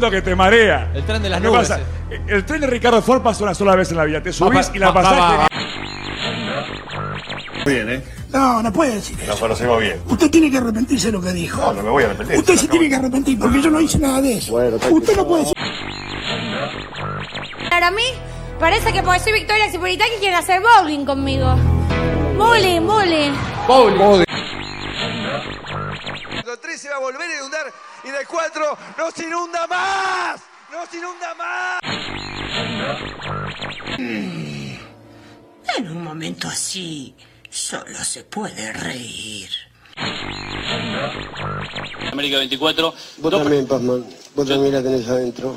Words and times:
que 0.00 0.22
te 0.22 0.34
marea. 0.34 0.90
El 0.94 1.04
tren 1.04 1.22
de 1.22 1.28
las 1.30 1.40
¿Qué 1.40 1.46
nubes. 1.46 1.68
pasa? 1.68 1.80
eh. 2.10 2.20
El 2.28 2.44
tren 2.44 2.60
de 2.60 2.66
Ricardo 2.66 3.00
Ford 3.02 3.22
pasa 3.22 3.42
una 3.44 3.54
sola 3.54 3.74
vez 3.76 3.90
en 3.90 3.96
la 3.96 4.04
vida. 4.04 4.22
Te 4.22 4.32
subís 4.32 4.70
y 4.74 4.78
la 4.78 4.88
va, 4.88 4.94
pasás. 4.94 5.12
va, 5.20 5.36
va. 5.38 5.48
Bien, 7.66 7.88
¿eh? 7.90 8.02
No, 8.30 8.62
no 8.62 8.72
puede 8.72 8.96
decir 8.96 9.16
Nos 9.18 9.28
eso. 9.28 9.38
conocemos 9.40 9.80
bien. 9.80 10.00
Usted 10.06 10.30
tiene 10.30 10.50
que 10.50 10.58
arrepentirse 10.58 11.06
de 11.06 11.12
lo 11.12 11.20
que 11.22 11.32
dijo. 11.32 11.60
No, 11.60 11.72
no 11.72 11.82
me 11.82 11.90
voy 11.90 12.02
a 12.02 12.06
arrepentir. 12.06 12.36
Usted 12.38 12.56
se 12.56 12.68
tiene 12.68 12.88
que 12.88 12.96
arrepentir 12.96 13.38
porque 13.38 13.62
yo 13.62 13.70
no 13.70 13.80
hice 13.80 13.98
nada 13.98 14.20
de 14.20 14.34
eso. 14.38 14.54
Usted 14.54 15.16
no 15.16 15.26
puede 15.26 15.42
decir. 15.44 15.54
Para 17.70 17.90
mí, 17.90 18.02
parece 18.60 18.92
que 18.92 19.02
por 19.02 19.18
ser 19.18 19.32
Victoria 19.34 19.70
Cipolitaki 19.70 20.12
quieren 20.20 20.36
hacer 20.38 20.60
bowling 20.60 21.04
conmigo. 21.06 21.54
Bowling, 22.36 22.86
bowling. 22.86 23.32
El 26.46 26.58
3 26.60 26.80
se 26.80 26.88
va 26.90 26.96
a 26.96 26.98
volver 27.00 27.22
a 27.22 27.34
inundar 27.36 27.62
y 28.04 28.10
del 28.10 28.26
4 28.26 28.78
no 28.98 29.10
se 29.10 29.24
inunda 29.24 29.66
más. 29.66 30.40
No 30.70 30.86
se 30.86 30.98
inunda 30.98 31.34
más. 31.34 31.80
En 35.76 35.90
un 35.90 36.04
momento 36.04 36.48
así, 36.48 37.14
solo 37.50 37.98
se 38.04 38.24
puede 38.24 38.72
reír. 38.72 39.48
América 42.12 42.38
24. 42.38 42.94
Vos 43.18 43.30
también, 43.30 43.66
Pazman. 43.66 44.04
Vos 44.34 44.48
también 44.48 44.74
la 44.74 44.82
tenés 44.82 45.08
adentro. 45.08 45.56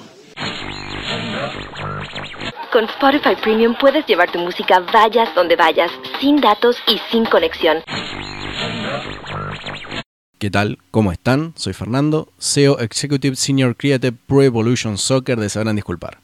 Con 2.71 2.85
Spotify 2.85 3.35
Premium 3.41 3.75
puedes 3.79 4.05
llevar 4.05 4.31
tu 4.31 4.39
música 4.39 4.79
vayas 4.93 5.33
donde 5.35 5.55
vayas, 5.55 5.91
sin 6.19 6.39
datos 6.39 6.77
y 6.87 6.99
sin 7.11 7.25
conexión. 7.25 7.83
¿Qué 10.39 10.51
tal? 10.51 10.77
¿Cómo 10.91 11.11
están? 11.11 11.53
Soy 11.55 11.73
Fernando, 11.73 12.31
CEO 12.39 12.77
Executive 12.77 13.35
Senior 13.35 13.75
Creative 13.75 14.15
Pro 14.27 14.43
Evolution 14.43 14.99
Soccer 14.99 15.39
de 15.39 15.73
Disculpar. 15.73 16.19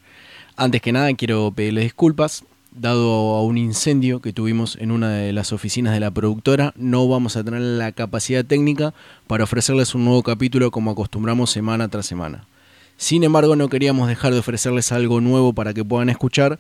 Antes 0.56 0.84
que 0.84 0.92
nada 0.92 1.12
quiero 1.16 1.52
pedirles 1.52 1.86
disculpas. 1.86 2.44
Dado 2.70 3.34
a 3.34 3.42
un 3.42 3.58
incendio 3.58 4.22
que 4.22 4.32
tuvimos 4.32 4.78
en 4.80 4.92
una 4.92 5.10
de 5.10 5.34
las 5.34 5.52
oficinas 5.52 5.96
de 5.96 6.00
la 6.00 6.12
productora, 6.12 6.76
no 6.78 7.08
vamos 7.08 7.38
a 7.38 7.44
tener 7.44 7.62
la 7.62 7.92
capacidad 7.92 8.46
técnica 8.46 8.94
para 9.26 9.46
ofrecerles 9.46 9.96
un 9.96 10.06
nuevo 10.06 10.22
capítulo 10.22 10.70
como 10.70 10.92
acostumbramos 10.92 11.50
semana 11.50 11.88
tras 11.88 12.06
semana. 12.06 12.46
Sin 12.98 13.24
embargo, 13.24 13.56
no 13.56 13.68
queríamos 13.68 14.08
dejar 14.08 14.32
de 14.34 14.40
ofrecerles 14.40 14.92
algo 14.92 15.22
nuevo 15.22 15.54
para 15.54 15.74
que 15.74 15.84
puedan 15.84 16.10
escuchar, 16.10 16.60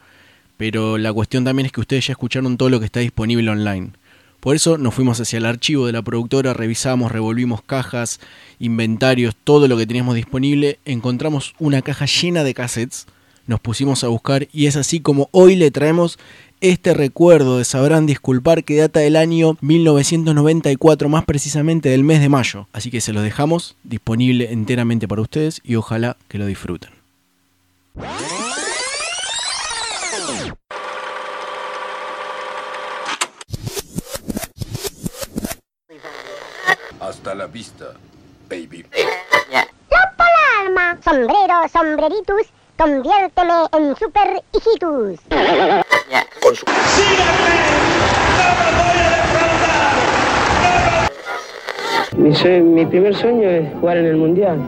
pero 0.57 0.97
la 0.97 1.13
cuestión 1.13 1.43
también 1.43 1.67
es 1.67 1.71
que 1.71 1.81
ustedes 1.81 2.07
ya 2.07 2.13
escucharon 2.13 2.57
todo 2.57 2.71
lo 2.71 2.79
que 2.79 2.85
está 2.85 2.99
disponible 2.99 3.51
online. 3.51 3.91
Por 4.43 4.57
eso 4.57 4.77
nos 4.77 4.93
fuimos 4.93 5.21
hacia 5.21 5.37
el 5.37 5.45
archivo 5.45 5.85
de 5.85 5.93
la 5.93 6.01
productora, 6.01 6.53
revisamos, 6.53 7.13
revolvimos 7.13 7.61
cajas, 7.61 8.19
inventarios, 8.59 9.37
todo 9.41 9.69
lo 9.69 9.77
que 9.77 9.87
teníamos 9.87 10.15
disponible, 10.15 10.79
encontramos 10.83 11.55
una 11.59 11.81
caja 11.81 12.05
llena 12.05 12.43
de 12.43 12.53
cassettes, 12.53 13.07
nos 13.47 13.61
pusimos 13.61 14.03
a 14.03 14.09
buscar 14.09 14.49
y 14.51 14.65
es 14.65 14.75
así 14.75 14.99
como 14.99 15.29
hoy 15.31 15.55
le 15.55 15.71
traemos 15.71 16.19
este 16.59 16.93
recuerdo 16.93 17.57
de 17.57 17.63
Sabrán 17.63 18.05
Disculpar 18.05 18.65
que 18.65 18.75
data 18.75 18.99
del 18.99 19.15
año 19.15 19.57
1994, 19.61 21.07
más 21.07 21.23
precisamente 21.23 21.87
del 21.87 22.03
mes 22.03 22.19
de 22.19 22.27
mayo. 22.27 22.67
Así 22.73 22.91
que 22.91 22.99
se 22.99 23.13
los 23.13 23.23
dejamos 23.23 23.77
disponible 23.85 24.51
enteramente 24.51 25.07
para 25.07 25.21
ustedes 25.21 25.61
y 25.63 25.75
ojalá 25.75 26.17
que 26.27 26.37
lo 26.37 26.45
disfruten. 26.45 26.89
Hasta 37.23 37.35
la 37.35 37.47
vista, 37.47 37.85
baby. 38.49 38.85
Alma, 40.59 40.97
sombrero, 41.01 41.69
sombreritus, 41.71 42.47
conviérteme 42.77 43.53
en 43.71 43.95
super 43.95 44.43
hijitus. 44.51 45.21
Con 46.41 46.53
su... 46.53 46.65
Mi, 52.17 52.59
mi 52.59 52.85
primer 52.87 53.15
sueño 53.15 53.49
es 53.49 53.73
jugar 53.75 53.99
en 53.99 54.05
el 54.07 54.17
Mundial. 54.17 54.59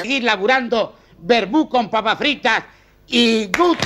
Seguir 0.00 0.24
laburando 0.24 0.96
verbú 1.20 1.68
con 1.68 1.88
papas 1.88 2.18
fritas 2.18 2.64
y 3.06 3.46
good. 3.56 3.78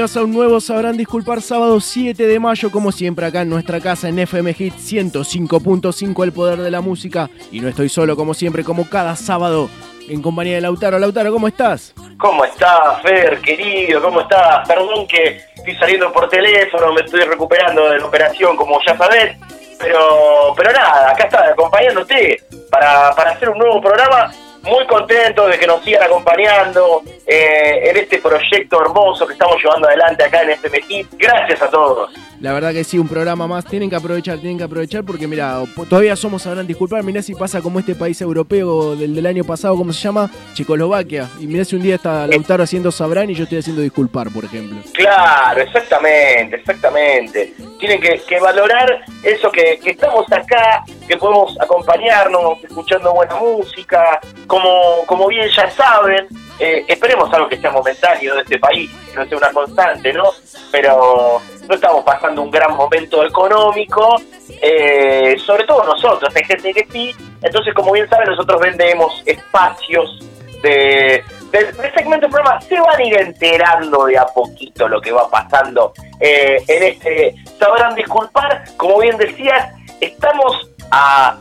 Bienvenidos 0.00 0.16
a 0.16 0.24
un 0.24 0.32
nuevo 0.32 0.60
Sabrán 0.62 0.96
Disculpar 0.96 1.42
sábado 1.42 1.78
7 1.78 2.26
de 2.26 2.40
mayo, 2.40 2.70
como 2.70 2.90
siempre 2.90 3.26
acá 3.26 3.42
en 3.42 3.50
nuestra 3.50 3.80
casa 3.80 4.08
en 4.08 4.18
FM 4.18 4.54
Hit 4.54 4.72
105.5 4.72 6.24
El 6.24 6.32
Poder 6.32 6.58
de 6.58 6.70
la 6.70 6.80
Música. 6.80 7.28
Y 7.52 7.60
no 7.60 7.68
estoy 7.68 7.90
solo 7.90 8.16
como 8.16 8.32
siempre, 8.32 8.64
como 8.64 8.88
cada 8.88 9.14
sábado, 9.14 9.68
en 10.08 10.22
compañía 10.22 10.54
de 10.54 10.62
Lautaro. 10.62 10.98
Lautaro, 10.98 11.30
¿cómo 11.30 11.48
estás? 11.48 11.92
¿Cómo 12.18 12.46
estás, 12.46 13.02
Fer, 13.02 13.42
querido? 13.42 14.00
¿Cómo 14.00 14.22
estás? 14.22 14.66
Perdón 14.66 15.06
que 15.06 15.42
estoy 15.54 15.76
saliendo 15.76 16.10
por 16.10 16.30
teléfono, 16.30 16.94
me 16.94 17.02
estoy 17.02 17.20
recuperando 17.20 17.90
de 17.90 17.98
la 17.98 18.06
operación, 18.06 18.56
como 18.56 18.80
ya 18.86 18.96
sabés. 18.96 19.36
Pero, 19.78 20.54
pero 20.56 20.72
nada, 20.72 21.10
acá 21.10 21.24
está, 21.24 21.44
acompañándote 21.44 22.42
para, 22.70 23.14
para 23.14 23.32
hacer 23.32 23.50
un 23.50 23.58
nuevo 23.58 23.82
programa. 23.82 24.32
Muy 24.62 24.86
contento 24.86 25.46
de 25.46 25.58
que 25.58 25.66
nos 25.66 25.82
sigan 25.82 26.02
acompañando 26.02 27.02
eh, 27.26 27.90
en 27.90 27.96
este 27.96 28.18
proyecto 28.18 28.80
hermoso 28.82 29.26
que 29.26 29.32
estamos 29.32 29.56
llevando 29.62 29.88
adelante 29.88 30.24
acá 30.24 30.42
en 30.42 30.82
Hit. 30.82 31.06
Gracias 31.18 31.62
a 31.62 31.70
todos. 31.70 32.10
La 32.40 32.54
verdad 32.54 32.72
que 32.72 32.84
sí, 32.84 32.98
un 32.98 33.06
programa 33.06 33.46
más. 33.46 33.66
Tienen 33.66 33.90
que 33.90 33.96
aprovechar, 33.96 34.38
tienen 34.38 34.56
que 34.56 34.64
aprovechar 34.64 35.04
porque, 35.04 35.26
mira, 35.26 35.62
todavía 35.88 36.16
somos, 36.16 36.42
sabrán 36.42 36.66
disculpar. 36.66 37.02
Mirá 37.02 37.20
si 37.20 37.34
pasa 37.34 37.60
como 37.60 37.78
este 37.78 37.94
país 37.94 38.20
europeo 38.22 38.96
del, 38.96 39.14
del 39.14 39.26
año 39.26 39.44
pasado, 39.44 39.76
¿cómo 39.76 39.92
se 39.92 40.00
llama? 40.00 40.30
Checoslovaquia. 40.54 41.28
Y 41.38 41.46
mirá 41.46 41.64
si 41.64 41.76
un 41.76 41.82
día 41.82 41.96
está 41.96 42.26
Lautaro 42.26 42.62
haciendo 42.62 42.90
sabrán 42.90 43.28
y 43.28 43.34
yo 43.34 43.44
estoy 43.44 43.58
haciendo 43.58 43.82
disculpar, 43.82 44.30
por 44.30 44.46
ejemplo. 44.46 44.78
Claro, 44.94 45.60
exactamente, 45.60 46.56
exactamente. 46.56 47.52
Tienen 47.78 48.00
que, 48.00 48.20
que 48.26 48.40
valorar 48.40 49.04
eso 49.22 49.50
que, 49.50 49.78
que 49.78 49.90
estamos 49.90 50.24
acá, 50.32 50.82
que 51.06 51.16
podemos 51.18 51.54
acompañarnos 51.60 52.64
escuchando 52.64 53.12
buena 53.12 53.34
música, 53.36 54.18
como, 54.50 55.06
como 55.06 55.28
bien 55.28 55.48
ya 55.48 55.70
saben, 55.70 56.26
eh, 56.58 56.84
esperemos 56.88 57.32
algo 57.32 57.48
que 57.48 57.56
sea 57.56 57.70
momentáneo 57.70 58.34
de 58.34 58.42
este 58.42 58.58
país, 58.58 58.90
que 59.08 59.16
no 59.16 59.24
sea 59.24 59.38
una 59.38 59.52
constante, 59.52 60.12
¿no? 60.12 60.24
Pero 60.72 61.40
no 61.68 61.74
estamos 61.76 62.02
pasando 62.02 62.42
un 62.42 62.50
gran 62.50 62.74
momento 62.74 63.24
económico, 63.24 64.16
eh, 64.60 65.36
sobre 65.46 65.62
todo 65.64 65.84
nosotros, 65.84 66.34
hay 66.34 66.44
gente 66.44 66.74
que 66.74 66.84
sí, 66.90 67.14
entonces 67.40 67.72
como 67.74 67.92
bien 67.92 68.08
saben 68.08 68.28
nosotros 68.28 68.60
vendemos 68.60 69.22
espacios 69.24 70.18
de, 70.62 71.22
de, 71.52 71.64
de 71.72 71.92
segmento 71.92 72.26
del 72.26 72.32
programa 72.32 72.60
se 72.60 72.78
van 72.80 72.98
a 72.98 73.02
ir 73.04 73.20
enterando 73.20 74.04
de 74.06 74.18
a 74.18 74.26
poquito 74.26 74.88
lo 74.88 75.00
que 75.00 75.10
va 75.10 75.30
pasando 75.30 75.94
eh, 76.18 76.62
en 76.68 76.82
este 76.82 77.34
sabrán 77.58 77.94
disculpar 77.94 78.64
como 78.76 78.98
bien 78.98 79.16
decías 79.16 79.72
estamos 80.02 80.68
a 80.90 81.38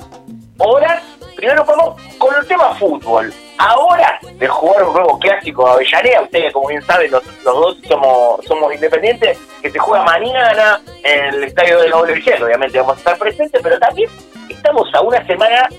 horas 0.58 1.04
primero 1.40 1.64
vamos 1.64 2.02
con 2.18 2.36
el 2.36 2.46
tema 2.46 2.76
fútbol 2.76 3.34
a 3.58 3.78
horas 3.78 4.20
de 4.38 4.48
jugar 4.48 4.84
un 4.84 4.94
nuevo 4.94 5.18
clásico 5.20 5.66
de 5.66 5.72
Avellaneda 5.72 6.22
ustedes 6.22 6.52
como 6.52 6.68
bien 6.68 6.82
saben 6.82 7.10
los, 7.12 7.24
los 7.46 7.56
dos 7.56 7.78
somos 7.88 8.46
somos 8.46 8.74
independientes 8.74 9.38
que 9.62 9.72
se 9.72 9.80
juega 9.80 10.04
mañana 10.04 10.82
en 11.02 11.36
el 11.36 11.44
estadio 11.46 11.80
de 11.80 11.90
la 11.90 11.96
WG 11.96 12.44
obviamente 12.44 12.78
vamos 12.80 12.96
a 12.96 13.00
estar 13.00 13.18
presentes 13.18 13.62
pero 13.64 13.80
también 13.80 14.10
estamos 14.50 14.94
a 14.94 15.02
una 15.02 15.26
semana 15.26 15.70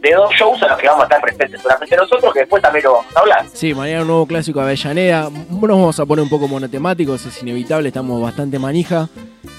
de 0.00 0.14
dos 0.14 0.32
shows 0.34 0.62
a 0.62 0.68
los 0.68 0.78
que 0.78 0.86
vamos 0.86 1.02
a 1.02 1.04
estar 1.06 1.20
presentes 1.20 1.60
solamente 1.60 1.96
nosotros, 1.96 2.32
que 2.32 2.40
después 2.40 2.62
también 2.62 2.84
lo 2.84 2.92
vamos 2.92 3.16
a 3.16 3.18
hablar. 3.18 3.46
Sí, 3.52 3.74
mañana 3.74 4.02
un 4.02 4.06
nuevo 4.06 4.26
clásico 4.26 4.60
Avellaneda. 4.60 5.28
Nos 5.50 5.60
vamos 5.60 5.98
a 5.98 6.06
poner 6.06 6.22
un 6.22 6.28
poco 6.28 6.46
monotemáticos, 6.46 7.26
es 7.26 7.42
inevitable, 7.42 7.88
estamos 7.88 8.22
bastante 8.22 8.60
manija. 8.60 9.08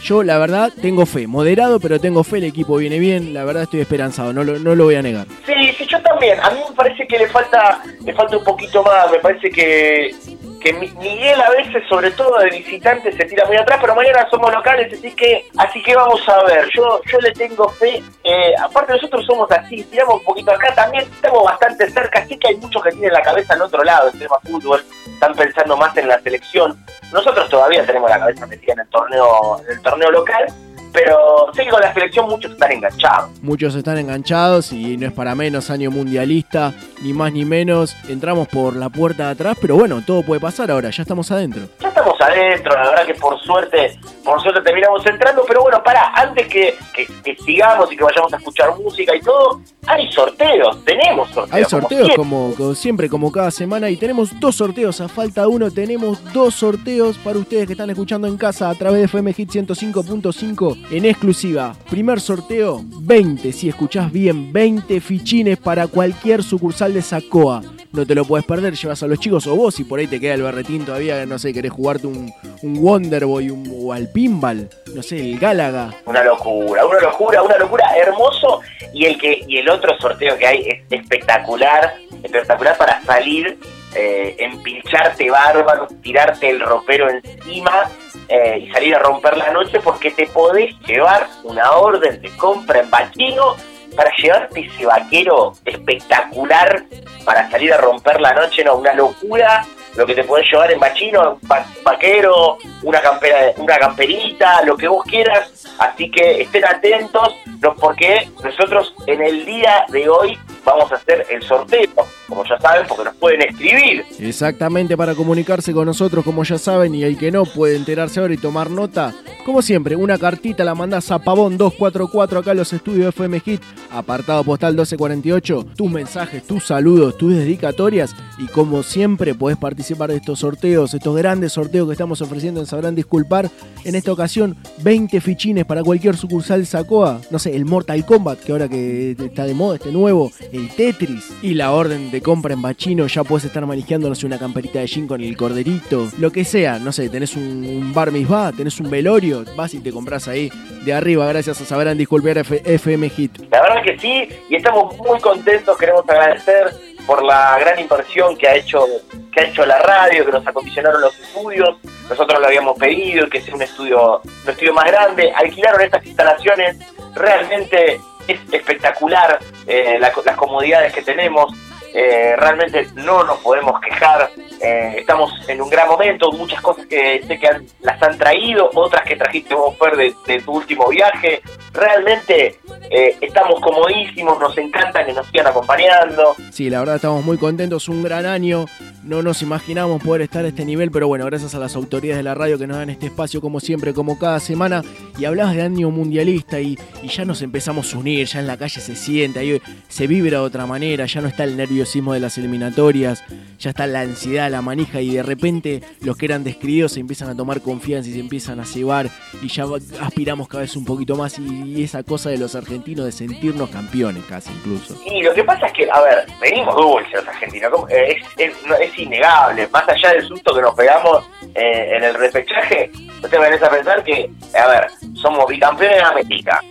Yo, 0.02 0.24
la 0.24 0.38
verdad, 0.38 0.72
tengo 0.82 1.06
fe. 1.06 1.28
Moderado, 1.28 1.80
pero 1.80 2.00
tengo 2.00 2.24
fe, 2.24 2.38
el 2.38 2.46
equipo 2.46 2.78
viene 2.78 3.00
bien. 3.00 3.34
La 3.34 3.44
verdad, 3.44 3.64
estoy 3.64 3.82
esperanzado, 3.82 4.34
no 4.34 4.44
lo, 4.44 4.58
no 4.58 4.76
lo 4.76 4.86
voy 4.86 4.96
a 4.96 5.02
negar. 5.02 5.28
Sí, 5.46 5.54
sí, 5.78 5.86
yo 5.88 6.02
también. 6.02 6.40
A 6.42 6.50
mí 6.52 6.60
me 6.70 6.76
parece 6.76 7.06
que 7.08 7.20
le 7.20 7.28
falta, 7.28 7.82
le 8.04 8.14
falta 8.14 8.38
un 8.38 8.44
poquito 8.44 8.82
más. 8.84 9.12
Me 9.12 9.20
parece 9.20 9.50
que 9.50 10.12
que 10.60 10.74
Mi- 10.74 10.90
Miguel 10.92 11.40
a 11.42 11.50
veces, 11.52 11.84
sobre 11.88 12.12
todo 12.12 12.38
de 12.40 12.50
visitante, 12.50 13.12
se 13.12 13.26
tira 13.26 13.46
muy 13.46 13.58
atrás, 13.58 13.80
pero 13.82 13.96
mañana 13.96 14.28
somos 14.30 14.54
locales, 14.54 14.92
así 14.94 15.14
que 15.16 15.48
así 15.58 15.82
que 15.82 15.96
vamos 15.96 16.28
a 16.28 16.44
ver. 16.44 16.68
Yo 16.76 17.02
yo 17.12 17.20
le 17.20 17.32
tengo 17.32 17.70
fe. 17.70 18.04
Eh, 18.24 18.54
aparte 18.62 18.94
nosotros 18.94 19.26
somos 19.26 19.50
así, 19.52 19.84
tiramos 19.86 20.16
un 20.16 20.24
poquito 20.24 20.52
acá 20.52 20.74
también, 20.76 21.04
estamos 21.04 21.44
bastante 21.44 21.90
cerca, 21.90 22.20
así 22.20 22.38
que 22.38 22.50
hay 22.50 22.56
muchos 22.58 22.84
que 22.84 22.92
tienen 22.92 23.14
la 23.14 23.22
cabeza 23.22 23.54
en 23.56 23.62
otro 23.62 23.84
lado, 23.84 24.10
el 24.10 24.20
tema 24.20 24.38
fútbol, 24.44 24.84
están 25.14 25.34
pensando 25.36 25.78
más 25.78 25.96
en 25.98 26.08
la 26.08 26.20
selección. 26.22 26.78
Nosotros 27.12 27.50
todavía 27.50 27.86
tenemos 27.86 28.10
la 28.10 28.20
cabeza 28.20 28.46
metida 28.46 28.74
en 28.74 28.80
el 28.82 28.88
torneo, 28.90 29.60
en 29.66 29.72
el 29.72 29.82
torneo 29.82 30.12
local, 30.12 30.46
pero 30.94 31.18
sé 31.54 31.64
que 31.64 31.70
con 31.70 31.82
la 31.82 31.94
selección 31.94 32.28
muchos 32.30 32.52
están 32.52 32.72
enganchados. 32.72 33.30
Muchos 33.42 33.76
están 33.76 33.98
enganchados 33.98 34.72
y 34.74 34.98
no 34.98 35.08
es 35.08 35.14
para 35.14 35.36
menos 35.36 35.70
año 35.70 35.92
mundialista, 35.92 36.74
ni 37.02 37.14
más 37.14 37.32
ni 37.34 37.46
menos. 37.46 37.96
Entramos 38.08 38.48
por 38.48 38.76
la 38.76 38.90
puerta 38.90 39.26
de 39.26 39.32
atrás, 39.32 39.58
pero 39.62 39.76
bueno, 39.76 40.02
todo 40.06 40.24
puede 40.24 40.42
pasar 40.42 40.72
ahora, 40.72 40.90
ya 40.90 41.02
estamos 41.04 41.32
adentro. 41.32 41.64
Ya 41.80 41.90
estamos 41.90 42.14
adentro, 42.22 42.74
la 42.74 42.90
verdad 42.90 43.06
que 43.06 43.14
por 43.16 43.40
suerte, 43.42 43.98
por 44.24 44.42
suerte 44.42 44.62
terminamos 44.62 45.06
entrando, 45.06 45.44
pero 45.48 45.62
bueno, 45.62 45.82
para, 45.84 46.08
antes 46.14 46.48
que, 46.48 46.76
que- 46.94 47.08
que 47.24 47.36
sigamos 47.44 47.92
y 47.92 47.98
que 47.98 48.04
vayamos 48.04 48.34
a 48.34 48.38
escuchar 48.38 48.70
música 48.78 49.16
y 49.16 49.22
todo, 49.22 49.62
hay 49.88 50.12
sorteos, 50.12 50.84
tenemos 50.86 51.30
sorteos. 51.30 51.54
Hay 51.56 51.66
sorteos 51.66 52.10
como, 52.16 52.54
como 52.56 52.76
siempre, 52.76 53.10
como 53.10 53.32
cada 53.32 53.52
semana, 53.52 53.90
y 53.90 53.98
tenemos 53.98 54.38
dos 54.40 54.56
sorteos. 54.56 55.02
A 55.02 55.08
falta 55.08 55.42
de 55.42 55.48
uno, 55.48 55.72
tenemos 55.72 56.22
dos 56.34 56.56
sorteos 56.56 57.18
para 57.18 57.38
ustedes 57.40 57.66
que 57.68 57.74
están 57.74 57.90
escuchando 57.90 58.28
en 58.28 58.38
casa 58.38 58.70
a 58.70 58.76
través 58.76 59.00
de 59.00 59.06
FM 59.06 59.34
Hit 59.34 59.50
105.5 59.52 60.79
en 60.92 61.06
exclusiva. 61.06 61.76
Primer 61.90 62.20
sorteo, 62.20 62.82
20, 63.02 63.52
si 63.52 63.70
escuchás 63.70 64.12
bien, 64.12 64.52
20 64.54 65.00
fichines 65.02 65.58
para 65.58 65.88
cualquier 65.88 66.44
sucursal 66.44 66.94
de 66.94 67.02
Sacoa. 67.02 67.62
No 67.92 68.06
te 68.06 68.14
lo 68.14 68.24
puedes 68.24 68.46
perder, 68.46 68.76
llevas 68.76 69.02
a 69.02 69.08
los 69.08 69.20
chicos 69.20 69.48
o 69.48 69.56
vos, 69.56 69.74
si 69.74 69.84
por 69.84 69.98
ahí 70.00 70.06
te 70.06 70.20
queda 70.20 70.36
el 70.36 70.44
berretín 70.44 70.86
todavía, 70.86 71.26
no 71.26 71.40
sé, 71.40 71.52
querés 71.54 71.72
jugarte 71.72 72.06
un, 72.06 72.32
un 72.62 72.78
Wonderboy 72.78 73.50
un- 73.50 73.68
o 73.84 73.94
al 73.94 74.08
pinball, 74.10 74.70
no 74.94 75.02
sé, 75.02 75.18
el 75.20 75.40
Gálaga. 75.40 75.90
Una 76.06 76.24
locura, 76.24 76.86
una 76.86 77.00
locura, 77.00 77.42
una 77.42 77.58
locura, 77.58 77.86
hermoso. 77.98 78.62
Y 78.94 79.06
el 79.06 79.18
que 79.18 79.44
y 79.48 79.58
el 79.58 79.70
otro 79.70 79.98
sorteo 80.00 80.38
que 80.38 80.46
hay 80.46 80.60
es 80.68 80.80
espectacular, 80.92 81.96
espectacular 82.24 82.78
para 82.78 83.04
salir, 83.04 83.58
eh, 83.96 84.36
empilcharte 84.40 85.30
bárbaro, 85.30 85.88
tirarte 86.02 86.50
el 86.50 86.60
ropero 86.60 87.10
encima 87.10 87.90
eh, 88.28 88.60
y 88.64 88.72
salir 88.72 88.96
a 88.96 89.00
romper 89.00 89.38
la 89.38 89.52
noche 89.52 89.80
porque 89.80 90.12
te 90.12 90.28
podés 90.28 90.76
llevar 90.88 91.28
una 91.44 91.72
orden 91.72 92.22
de 92.22 92.30
compra 92.38 92.80
en 92.82 92.90
Bachino 92.90 93.56
para 93.96 94.12
llevarte 94.18 94.60
ese 94.62 94.86
vaquero 94.86 95.54
espectacular 95.66 96.84
para 97.26 97.50
salir 97.50 97.74
a 97.74 97.78
romper 97.78 98.22
la 98.22 98.34
noche, 98.34 98.64
no, 98.64 98.76
una 98.76 98.94
locura 98.94 99.66
lo 99.96 100.06
que 100.06 100.14
te 100.14 100.24
podés 100.24 100.50
llevar 100.50 100.72
en 100.72 100.80
bachino, 100.80 101.32
un 101.42 101.50
va- 101.52 101.66
vaquero, 101.84 102.58
una 102.84 103.02
campera, 103.02 103.52
una 103.58 103.78
camperita, 103.78 104.62
lo 104.64 104.78
que 104.78 104.88
vos 104.88 105.04
quieras. 105.04 105.68
Así 105.80 106.10
que 106.12 106.42
estén 106.44 106.64
atentos, 106.64 107.36
porque 107.80 108.30
nosotros 108.42 108.94
en 109.08 109.22
el 109.22 109.46
día 109.46 109.86
de 109.90 110.08
hoy 110.08 110.38
vamos 110.64 110.92
a 110.92 110.96
hacer 110.96 111.26
el 111.30 111.42
sorteo, 111.42 111.90
como 112.30 112.46
ya 112.46 112.60
saben, 112.60 112.86
porque 112.88 113.04
nos 113.04 113.16
pueden 113.16 113.42
escribir. 113.42 114.06
Exactamente 114.20 114.96
para 114.96 115.16
comunicarse 115.16 115.74
con 115.74 115.86
nosotros, 115.86 116.24
como 116.24 116.44
ya 116.44 116.58
saben, 116.58 116.96
y 116.96 117.04
el 117.04 117.18
que 117.18 117.32
no 117.32 117.44
puede 117.44 117.76
enterarse 117.76 118.20
ahora 118.20 118.34
y 118.34 118.38
tomar 118.38 118.70
nota. 118.70 119.14
Como 119.46 119.62
siempre, 119.62 119.96
una 119.96 120.18
cartita 120.18 120.64
la 120.64 120.76
mandás 120.76 121.10
a 121.12 121.20
Pavón 121.20 121.58
244 121.58 122.40
acá 122.40 122.52
en 122.52 122.58
los 122.58 122.72
estudios 122.72 123.06
de 123.06 123.10
FM 123.10 123.40
Hit, 123.40 123.62
apartado 123.90 124.44
postal 124.44 124.74
1248, 124.74 125.66
tus 125.76 125.90
mensajes, 125.90 126.44
tus 126.44 126.66
saludos, 126.66 127.18
tus 127.18 127.34
dedicatorias 127.34 128.16
y 128.38 128.46
como 128.48 128.84
siempre 128.84 129.34
podés 129.34 129.58
participar 129.58 130.12
de 130.12 130.18
estos 130.18 130.40
sorteos, 130.40 130.94
estos 130.94 131.16
grandes 131.18 131.54
sorteos 131.54 131.88
que 131.88 131.94
estamos 131.94 132.22
ofreciendo 132.22 132.60
en 132.60 132.68
Sabrán 132.68 132.96
Disculpar. 132.96 133.50
En 133.86 133.96
esta 133.96 134.12
ocasión, 134.12 134.56
20 134.84 135.20
fichines 135.22 135.66
para 135.66 135.84
cualquier 135.84 136.16
sucursal 136.16 136.66
Sacoa, 136.66 137.22
no 137.32 137.40
sé, 137.40 137.56
el 137.56 137.66
Mortal 137.66 138.06
Kombat, 138.06 138.40
que 138.40 138.52
ahora 138.52 138.68
que 138.68 139.12
está 139.12 139.46
de 139.46 139.54
moda, 139.54 139.78
este 139.78 139.92
nuevo, 139.92 140.32
el 140.52 140.70
Tetris 140.70 141.32
y 141.42 141.56
la 141.56 141.72
orden 141.72 142.12
de 142.12 142.19
compra 142.22 142.54
en 142.54 142.62
bachino, 142.62 143.08
ya 143.08 143.24
puedes 143.24 143.46
estar 143.46 143.66
manejando, 143.66 144.10
no 144.10 144.16
sé, 144.16 144.26
una 144.26 144.38
camperita 144.40 144.80
de 144.80 144.88
jean 144.88 145.08
con 145.08 145.22
el 145.22 145.36
corderito, 145.38 146.10
lo 146.18 146.32
que 146.32 146.44
sea, 146.46 146.80
no 146.80 146.92
sé, 146.92 147.10
tenés 147.10 147.36
un, 147.36 147.44
un 147.66 147.94
bar 147.94 148.12
mitzvah, 148.12 148.52
tenés 148.52 148.80
un 148.80 148.90
velorio, 148.90 149.44
vas 149.56 149.74
y 149.74 149.80
te 149.80 149.92
compras 149.92 150.28
ahí 150.28 150.52
de 150.86 150.94
arriba, 150.94 151.28
gracias 151.28 151.60
a 151.62 151.66
Sabrán 151.66 151.98
Disculpar 151.98 152.38
F- 152.40 152.62
FM 152.66 153.10
Hit. 153.10 153.38
La 153.52 153.62
verdad 153.62 153.84
que 153.84 153.98
sí, 154.00 154.28
y 154.50 154.56
estamos 154.56 154.96
muy 154.98 155.20
contentos, 155.20 155.78
queremos 155.78 156.08
agradecer 156.08 156.72
por 157.06 157.24
la 157.24 157.58
gran 157.60 157.80
inversión 157.80 158.38
que 158.38 158.48
ha 158.48 158.56
hecho 158.56 158.86
que 159.32 159.42
ha 159.42 159.44
hecho 159.46 159.66
la 159.66 159.78
radio, 159.80 160.26
que 160.26 160.32
nos 160.32 160.46
acondicionaron 160.48 161.02
los 161.02 161.18
estudios, 161.20 161.78
nosotros 162.10 162.40
lo 162.40 162.48
habíamos 162.48 162.78
pedido, 162.78 163.28
que 163.30 163.42
sea 163.42 163.54
un 163.56 163.62
estudio, 163.62 164.22
un 164.44 164.50
estudio 164.50 164.74
más 164.74 164.86
grande, 164.86 165.32
alquilaron 165.36 165.82
estas 165.82 166.04
instalaciones, 166.06 166.78
realmente 167.16 168.00
es 168.28 168.40
espectacular 168.52 169.40
eh, 169.68 169.98
la- 170.00 170.12
las 170.26 170.36
comodidades 170.36 170.94
que 170.94 171.02
tenemos, 171.02 171.54
eh, 171.94 172.36
realmente 172.38 172.88
no 172.96 173.24
nos 173.24 173.40
podemos 173.40 173.80
quejar, 173.82 174.30
eh, 174.62 174.96
estamos 174.98 175.32
en 175.48 175.62
un 175.62 175.70
gran 175.70 175.88
momento, 175.88 176.32
muchas 176.32 176.62
cosas 176.62 176.86
que 176.88 177.24
sé 177.26 177.40
que 177.40 177.50
las 177.82 178.02
han 178.02 178.18
traído, 178.18 178.70
otras 178.74 179.04
que 179.04 179.16
trajiste 179.16 179.56
vos, 179.56 179.76
Fer, 179.78 179.96
de, 179.96 180.42
tu 180.42 180.52
último 180.52 180.88
viaje, 180.90 181.42
realmente 181.74 182.60
eh, 182.90 183.18
estamos 183.22 183.60
comodísimos, 183.62 184.40
nos 184.40 184.58
encanta 184.58 185.06
que 185.06 185.14
nos 185.14 185.28
sigan 185.28 185.48
acompañando, 185.48 186.36
Sí, 186.52 186.70
la 186.70 186.80
verdad 186.80 186.96
estamos 186.96 187.24
muy 187.24 187.38
contentos, 187.38 187.88
un 187.88 188.04
gran 188.04 188.26
año, 188.26 188.66
no 189.04 189.22
nos 189.22 189.42
imaginamos 189.42 190.04
poder 190.04 190.24
estar 190.24 190.44
a 190.44 190.50
este 190.50 190.66
nivel, 190.66 190.92
pero 190.92 191.08
bueno, 191.08 191.26
gracias 191.26 191.56
a 191.56 191.60
las 191.60 191.76
autoridades 191.76 192.18
de 192.18 192.24
la 192.24 192.36
radio 192.36 192.58
que 192.58 192.68
nos 192.68 192.78
dan 192.78 192.90
este 192.90 193.08
espacio 193.08 193.42
como 193.42 193.60
siempre, 193.60 193.94
como 193.94 194.20
cada 194.20 194.40
semana, 194.40 194.84
y 195.18 195.26
hablabas 195.26 195.56
de 195.56 195.62
año 195.62 195.90
mundialista 195.90 196.60
y, 196.60 196.78
y 197.02 197.08
ya 197.08 197.26
nos 197.26 197.42
empezamos 197.42 197.94
a 197.94 197.98
unir, 197.98 198.28
ya 198.28 198.40
en 198.40 198.48
la 198.48 198.58
calle 198.58 198.82
se 198.82 198.96
siente, 198.96 199.40
ahí 199.40 199.62
se 199.88 200.08
vibra 200.08 200.40
de 200.40 200.44
otra 200.44 200.66
manera, 200.66 201.06
ya 201.06 201.22
no 201.22 201.28
está 201.28 201.44
el 201.44 201.56
nerviosismo 201.56 202.14
de 202.14 202.20
las 202.20 202.38
eliminatorias, 202.38 203.24
ya 203.58 203.70
está 203.70 203.88
la 203.88 204.02
ansiedad, 204.02 204.49
la 204.50 204.62
manija 204.62 205.02
y 205.02 205.16
de 205.16 205.24
repente 205.24 205.82
los 206.02 206.18
que 206.18 206.26
eran 206.26 206.44
describidos 206.44 206.94
se 206.94 207.00
empiezan 207.00 207.30
a 207.30 207.36
tomar 207.36 207.62
confianza 207.62 208.10
y 208.10 208.14
se 208.14 208.20
empiezan 208.20 208.60
a 208.60 208.66
cebar 208.66 209.08
y 209.42 209.48
ya 209.48 209.66
aspiramos 210.02 210.48
cada 210.48 210.62
vez 210.62 210.76
un 210.76 210.86
poquito 210.86 211.16
más 211.16 211.38
y, 211.40 211.84
esa 211.84 212.04
cosa 212.04 212.30
de 212.30 212.38
los 212.38 212.56
argentinos 212.56 213.06
de 213.06 213.12
sentirnos 213.12 213.70
campeones 213.70 214.24
casi 214.26 214.52
incluso. 214.52 214.96
Y 215.06 215.24
lo 215.24 215.34
que 215.34 215.44
pasa 215.44 215.68
es 215.68 215.74
que, 215.74 215.90
a 215.90 216.02
ver, 216.02 216.26
venimos 216.42 216.76
dulces 216.76 217.14
los 217.14 217.28
argentinos. 217.28 217.72
Eh, 217.90 218.18
es, 218.38 218.54
es, 218.80 219.00
innegable, 219.00 219.68
más 219.72 219.88
allá 219.88 220.12
del 220.12 220.28
susto 220.28 220.54
que 220.54 220.62
nos 220.62 220.76
pegamos 220.76 221.24
eh, 221.56 221.96
en 221.96 222.04
el 222.04 222.14
repechaje, 222.16 222.92
ustedes 223.24 223.40
venís 223.40 223.64
a 223.64 223.70
pensar 223.70 224.04
que, 224.04 224.30
a 224.58 224.68
ver, 224.68 224.88
somos 225.14 225.48
bicampeones 225.48 225.98
de 225.98 226.04
América, 226.04 226.62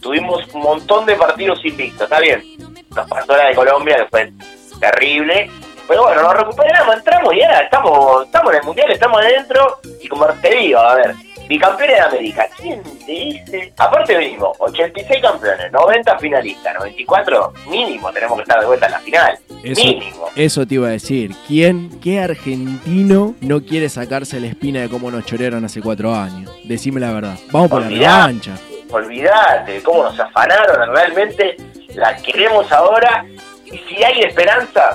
tuvimos 0.00 0.46
un 0.52 0.62
montón 0.62 1.06
de 1.06 1.14
partidos 1.16 1.64
invictos, 1.64 2.02
está 2.02 2.20
bien, 2.20 2.42
nos 2.94 3.08
pasó 3.08 3.36
la 3.36 3.48
de 3.48 3.54
Colombia, 3.54 3.96
que 3.96 4.06
fue 4.06 4.32
terrible, 4.80 5.50
pero 5.88 6.02
bueno, 6.04 6.22
nos 6.22 6.34
recuperamos, 6.36 6.96
entramos 6.96 7.34
y 7.34 7.38
ya 7.40 7.60
estamos, 7.60 8.24
estamos 8.26 8.52
en 8.52 8.58
el 8.58 8.64
Mundial, 8.64 8.90
estamos 8.92 9.20
adentro, 9.20 9.78
y 10.00 10.08
como 10.08 10.26
te 10.26 10.54
digo, 10.54 10.78
a 10.78 10.94
ver, 10.96 11.14
bicampeones 11.48 11.96
de 11.96 12.02
América, 12.02 12.48
¿quién 12.56 12.82
te 13.04 13.12
dice? 13.12 13.72
Aparte 13.76 14.16
venimos, 14.16 14.56
86 14.58 15.20
campeones, 15.20 15.70
90 15.72 16.18
finalistas, 16.18 16.74
94 16.74 17.52
mínimo, 17.68 18.12
tenemos 18.12 18.36
que 18.36 18.42
estar 18.42 18.60
de 18.60 18.66
vuelta 18.66 18.86
en 18.86 18.92
la 18.92 18.98
final, 19.00 19.38
Eso, 19.62 19.84
mínimo. 19.84 20.28
eso 20.36 20.66
te 20.66 20.74
iba 20.74 20.88
a 20.88 20.92
decir. 20.92 21.34
¿Quién, 21.46 22.00
qué 22.00 22.20
argentino 22.20 23.34
no 23.40 23.60
quiere 23.62 23.88
sacarse 23.88 24.40
la 24.40 24.46
espina 24.46 24.80
de 24.80 24.88
cómo 24.88 25.10
nos 25.10 25.24
chorearon 25.26 25.64
hace 25.64 25.80
cuatro 25.82 26.14
años? 26.14 26.50
Decime 26.64 27.00
la 27.00 27.12
verdad. 27.12 27.34
Vamos 27.50 27.70
por 27.70 27.82
la 27.82 27.88
revancha. 27.88 28.52
olvidate 28.90 29.72
de 29.72 29.82
cómo 29.82 30.04
nos 30.04 30.18
afanaron, 30.18 30.94
realmente 30.94 31.56
la 31.94 32.16
queremos 32.16 32.70
ahora 32.72 33.24
y 33.66 33.76
si 33.78 34.02
hay 34.02 34.20
esperanza 34.22 34.94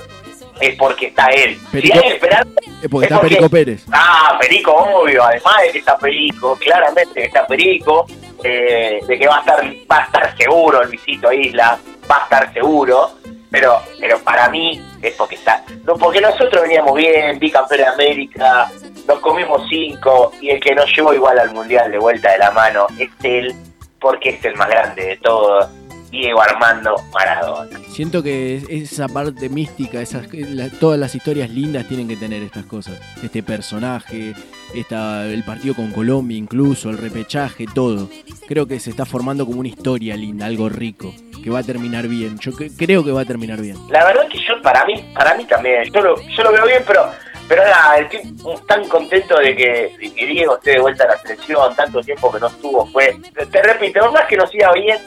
es 0.59 0.75
porque 0.75 1.07
está 1.07 1.27
él. 1.27 1.57
Perico- 1.71 1.99
si 1.99 2.05
hay 2.05 2.13
esperanza 2.13 2.51
Es 2.81 2.89
porque 2.89 3.05
es 3.05 3.11
está 3.11 3.21
Perico 3.21 3.49
Pérez. 3.49 3.85
Ah, 3.91 4.37
Perico, 4.39 4.71
obvio, 4.73 5.23
además 5.23 5.55
de 5.65 5.71
que 5.71 5.79
está 5.79 5.97
Perico, 5.97 6.55
claramente 6.57 7.13
que 7.13 7.25
está 7.25 7.45
Perico, 7.47 8.05
eh, 8.43 8.99
de 9.07 9.17
que 9.19 9.27
va 9.27 9.37
a 9.37 9.39
estar 9.39 9.63
va 9.91 9.97
a 9.97 10.03
estar 10.03 10.37
seguro 10.37 10.81
el 10.81 10.89
visito 10.89 11.31
Isla, 11.31 11.77
va 12.09 12.17
a 12.17 12.23
estar 12.23 12.53
seguro, 12.53 13.11
pero 13.49 13.81
pero 13.99 14.19
para 14.19 14.49
mí 14.49 14.81
es 15.01 15.13
porque 15.15 15.35
está, 15.35 15.63
no 15.85 15.95
porque 15.95 16.21
nosotros 16.21 16.61
veníamos 16.63 16.93
bien, 16.95 17.39
bicampeón 17.39 17.79
de 17.81 17.87
América, 17.87 18.69
nos 19.07 19.19
comimos 19.19 19.61
cinco 19.69 20.31
y 20.41 20.49
el 20.49 20.59
que 20.59 20.75
nos 20.75 20.85
llevó 20.95 21.13
igual 21.13 21.39
al 21.39 21.51
mundial 21.51 21.91
de 21.91 21.97
vuelta 21.97 22.31
de 22.31 22.37
la 22.39 22.51
mano 22.51 22.87
es 22.99 23.09
él, 23.23 23.55
porque 23.99 24.29
es 24.29 24.45
el 24.45 24.55
más 24.55 24.69
grande 24.69 25.05
de 25.05 25.17
todos, 25.17 25.67
Diego 26.11 26.41
Armando 26.41 26.95
Maradona. 27.13 27.79
Siento 27.89 28.23
que 28.23 28.55
es- 28.57 28.63
esa 28.69 29.07
parte 29.07 29.49
mística, 29.49 30.01
esas, 30.01 30.27
la- 30.33 30.69
todas 30.69 30.99
las 30.99 31.13
historias 31.15 31.49
lindas 31.49 31.87
tienen 31.87 32.07
que 32.07 32.15
tener 32.15 32.41
estas 32.43 32.65
cosas. 32.65 32.99
Este 33.21 33.43
personaje, 33.43 34.33
esta, 34.73 35.25
el 35.25 35.43
partido 35.43 35.75
con 35.75 35.91
Colombia 35.91 36.37
incluso, 36.37 36.89
el 36.89 36.97
repechaje, 36.97 37.65
todo. 37.73 38.09
Creo 38.47 38.67
que 38.67 38.79
se 38.79 38.89
está 38.89 39.05
formando 39.05 39.45
como 39.45 39.59
una 39.59 39.69
historia 39.69 40.15
linda, 40.15 40.45
algo 40.45 40.69
rico, 40.69 41.13
que 41.43 41.49
va 41.49 41.59
a 41.59 41.63
terminar 41.63 42.07
bien. 42.07 42.37
Yo 42.39 42.51
cre- 42.53 42.71
creo 42.77 43.03
que 43.03 43.11
va 43.11 43.21
a 43.21 43.25
terminar 43.25 43.61
bien. 43.61 43.77
La 43.89 44.05
verdad 44.05 44.27
que 44.29 44.37
yo, 44.39 44.61
para 44.61 44.85
mí, 44.85 45.03
para 45.13 45.35
mí 45.35 45.45
también, 45.45 45.83
yo 45.93 46.01
lo, 46.01 46.15
yo 46.21 46.43
lo 46.43 46.51
veo 46.51 46.65
bien, 46.65 46.83
pero 46.87 47.05
Pero 47.49 47.63
nada, 47.63 47.97
estoy 47.99 48.19
tan 48.67 48.85
contento 48.89 49.39
de 49.39 49.55
que, 49.55 49.95
de 49.97 50.13
que 50.13 50.25
Diego 50.25 50.57
esté 50.57 50.71
de 50.71 50.79
vuelta 50.81 51.05
a 51.05 51.07
la 51.07 51.17
selección, 51.17 51.73
tanto 51.77 52.01
tiempo 52.01 52.29
que 52.29 52.41
no 52.41 52.47
estuvo, 52.47 52.85
fue, 52.87 53.15
te 53.49 53.63
repito, 53.63 54.11
más 54.11 54.25
que 54.25 54.35
nos 54.35 54.49
siga 54.51 54.73
bien, 54.73 54.97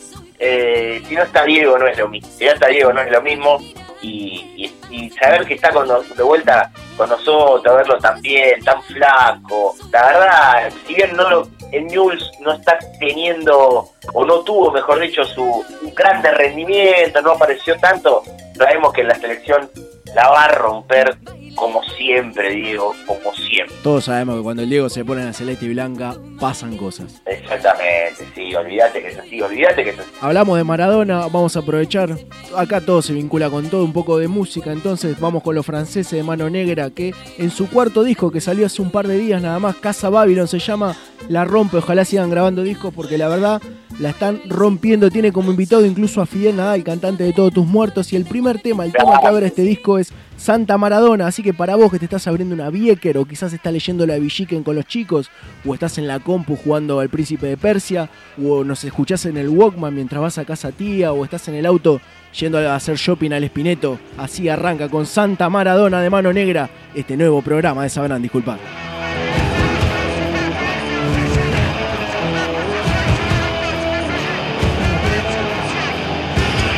eh, 0.40 1.02
si 1.06 1.14
no 1.14 1.22
está 1.22 1.44
Diego 1.44 1.78
no 1.78 1.86
es 1.86 1.98
lo 1.98 2.08
mismo, 2.08 2.28
si 2.36 2.44
no 2.46 2.52
está 2.52 2.66
Diego 2.68 2.92
no 2.92 3.00
es 3.02 3.10
lo 3.12 3.20
mismo, 3.22 3.58
y, 4.02 4.46
y- 4.56 4.74
y 4.96 5.10
saber 5.10 5.44
que 5.46 5.54
está 5.54 5.70
con 5.70 5.86
nos- 5.86 6.16
de 6.16 6.22
vuelta 6.22 6.70
con 6.96 7.08
nosotros, 7.10 7.76
verlo 7.76 7.98
tan 7.98 8.20
bien, 8.22 8.62
tan 8.64 8.82
flaco, 8.84 9.74
la 9.92 10.06
verdad, 10.06 10.72
si 10.86 10.94
bien 10.94 11.14
no 11.14 11.28
lo, 11.28 11.48
en 11.72 11.86
Newell's 11.86 12.30
no 12.40 12.52
está 12.54 12.78
teniendo, 12.98 13.90
o 14.14 14.24
no 14.24 14.40
tuvo, 14.40 14.70
mejor 14.72 15.00
dicho, 15.00 15.22
su 15.24 15.44
un 15.44 15.94
grande 15.94 16.30
rendimiento, 16.32 17.20
no 17.20 17.32
apareció 17.32 17.76
tanto, 17.78 18.22
sabemos 18.56 18.92
que 18.94 19.04
la 19.04 19.14
selección 19.16 19.70
la 20.14 20.28
va 20.30 20.44
a 20.46 20.48
romper 20.48 21.16
como 21.60 21.82
siempre, 21.84 22.54
Diego, 22.54 22.94
como 23.06 23.34
siempre. 23.34 23.76
Todos 23.82 24.06
sabemos 24.06 24.36
que 24.36 24.42
cuando 24.42 24.62
el 24.62 24.70
Diego 24.70 24.88
se 24.88 25.04
pone 25.04 25.20
en 25.20 25.26
la 25.26 25.32
celeste 25.34 25.66
y 25.66 25.68
blanca 25.68 26.16
pasan 26.40 26.78
cosas. 26.78 27.20
Exactamente, 27.26 28.26
sí, 28.34 28.54
olvídate 28.54 29.02
que 29.02 29.08
es 29.08 29.18
así, 29.18 29.42
olvídate 29.42 29.84
que 29.84 29.90
es 29.90 29.98
así. 29.98 30.10
Hablamos 30.22 30.56
de 30.56 30.64
Maradona, 30.64 31.20
vamos 31.26 31.56
a 31.56 31.60
aprovechar. 31.60 32.16
Acá 32.56 32.80
todo 32.80 33.02
se 33.02 33.12
vincula 33.12 33.50
con 33.50 33.68
todo, 33.68 33.84
un 33.84 33.92
poco 33.92 34.16
de 34.16 34.26
música. 34.26 34.72
Entonces 34.72 35.20
vamos 35.20 35.42
con 35.42 35.54
los 35.54 35.66
franceses 35.66 36.10
de 36.10 36.22
Mano 36.22 36.48
Negra, 36.48 36.88
que 36.88 37.14
en 37.36 37.50
su 37.50 37.68
cuarto 37.68 38.04
disco 38.04 38.30
que 38.30 38.40
salió 38.40 38.64
hace 38.64 38.80
un 38.80 38.90
par 38.90 39.06
de 39.06 39.18
días 39.18 39.42
nada 39.42 39.58
más, 39.58 39.76
Casa 39.76 40.08
Babylon 40.08 40.48
se 40.48 40.60
llama, 40.60 40.96
la 41.28 41.44
rompe. 41.44 41.76
Ojalá 41.76 42.06
sigan 42.06 42.30
grabando 42.30 42.62
discos 42.62 42.94
porque 42.94 43.18
la 43.18 43.28
verdad 43.28 43.60
la 43.98 44.10
están 44.10 44.40
rompiendo. 44.48 45.10
Tiene 45.10 45.30
como 45.30 45.50
invitado 45.50 45.84
incluso 45.84 46.22
a 46.22 46.26
Fidel 46.26 46.56
Nadal, 46.56 46.82
cantante 46.84 47.24
de 47.24 47.34
Todos 47.34 47.52
Tus 47.52 47.66
Muertos. 47.66 48.14
Y 48.14 48.16
el 48.16 48.24
primer 48.24 48.62
tema, 48.62 48.86
el 48.86 48.92
tema 48.92 49.20
que 49.20 49.26
abre 49.26 49.46
este 49.46 49.62
disco 49.62 49.98
es 49.98 50.10
Santa 50.40 50.78
Maradona. 50.78 51.26
Así 51.26 51.42
que 51.42 51.52
para 51.52 51.76
vos 51.76 51.90
que 51.90 51.98
te 51.98 52.06
estás 52.06 52.26
abriendo 52.26 52.54
una 52.54 52.70
Bieker 52.70 53.18
o 53.18 53.26
quizás 53.26 53.52
estás 53.52 53.72
leyendo 53.72 54.06
la 54.06 54.18
Villiquen 54.18 54.62
con 54.62 54.74
los 54.74 54.86
chicos, 54.86 55.30
o 55.66 55.74
estás 55.74 55.98
en 55.98 56.08
la 56.08 56.18
compu 56.18 56.56
jugando 56.56 56.98
al 56.98 57.10
Príncipe 57.10 57.46
de 57.46 57.58
Persia, 57.58 58.08
o 58.42 58.64
nos 58.64 58.82
escuchás 58.84 59.26
en 59.26 59.36
el 59.36 59.50
Walkman 59.50 59.94
mientras 59.94 60.22
vas 60.22 60.38
a 60.38 60.46
casa 60.46 60.72
tía, 60.72 61.12
o 61.12 61.24
estás 61.24 61.46
en 61.48 61.56
el 61.56 61.66
auto 61.66 62.00
yendo 62.38 62.58
a 62.58 62.74
hacer 62.74 62.96
shopping 62.96 63.32
al 63.32 63.44
Espineto. 63.44 63.98
Así 64.16 64.48
arranca 64.48 64.88
con 64.88 65.04
Santa 65.04 65.50
Maradona 65.50 66.00
de 66.00 66.08
Mano 66.08 66.32
Negra 66.32 66.70
este 66.94 67.18
nuevo 67.18 67.42
programa 67.42 67.82
de 67.82 67.90
Sabrán 67.90 68.22
Disculpar. 68.22 68.58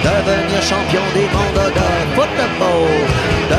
Devenir 0.03 0.61
champion 0.61 1.03
de 1.15 1.29
football. 2.17 3.12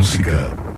Música. 0.00 0.69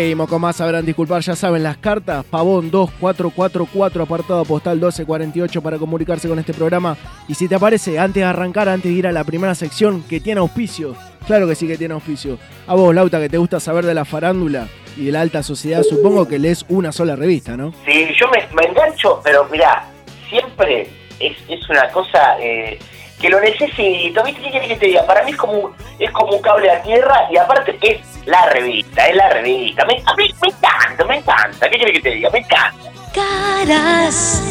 Seguimos 0.00 0.30
con 0.30 0.40
más, 0.40 0.56
sabrán 0.56 0.86
disculpar, 0.86 1.20
ya 1.20 1.36
saben 1.36 1.62
las 1.62 1.76
cartas, 1.76 2.24
Pavón 2.24 2.70
2444, 2.70 4.02
apartado 4.02 4.46
postal 4.46 4.76
1248 4.76 5.60
para 5.60 5.76
comunicarse 5.76 6.26
con 6.26 6.38
este 6.38 6.54
programa. 6.54 6.96
Y 7.28 7.34
si 7.34 7.48
te 7.48 7.58
parece, 7.58 7.98
antes 7.98 8.22
de 8.22 8.24
arrancar, 8.24 8.70
antes 8.70 8.90
de 8.90 8.96
ir 8.96 9.06
a 9.06 9.12
la 9.12 9.24
primera 9.24 9.54
sección, 9.54 10.02
que 10.04 10.18
tiene 10.18 10.40
auspicio, 10.40 10.96
claro 11.26 11.46
que 11.46 11.54
sí 11.54 11.66
que 11.68 11.76
tiene 11.76 11.92
auspicio. 11.92 12.38
A 12.66 12.74
vos, 12.76 12.94
Lauta, 12.94 13.20
que 13.20 13.28
te 13.28 13.36
gusta 13.36 13.60
saber 13.60 13.84
de 13.84 13.92
la 13.92 14.06
farándula 14.06 14.68
y 14.96 15.04
de 15.04 15.12
la 15.12 15.20
alta 15.20 15.42
sociedad, 15.42 15.82
supongo 15.82 16.26
que 16.26 16.38
lees 16.38 16.64
una 16.70 16.92
sola 16.92 17.14
revista, 17.14 17.58
¿no? 17.58 17.74
Sí, 17.84 18.08
yo 18.18 18.26
me, 18.30 18.38
me 18.54 18.70
engancho, 18.70 19.20
pero 19.22 19.44
mirá, 19.52 19.84
siempre 20.30 20.88
es, 21.18 21.36
es 21.46 21.68
una 21.68 21.86
cosa 21.90 22.38
eh, 22.40 22.78
que 23.20 23.28
lo 23.28 23.40
necesito. 23.40 24.22
¿Viste 24.24 24.40
qué 24.42 24.50
querés 24.50 24.68
que 24.68 24.76
te 24.76 24.86
diga? 24.86 25.06
Para 25.06 25.22
mí 25.24 25.30
es 25.32 25.36
como, 25.36 25.52
un- 25.52 25.70
es 25.98 26.10
como 26.12 26.32
un 26.36 26.42
cable 26.42 26.70
a 26.70 26.82
tierra 26.82 27.28
y 27.30 27.36
aparte 27.36 27.78
es 27.82 28.00
la 28.26 28.46
revista, 28.46 29.06
es 29.06 29.16
la 29.16 29.28
revista. 29.30 29.84
Me, 29.86 29.94
a 30.04 30.14
mí 30.16 30.24
me 30.42 30.48
encanta, 30.48 31.04
me 31.06 31.16
encanta. 31.18 31.68
¿Qué 31.70 31.78
querés 31.78 31.94
que 31.94 32.00
te 32.02 32.10
diga? 32.16 32.30
Me 32.30 32.38
encanta. 32.40 32.74
Caras, 33.12 34.42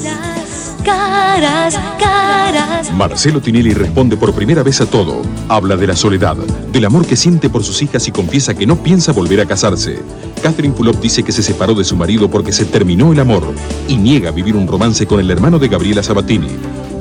caras, 0.83 1.79
caras. 1.99 2.91
Marcelo 2.91 3.41
Tinelli 3.41 3.73
responde 3.73 4.17
por 4.17 4.33
primera 4.33 4.63
vez 4.63 4.81
a 4.81 4.85
todo. 4.89 5.21
Habla 5.47 5.75
de 5.75 5.87
la 5.87 5.95
soledad, 5.95 6.35
del 6.35 6.85
amor 6.85 7.05
que 7.07 7.15
siente 7.15 7.49
por 7.49 7.63
sus 7.63 7.81
hijas 7.81 8.07
y 8.07 8.11
confiesa 8.11 8.53
que 8.55 8.67
no 8.67 8.75
piensa 8.77 9.11
volver 9.13 9.41
a 9.41 9.45
casarse. 9.45 9.99
Catherine 10.43 10.73
Fulop 10.75 10.95
dice 10.97 11.23
que 11.23 11.31
se 11.31 11.41
separó 11.43 11.73
de 11.73 11.83
su 11.83 11.95
marido 11.95 12.29
porque 12.29 12.51
se 12.51 12.65
terminó 12.65 13.11
el 13.13 13.19
amor 13.19 13.53
y 13.87 13.97
niega 13.97 14.31
vivir 14.31 14.55
un 14.55 14.67
romance 14.67 15.05
con 15.07 15.19
el 15.19 15.31
hermano 15.31 15.57
de 15.59 15.67
Gabriela 15.69 16.03
Sabatini. 16.03 16.49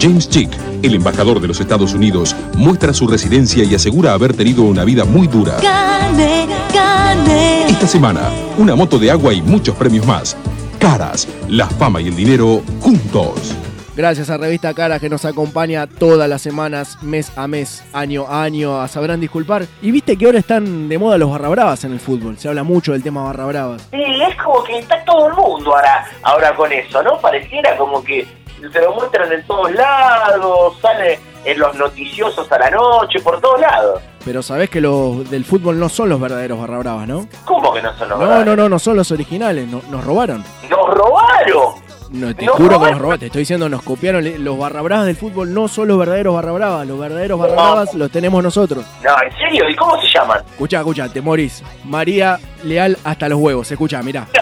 James 0.00 0.28
Chick, 0.28 0.50
el 0.82 0.94
embajador 0.94 1.40
de 1.40 1.48
los 1.48 1.60
Estados 1.60 1.92
Unidos, 1.92 2.36
muestra 2.56 2.92
su 2.92 3.08
residencia 3.08 3.64
y 3.64 3.74
asegura 3.74 4.12
haber 4.12 4.32
tenido 4.32 4.62
una 4.62 4.84
vida 4.84 5.04
muy 5.04 5.26
dura. 5.26 5.56
Gane, 5.60 6.46
gane. 6.72 7.68
Esta 7.68 7.86
semana, 7.88 8.30
una 8.58 8.76
moto 8.76 8.98
de 8.98 9.10
agua 9.10 9.34
y 9.34 9.42
muchos 9.42 9.74
premios 9.74 10.06
más. 10.06 10.36
Caras, 10.78 11.26
la 11.48 11.66
fama 11.66 12.00
y 12.00 12.08
el 12.08 12.16
dinero 12.16 12.62
juntos. 12.80 13.56
Gracias 13.96 14.30
a 14.30 14.36
Revista 14.36 14.72
Caras 14.74 15.00
que 15.00 15.08
nos 15.08 15.24
acompaña 15.24 15.88
todas 15.88 16.28
las 16.28 16.42
semanas, 16.42 17.02
mes 17.02 17.36
a 17.36 17.48
mes, 17.48 17.82
año 17.92 18.26
a 18.28 18.44
año, 18.44 18.80
a 18.80 18.86
sabrán 18.86 19.20
disculpar. 19.20 19.66
Y 19.82 19.90
viste 19.90 20.16
que 20.16 20.26
ahora 20.26 20.38
están 20.38 20.88
de 20.88 20.96
moda 20.98 21.18
los 21.18 21.28
barra 21.28 21.48
bravas 21.48 21.82
en 21.82 21.90
el 21.90 21.98
fútbol. 21.98 22.38
Se 22.38 22.48
habla 22.48 22.62
mucho 22.62 22.92
del 22.92 23.02
tema 23.02 23.24
barra 23.24 23.46
bravas. 23.46 23.88
Sí, 23.90 24.00
es 24.00 24.36
como 24.36 24.62
que 24.62 24.78
está 24.78 25.04
todo 25.04 25.26
el 25.26 25.34
mundo 25.34 25.74
ahora, 25.74 26.06
ahora 26.22 26.54
con 26.54 26.70
eso, 26.72 27.02
¿no? 27.02 27.18
Pareciera 27.20 27.76
como 27.76 28.04
que 28.04 28.24
te 28.72 28.80
lo 28.80 28.94
muestran 28.94 29.32
en 29.32 29.46
todos 29.46 29.70
lados, 29.72 30.76
sale 30.80 31.18
en 31.44 31.58
los 31.58 31.74
noticiosos 31.76 32.50
a 32.50 32.58
la 32.58 32.70
noche, 32.70 33.20
por 33.20 33.40
todos 33.40 33.60
lados. 33.60 34.00
Pero 34.24 34.42
sabés 34.42 34.68
que 34.68 34.80
los 34.80 35.28
del 35.30 35.44
fútbol 35.44 35.78
no 35.78 35.88
son 35.88 36.08
los 36.08 36.20
verdaderos 36.20 36.58
barra 36.60 36.78
bravas, 36.78 37.08
¿no? 37.08 37.26
¿Cómo 37.44 37.72
que 37.72 37.80
no 37.80 37.96
son 37.96 38.08
los 38.10 38.18
No, 38.18 38.24
verdaderos? 38.26 38.56
no, 38.56 38.62
no, 38.64 38.68
no 38.68 38.78
son 38.78 38.96
los 38.96 39.10
originales, 39.12 39.68
no- 39.68 39.82
nos 39.90 40.04
robaron. 40.04 40.44
¡Nos 40.68 40.94
robaron! 40.94 41.88
No, 42.10 42.34
te 42.34 42.46
Nos 42.46 42.56
juro 42.56 42.80
que 42.80 42.90
nos 42.90 42.98
robaron, 43.00 43.20
te 43.20 43.26
estoy 43.26 43.40
diciendo, 43.40 43.68
nos 43.68 43.82
copiaron. 43.82 44.24
Los 44.42 44.56
barra 44.58 44.80
bravas 44.80 45.04
del 45.06 45.16
fútbol 45.16 45.52
no 45.52 45.68
son 45.68 45.88
los 45.88 45.98
verdaderos 45.98 46.34
barra 46.34 46.52
bravas, 46.52 46.86
los 46.86 46.98
verdaderos 46.98 47.38
barra 47.38 47.54
No. 47.54 47.62
bravas 47.62 47.94
los 47.94 48.10
tenemos 48.10 48.42
nosotros. 48.42 48.84
No, 49.04 49.10
¿en 49.22 49.36
serio? 49.36 49.68
¿Y 49.68 49.76
cómo 49.76 50.00
se 50.00 50.08
llaman? 50.08 50.38
Escucha, 50.50 50.78
escucha, 50.78 51.08
te 51.10 51.20
morís. 51.20 51.62
María 51.84 52.38
Leal 52.64 52.96
hasta 53.04 53.28
los 53.28 53.38
huevos, 53.38 53.70
escucha, 53.70 54.02
mirá. 54.02 54.26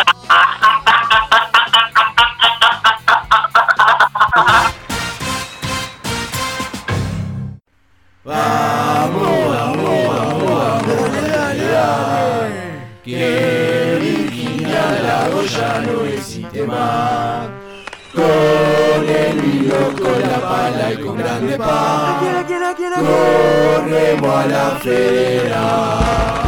Que 13.03 13.99
Virginia 14.01 15.01
Lago 15.03 15.43
ya 15.43 15.81
no 15.81 16.05
existe 16.05 16.67
más. 16.67 17.49
Con 18.13 19.09
el 19.09 19.45
hilo, 19.45 19.95
con 19.95 20.21
la 20.21 20.41
pala 20.41 20.93
y 20.93 20.97
con 21.01 21.17
grande 21.17 21.57
paz. 21.57 22.21
Corremos 22.99 24.35
a 24.35 24.47
la 24.47 24.71
federal. 24.83 26.46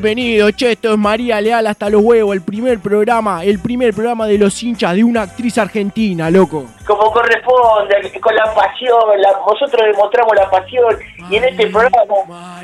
Bienvenido, 0.00 0.50
che, 0.52 0.72
esto 0.72 0.92
es 0.92 0.98
María 0.98 1.40
Leal 1.40 1.66
hasta 1.66 1.88
los 1.88 2.02
huevos, 2.02 2.34
el 2.36 2.42
primer 2.42 2.80
programa, 2.80 3.42
el 3.42 3.58
primer 3.58 3.94
programa 3.94 4.26
de 4.26 4.36
los 4.36 4.62
hinchas 4.62 4.94
de 4.94 5.02
una 5.02 5.22
actriz 5.22 5.56
argentina, 5.56 6.28
loco. 6.28 6.66
Como 6.86 7.10
corresponde, 7.10 8.12
con 8.20 8.34
la 8.36 8.44
pasión, 8.52 9.00
la- 9.16 9.32
nosotros 9.50 9.80
demostramos 9.90 10.36
la 10.36 10.50
pasión 10.50 10.98
y 11.30 11.36
en 11.36 11.44
este 11.44 11.68
programa 11.68 12.60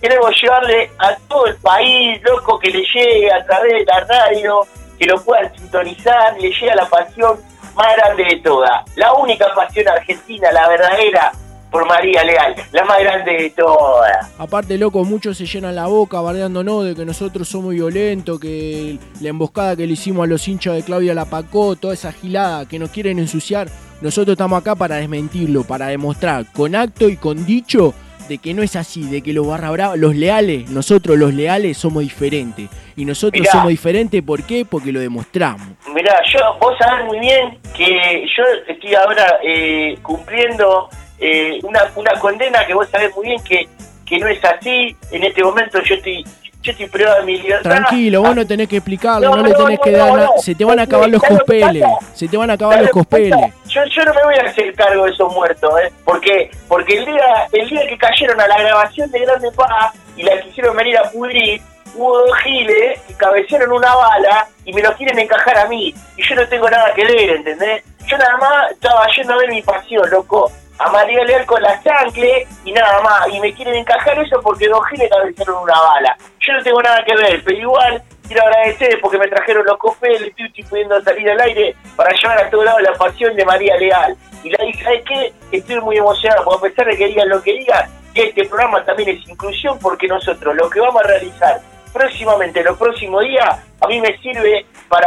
queremos 0.00 0.42
llevarle 0.42 0.90
a 0.98 1.14
todo 1.28 1.46
el 1.46 1.54
país, 1.58 2.20
loco, 2.24 2.58
que 2.58 2.70
le 2.70 2.82
llegue 2.92 3.30
a 3.32 3.44
través 3.46 3.74
de 3.74 3.84
la 3.84 4.00
radio, 4.00 4.66
que 4.98 5.06
lo 5.06 5.22
puedan 5.22 5.54
sintonizar, 5.56 6.36
le 6.40 6.50
llega 6.50 6.74
la 6.74 6.88
pasión 6.88 7.38
más 7.76 7.96
grande 7.96 8.24
de 8.24 8.36
todas. 8.40 8.82
La 8.96 9.12
única 9.14 9.46
pasión 9.54 9.86
argentina, 9.86 10.50
la 10.50 10.66
verdadera, 10.68 11.30
por 11.74 11.88
María 11.88 12.22
Leal, 12.22 12.54
la 12.70 12.84
más 12.84 13.00
grande 13.00 13.32
de 13.32 13.50
todas. 13.50 14.30
Aparte, 14.38 14.78
loco, 14.78 15.04
muchos 15.04 15.36
se 15.36 15.44
llenan 15.44 15.74
la 15.74 15.88
boca 15.88 16.20
bardeándonos 16.20 16.84
de 16.84 16.94
que 16.94 17.04
nosotros 17.04 17.48
somos 17.48 17.74
violentos, 17.74 18.38
que 18.38 18.96
la 19.20 19.30
emboscada 19.30 19.74
que 19.74 19.84
le 19.84 19.94
hicimos 19.94 20.22
a 20.22 20.28
los 20.28 20.46
hinchas 20.46 20.76
de 20.76 20.84
Claudia 20.84 21.14
Lapacó, 21.14 21.74
toda 21.74 21.92
esa 21.92 22.12
gilada 22.12 22.68
que 22.68 22.78
nos 22.78 22.90
quieren 22.90 23.18
ensuciar. 23.18 23.66
Nosotros 24.00 24.34
estamos 24.34 24.60
acá 24.60 24.76
para 24.76 24.96
desmentirlo, 24.96 25.64
para 25.64 25.88
demostrar 25.88 26.44
con 26.52 26.76
acto 26.76 27.08
y 27.08 27.16
con 27.16 27.44
dicho 27.44 27.92
de 28.28 28.38
que 28.38 28.54
no 28.54 28.62
es 28.62 28.76
así, 28.76 29.08
de 29.08 29.20
que 29.20 29.32
los 29.32 29.44
barra 29.44 29.72
brava, 29.72 29.96
los 29.96 30.14
leales, 30.14 30.70
nosotros 30.70 31.18
los 31.18 31.34
leales 31.34 31.76
somos 31.76 32.04
diferentes. 32.04 32.70
Y 32.94 33.04
nosotros 33.04 33.40
Mirá. 33.40 33.50
somos 33.50 33.70
diferentes, 33.70 34.22
¿por 34.22 34.44
qué? 34.44 34.64
Porque 34.64 34.92
lo 34.92 35.00
demostramos. 35.00 35.66
Mirá, 35.92 36.20
yo, 36.32 36.38
vos 36.60 36.72
sabés 36.78 37.04
muy 37.06 37.18
bien 37.18 37.58
que 37.76 38.24
yo 38.36 38.44
estoy 38.68 38.94
ahora 38.94 39.40
eh, 39.42 39.98
cumpliendo 40.02 40.88
eh, 41.18 41.58
una, 41.62 41.90
una 41.96 42.12
condena 42.20 42.66
que 42.66 42.74
vos 42.74 42.88
sabés 42.90 43.14
muy 43.14 43.26
bien 43.26 43.42
que, 43.44 43.68
que 44.06 44.18
no 44.18 44.28
es 44.28 44.44
así. 44.44 44.96
En 45.10 45.24
este 45.24 45.42
momento 45.42 45.80
yo 45.82 45.94
estoy, 45.94 46.24
yo 46.62 46.72
estoy 46.72 46.86
privado 46.88 47.20
de 47.20 47.26
mi 47.26 47.38
libertad. 47.40 47.70
Tranquilo, 47.70 48.22
vos 48.22 48.34
no 48.36 48.46
tenés 48.46 48.68
que 48.68 48.76
explicarlo, 48.76 49.30
no, 49.30 49.36
No, 49.36 49.42
le 49.42 49.54
tenés 49.54 49.78
no, 49.78 49.84
que 49.84 49.90
dar 49.92 50.12
nada. 50.12 50.30
no. 50.34 50.42
Se 50.42 50.54
te 50.54 50.64
van 50.64 50.78
a 50.78 50.82
acabar 50.82 51.08
los 51.08 51.20
¿Sabes 51.22 51.38
lo 51.38 51.44
que 51.44 51.60
cospeles, 51.60 51.88
se 52.14 52.28
te 52.28 52.36
van 52.36 52.50
a 52.50 52.52
acabar 52.54 52.74
¿Sabes 52.74 52.86
los 52.88 52.92
cospeles. 52.92 53.54
Yo, 53.68 53.84
yo 53.86 54.04
no 54.04 54.14
me 54.14 54.22
voy 54.24 54.34
a 54.34 54.50
hacer 54.50 54.74
cargo 54.74 55.04
de 55.04 55.10
esos 55.10 55.32
muertos, 55.34 55.72
¿eh? 55.80 55.92
Porque, 56.04 56.50
porque 56.68 56.98
el 56.98 57.04
día 57.06 57.46
el 57.52 57.68
día 57.68 57.86
que 57.88 57.98
cayeron 57.98 58.40
a 58.40 58.46
la 58.48 58.58
grabación 58.58 59.10
de 59.10 59.18
Grande 59.20 59.50
Paz 59.52 59.92
y 60.16 60.22
la 60.22 60.40
quisieron 60.42 60.76
venir 60.76 60.96
a 60.98 61.10
pudrir, 61.10 61.60
hubo 61.96 62.18
dos 62.18 62.36
giles 62.38 63.00
que 63.06 63.14
cabecearon 63.14 63.72
una 63.72 63.94
bala 63.94 64.46
y 64.64 64.72
me 64.72 64.82
lo 64.82 64.92
quieren 64.94 65.18
encajar 65.18 65.58
a 65.58 65.66
mí. 65.66 65.94
Y 66.16 66.22
yo 66.22 66.34
no 66.34 66.46
tengo 66.48 66.68
nada 66.70 66.92
que 66.94 67.04
ver, 67.04 67.30
¿entendés? 67.30 67.82
Yo 68.06 68.16
nada 68.18 68.36
más 68.36 68.72
estaba 68.72 69.06
yendo 69.16 69.34
a 69.34 69.36
ver 69.38 69.50
mi 69.50 69.62
pasión, 69.62 70.08
loco. 70.10 70.50
A 70.78 70.90
María 70.90 71.24
Leal 71.24 71.46
con 71.46 71.62
la 71.62 71.80
chancle 71.82 72.46
y 72.64 72.72
nada 72.72 73.00
más. 73.02 73.28
Y 73.28 73.40
me 73.40 73.54
quieren 73.54 73.74
encajar 73.74 74.18
eso 74.18 74.40
porque 74.42 74.68
dos 74.68 74.84
giles 74.88 75.10
cabecearon 75.10 75.62
una 75.62 75.80
bala. 75.80 76.16
Yo 76.40 76.52
no 76.52 76.62
tengo 76.62 76.82
nada 76.82 77.04
que 77.04 77.14
ver, 77.14 77.42
pero 77.44 77.58
igual 77.58 78.02
quiero 78.26 78.42
agradecer 78.42 78.98
porque 79.00 79.18
me 79.18 79.28
trajeron 79.28 79.64
los 79.64 79.78
copeles, 79.78 80.22
estoy, 80.22 80.46
estoy 80.46 80.64
pudiendo 80.64 81.00
salir 81.02 81.30
al 81.30 81.40
aire 81.40 81.76
para 81.96 82.10
llevar 82.14 82.38
a 82.38 82.50
todo 82.50 82.64
lado 82.64 82.80
la 82.80 82.92
pasión 82.94 83.36
de 83.36 83.44
María 83.44 83.76
Leal. 83.76 84.16
Y 84.42 84.50
la 84.50 84.64
dije, 84.64 84.84
¿sabes 84.84 85.02
qué? 85.06 85.32
Estoy 85.52 85.80
muy 85.80 85.96
emocionado, 85.96 86.44
porque 86.44 86.66
a 86.66 86.70
pesar 86.70 86.86
de 86.86 86.98
que 86.98 87.06
digan 87.06 87.28
lo 87.28 87.42
que 87.42 87.52
digan, 87.52 87.88
que 88.14 88.24
este 88.24 88.44
programa 88.44 88.84
también 88.84 89.10
es 89.10 89.28
inclusión, 89.28 89.78
porque 89.78 90.06
nosotros 90.06 90.54
lo 90.54 90.68
que 90.68 90.80
vamos 90.80 91.02
a 91.02 91.06
realizar 91.06 91.60
próximamente, 91.94 92.62
los 92.62 92.76
próximos 92.76 93.22
días, 93.24 93.60
a 93.80 93.86
mí 93.86 94.00
me 94.00 94.18
sirve 94.18 94.66
para 94.88 95.06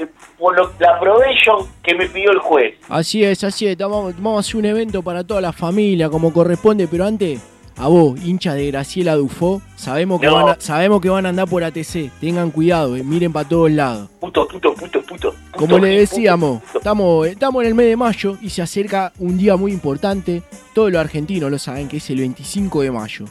eh, 0.00 0.06
por 0.38 0.56
lo- 0.56 0.72
la 0.80 0.98
probation 0.98 1.66
que 1.82 1.94
me 1.94 2.06
pidió 2.08 2.32
el 2.32 2.38
juez. 2.40 2.74
Así 2.88 3.22
es, 3.22 3.44
así 3.44 3.66
es. 3.68 3.76
Vamos, 3.76 4.14
vamos 4.16 4.38
a 4.38 4.40
hacer 4.40 4.56
un 4.56 4.64
evento 4.64 5.02
para 5.02 5.22
toda 5.22 5.40
la 5.40 5.52
familia, 5.52 6.08
como 6.08 6.32
corresponde, 6.32 6.88
pero 6.88 7.04
antes, 7.04 7.40
a 7.76 7.86
vos, 7.88 8.18
hincha 8.22 8.54
de 8.54 8.66
Graciela 8.70 9.14
Dufo, 9.14 9.62
sabemos 9.76 10.20
que, 10.20 10.26
No. 10.26 10.34
van 10.34 10.48
a, 10.50 10.60
sabemos 10.60 11.00
que 11.00 11.08
van 11.10 11.26
a 11.26 11.28
andar 11.28 11.48
por 11.48 11.62
ATC. 11.64 12.10
Tengan 12.20 12.50
cuidado, 12.50 12.96
eh, 12.96 13.02
miren 13.02 13.32
para 13.32 13.48
todos 13.48 13.70
lados. 13.70 14.08
Puto, 14.20 14.46
puto, 14.48 14.74
puto, 14.74 15.02
puto. 15.02 15.34
Como 15.56 15.78
le 15.78 16.00
decíamos, 16.00 16.62
estamos, 16.74 17.26
estamos 17.26 17.62
en 17.62 17.68
el 17.68 17.74
mes 17.74 17.86
de 17.86 17.96
mayo 17.96 18.36
y 18.42 18.50
se 18.50 18.62
acerca 18.62 19.12
un 19.18 19.38
día 19.38 19.56
muy 19.56 19.70
importante. 19.72 20.42
Todos 20.74 20.90
los 20.90 21.00
argentinos 21.00 21.50
lo 21.50 21.58
saben 21.58 21.88
que 21.88 21.98
es 21.98 22.10
el 22.10 22.18
25 22.18 22.82
de 22.82 22.90
mayo. 22.90 23.24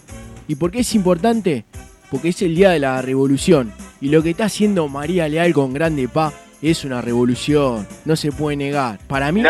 ¿Y 0.48 0.56
por 0.56 0.72
qué 0.72 0.80
es 0.80 0.96
importante? 0.96 1.66
Porque 2.12 2.30
es 2.30 2.42
el 2.42 2.54
día 2.56 2.70
de 2.72 2.80
la 2.80 3.02
revolución. 3.02 3.74
Y 4.02 4.10
lo 4.10 4.22
que 4.22 4.32
está 4.32 4.46
haciendo 4.46 4.88
María 4.90 5.28
Leal 5.30 5.54
con 5.54 5.74
Grande 5.74 6.08
Pa 6.08 6.32
es 6.62 6.84
una 6.86 7.02
revolución. 7.02 7.88
No 8.06 8.16
se 8.16 8.32
puede 8.32 8.58
negar. 8.58 9.00
Para 9.08 9.32
mí, 9.32 9.42
No. 9.42 9.50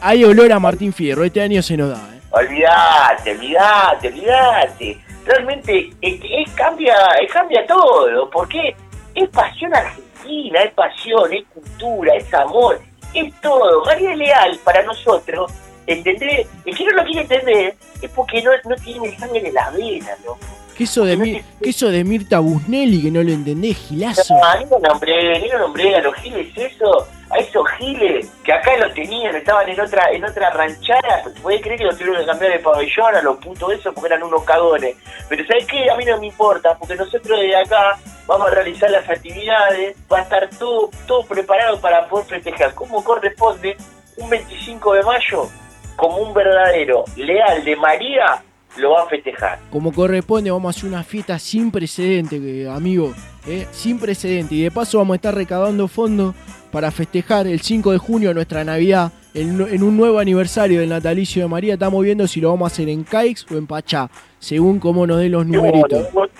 hay 0.00 0.22
olor 0.24 0.52
a 0.52 0.60
Martín 0.60 0.92
Fierro. 0.92 1.24
Este 1.24 1.40
año 1.40 1.62
se 1.62 1.76
nos 1.76 1.88
da. 1.90 1.96
¿eh? 2.14 2.20
Olvídate, 2.30 3.30
olvídate, 3.32 4.08
olvídate. 4.08 4.98
Realmente 5.24 5.90
es, 6.02 6.20
que 6.20 6.42
es 6.42 6.50
cambia, 6.50 6.94
es 7.24 7.32
cambia 7.32 7.66
todo. 7.66 8.28
porque 8.30 8.76
Es 9.14 9.28
pasión 9.30 9.74
argentina, 9.74 10.60
es 10.62 10.72
pasión, 10.74 11.32
es 11.32 11.44
cultura, 11.54 12.14
es 12.16 12.34
amor, 12.34 12.80
es 13.14 13.32
todo. 13.40 13.84
María 13.86 14.14
Leal 14.14 14.58
para 14.64 14.82
nosotros, 14.82 15.50
¿entendés? 15.86 16.46
El 16.66 16.76
que 16.76 16.84
no 16.84 16.90
lo 16.90 17.04
quiere 17.04 17.20
entender 17.22 17.74
es 18.02 18.10
porque 18.10 18.42
no, 18.42 18.50
no 18.68 18.74
tiene 18.76 19.16
sangre 19.18 19.46
en 19.48 19.54
la 19.54 19.70
vena, 19.70 20.10
¿no? 20.26 20.36
¿Qué 20.76 20.84
eso 20.84 21.04
de, 21.04 21.16
Mir- 21.16 21.44
qué 21.62 21.70
eso 21.70 21.88
de 21.90 22.04
Mirta 22.04 22.38
Busnelli 22.40 23.02
que 23.02 23.10
no 23.10 23.22
lo 23.22 23.30
entendés, 23.30 23.76
gilazo? 23.76 24.34
No, 24.34 24.58
ni 24.58 24.66
lo 24.70 24.78
nombré, 24.80 25.38
ni 25.40 25.48
lo 25.48 25.58
nombré 25.58 25.94
a 25.96 26.00
los 26.00 26.14
giles 26.16 26.48
eso, 26.56 27.06
a 27.30 27.38
esos 27.38 27.66
giles 27.78 28.28
que 28.44 28.52
acá 28.52 28.76
lo 28.76 28.92
tenían, 28.92 29.34
estaban 29.36 29.68
en 29.68 29.80
otra 29.80 30.10
en 30.12 30.24
otra 30.24 30.50
ranchada, 30.50 31.22
puedes 31.42 31.62
creer 31.62 31.78
que 31.78 31.84
lo 31.84 31.92
tuvieron 31.92 32.16
que 32.18 32.26
cambiar 32.26 32.52
de 32.52 32.58
pabellón 32.58 33.14
a 33.14 33.22
los 33.22 33.36
putos 33.38 33.72
esos 33.72 33.94
porque 33.94 34.08
eran 34.08 34.22
unos 34.22 34.44
cagones. 34.44 34.96
Pero 35.28 35.46
¿sabes 35.46 35.66
qué? 35.66 35.90
A 35.90 35.96
mí 35.96 36.04
no 36.04 36.18
me 36.18 36.26
importa, 36.26 36.76
porque 36.78 36.94
nosotros 36.96 37.38
desde 37.40 37.56
acá 37.56 37.98
vamos 38.26 38.48
a 38.48 38.50
realizar 38.54 38.90
las 38.90 39.08
actividades, 39.08 39.96
va 40.12 40.18
a 40.18 40.22
estar 40.22 40.48
todo, 40.58 40.90
todo 41.06 41.24
preparado 41.24 41.80
para 41.80 42.08
poder 42.08 42.26
festejar. 42.26 42.74
como 42.74 43.02
corresponde 43.04 43.76
un 44.16 44.28
25 44.30 44.94
de 44.94 45.02
mayo? 45.02 45.48
Como 45.96 46.16
un 46.18 46.34
verdadero 46.34 47.04
leal 47.16 47.64
de 47.64 47.76
María, 47.76 48.42
lo 48.76 48.92
va 48.92 49.02
a 49.02 49.06
festejar. 49.06 49.58
Como 49.70 49.92
corresponde, 49.92 50.50
vamos 50.50 50.74
a 50.74 50.78
hacer 50.78 50.88
una 50.88 51.04
fiesta 51.04 51.38
sin 51.38 51.70
precedente, 51.70 52.68
amigo. 52.68 53.12
¿eh? 53.46 53.66
Sin 53.72 53.98
precedente. 53.98 54.54
Y 54.54 54.62
de 54.62 54.70
paso 54.70 54.98
vamos 54.98 55.14
a 55.14 55.16
estar 55.16 55.34
recaudando 55.34 55.88
fondos 55.88 56.34
para 56.70 56.90
festejar 56.90 57.46
el 57.46 57.60
5 57.60 57.92
de 57.92 57.98
junio 57.98 58.34
nuestra 58.34 58.64
Navidad. 58.64 59.12
En, 59.34 59.60
en 59.60 59.82
un 59.82 59.96
nuevo 59.96 60.20
aniversario 60.20 60.80
del 60.80 60.88
natalicio 60.88 61.42
de 61.42 61.48
María. 61.48 61.74
Estamos 61.74 62.04
viendo 62.04 62.26
si 62.26 62.40
lo 62.40 62.50
vamos 62.50 62.70
a 62.70 62.72
hacer 62.72 62.88
en 62.88 63.02
Caix 63.02 63.44
o 63.50 63.56
en 63.56 63.66
Pachá. 63.66 64.08
Según 64.38 64.78
cómo 64.78 65.06
nos 65.06 65.18
den 65.18 65.32
los 65.32 65.46
numeritos. 65.46 66.12
Bueno, 66.12 66.30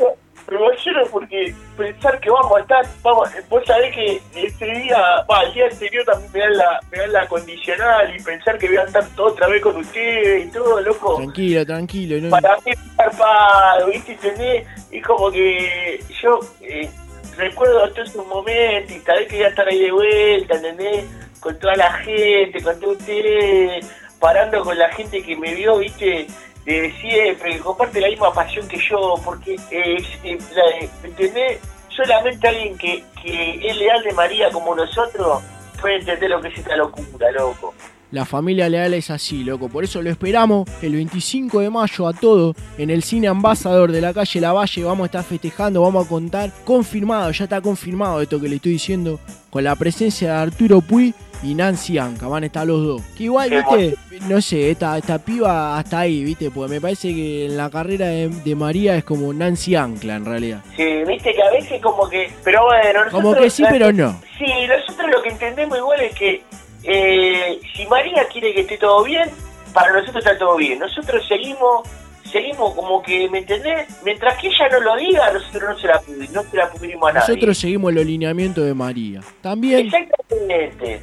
me 0.51 0.57
emociona 0.57 1.03
porque 1.11 1.55
pensar 1.77 2.21
que 2.21 2.31
vamos 2.31 2.57
a 2.57 2.61
estar, 2.61 2.87
vamos, 3.03 3.29
vos 3.49 3.63
sabés 3.67 3.95
que 3.95 4.21
ese 4.35 4.67
día, 4.67 4.99
va, 5.31 5.43
el 5.43 5.55
día 5.55 5.67
anterior 5.67 6.05
también 6.05 6.33
me 6.33 6.41
dan 6.41 6.57
la, 6.57 6.81
me 6.91 6.99
dan 6.99 7.13
la 7.13 7.29
condicional 7.29 8.15
y 8.17 8.23
pensar 8.23 8.59
que 8.59 8.69
voy 8.69 8.77
a 8.77 8.83
estar 8.85 9.07
todo 9.17 9.29
otra 9.29 9.49
vez 9.49 9.63
con 9.63 9.77
ustedes 9.77 10.47
y 10.47 10.51
todo, 10.51 10.81
loco. 10.81 11.17
Tranquilo, 11.17 11.67
tranquilo. 11.67 12.21
¿no? 12.21 12.31
Para 12.31 12.57
mí 12.57 12.73
es 12.73 13.87
¿viste? 13.87 14.13
¿Entendés? 14.13 14.67
Es 14.91 15.07
como 15.07 15.31
que 15.31 16.01
yo 16.23 16.41
eh, 16.61 16.91
recuerdo 17.37 17.89
todos 17.91 18.09
esos 18.11 18.27
momentos 18.27 18.97
y 18.97 19.01
tal 19.01 19.19
vez 19.19 19.29
quería 19.29 19.49
estar 19.49 19.67
ahí 19.67 19.81
de 19.81 19.93
vuelta, 19.93 20.57
¿entendés? 20.57 21.07
Con 21.41 21.59
toda 21.59 21.77
la 21.77 21.93
gente, 21.95 22.63
con 22.63 22.79
todos 22.81 22.97
ustedes, 22.99 23.87
parando 24.19 24.63
con 24.63 24.79
la 24.79 24.91
gente 24.93 25.23
que 25.23 25.37
me 25.37 25.55
vio, 25.55 25.79
¿viste? 25.79 26.27
De 26.65 26.93
siempre, 27.01 27.59
comparte 27.59 28.01
la 28.01 28.09
misma 28.09 28.33
pasión 28.33 28.67
que 28.69 28.79
yo, 28.79 29.17
porque, 29.25 29.57
¿entendés? 30.23 31.61
Solamente 31.89 32.49
alguien 32.49 32.77
que, 32.79 33.05
que 33.23 33.69
es 33.69 33.77
leal 33.77 34.03
de 34.03 34.13
María 34.13 34.51
como 34.51 34.75
nosotros 34.75 35.43
puede 35.81 35.97
entender 35.97 36.31
lo 36.31 36.41
que 36.41 36.49
es 36.49 36.59
esta 36.59 36.77
locura, 36.77 37.31
loco. 37.33 37.75
La 38.15 38.25
familia 38.25 38.69
Leal 38.69 38.95
es 38.95 39.11
así, 39.11 39.43
loco. 39.43 39.69
Por 39.69 39.83
eso 39.83 40.01
lo 40.01 40.09
esperamos 40.09 40.71
el 40.83 40.93
25 40.93 41.59
de 41.59 41.69
mayo 41.69 42.07
a 42.07 42.13
todo 42.13 42.55
en 42.79 42.91
el 42.91 43.03
cine 43.03 43.27
ambasador 43.27 43.91
de 43.91 44.01
la 44.01 44.15
calle 44.15 44.41
La 44.41 44.53
Valle. 44.53 44.85
Vamos 44.85 45.03
a 45.03 45.07
estar 45.07 45.25
festejando, 45.25 45.83
vamos 45.83 46.07
a 46.07 46.09
contar. 46.09 46.53
Confirmado, 46.65 47.33
ya 47.33 47.43
está 47.43 47.61
confirmado 47.61 48.23
esto 48.23 48.41
que 48.41 48.49
le 48.49 48.57
estoy 48.57 48.73
diciendo. 48.73 49.19
Con 49.51 49.65
la 49.65 49.75
presencia 49.75 50.33
de 50.33 50.39
Arturo 50.39 50.81
Puy 50.81 51.13
y 51.45 51.55
Nancy 51.55 51.99
Anca. 51.99 52.27
Van 52.27 52.43
a 52.43 52.47
estar 52.47 52.67
los 52.67 52.83
dos. 52.85 53.03
Que 53.17 53.25
igual, 53.25 53.51
viste, 53.51 53.97
no 54.29 54.41
sé, 54.41 54.71
esta, 54.71 54.97
esta 54.99 55.19
piba 55.19 55.79
hasta 55.79 56.01
ahí, 56.01 56.25
viste. 56.25 56.51
Porque 56.51 56.75
me 56.75 56.81
parece 56.81 57.15
que 57.15 57.47
en 57.47 57.57
la 57.57 57.71
carrera 57.71 58.07
de, 58.07 58.29
de 58.29 58.55
María 58.55 58.97
es 58.97 59.05
como 59.05 59.33
Nancy 59.33 59.75
Ancla 59.77 60.17
en 60.17 60.25
realidad. 60.25 60.63
Sí, 60.77 60.85
viste 61.07 61.33
que 61.35 61.43
a 61.43 61.51
veces 61.51 61.81
como 61.83 62.09
que... 62.09 62.31
Pero 62.43 62.65
bueno, 62.65 63.01
Como 63.11 63.23
nosotros- 63.31 63.45
que 63.45 63.51
sí, 63.51 63.65
pero 63.71 63.93
no. 63.93 64.21
Sí, 64.39 64.47
nosotros 64.69 65.11
lo 65.15 65.23
que 65.23 65.29
entendemos 65.29 65.79
igual 65.79 66.01
es 66.01 66.15
que 66.15 66.43
eh, 66.85 67.61
si 67.77 67.87
María 67.87 68.27
quiere 68.33 68.53
que 68.55 68.61
esté 68.63 68.79
todo 68.79 69.05
bien, 69.05 69.29
para 69.73 69.93
nosotros 69.93 70.25
está 70.25 70.39
todo 70.39 70.57
bien. 70.57 70.79
Nosotros 70.79 71.27
seguimos 71.29 71.89
seguimos 72.31 72.75
como 72.75 73.03
que, 73.03 73.29
¿me 73.31 73.39
entendés? 73.39 73.89
Mientras 74.05 74.39
que 74.41 74.49
ella 74.49 74.69
no 74.73 74.81
lo 74.81 74.97
diga, 74.97 75.33
nosotros 75.33 75.63
no 75.71 75.79
se 75.79 75.87
la, 75.87 76.01
no 76.33 76.43
se 76.43 76.57
la 76.57 76.65
a 76.65 77.13
nadie. 77.13 77.29
Nosotros 77.29 77.59
seguimos 77.59 77.93
el 77.93 77.99
alineamiento 77.99 78.63
de 78.63 78.75
María. 78.75 79.21
También 79.41 79.91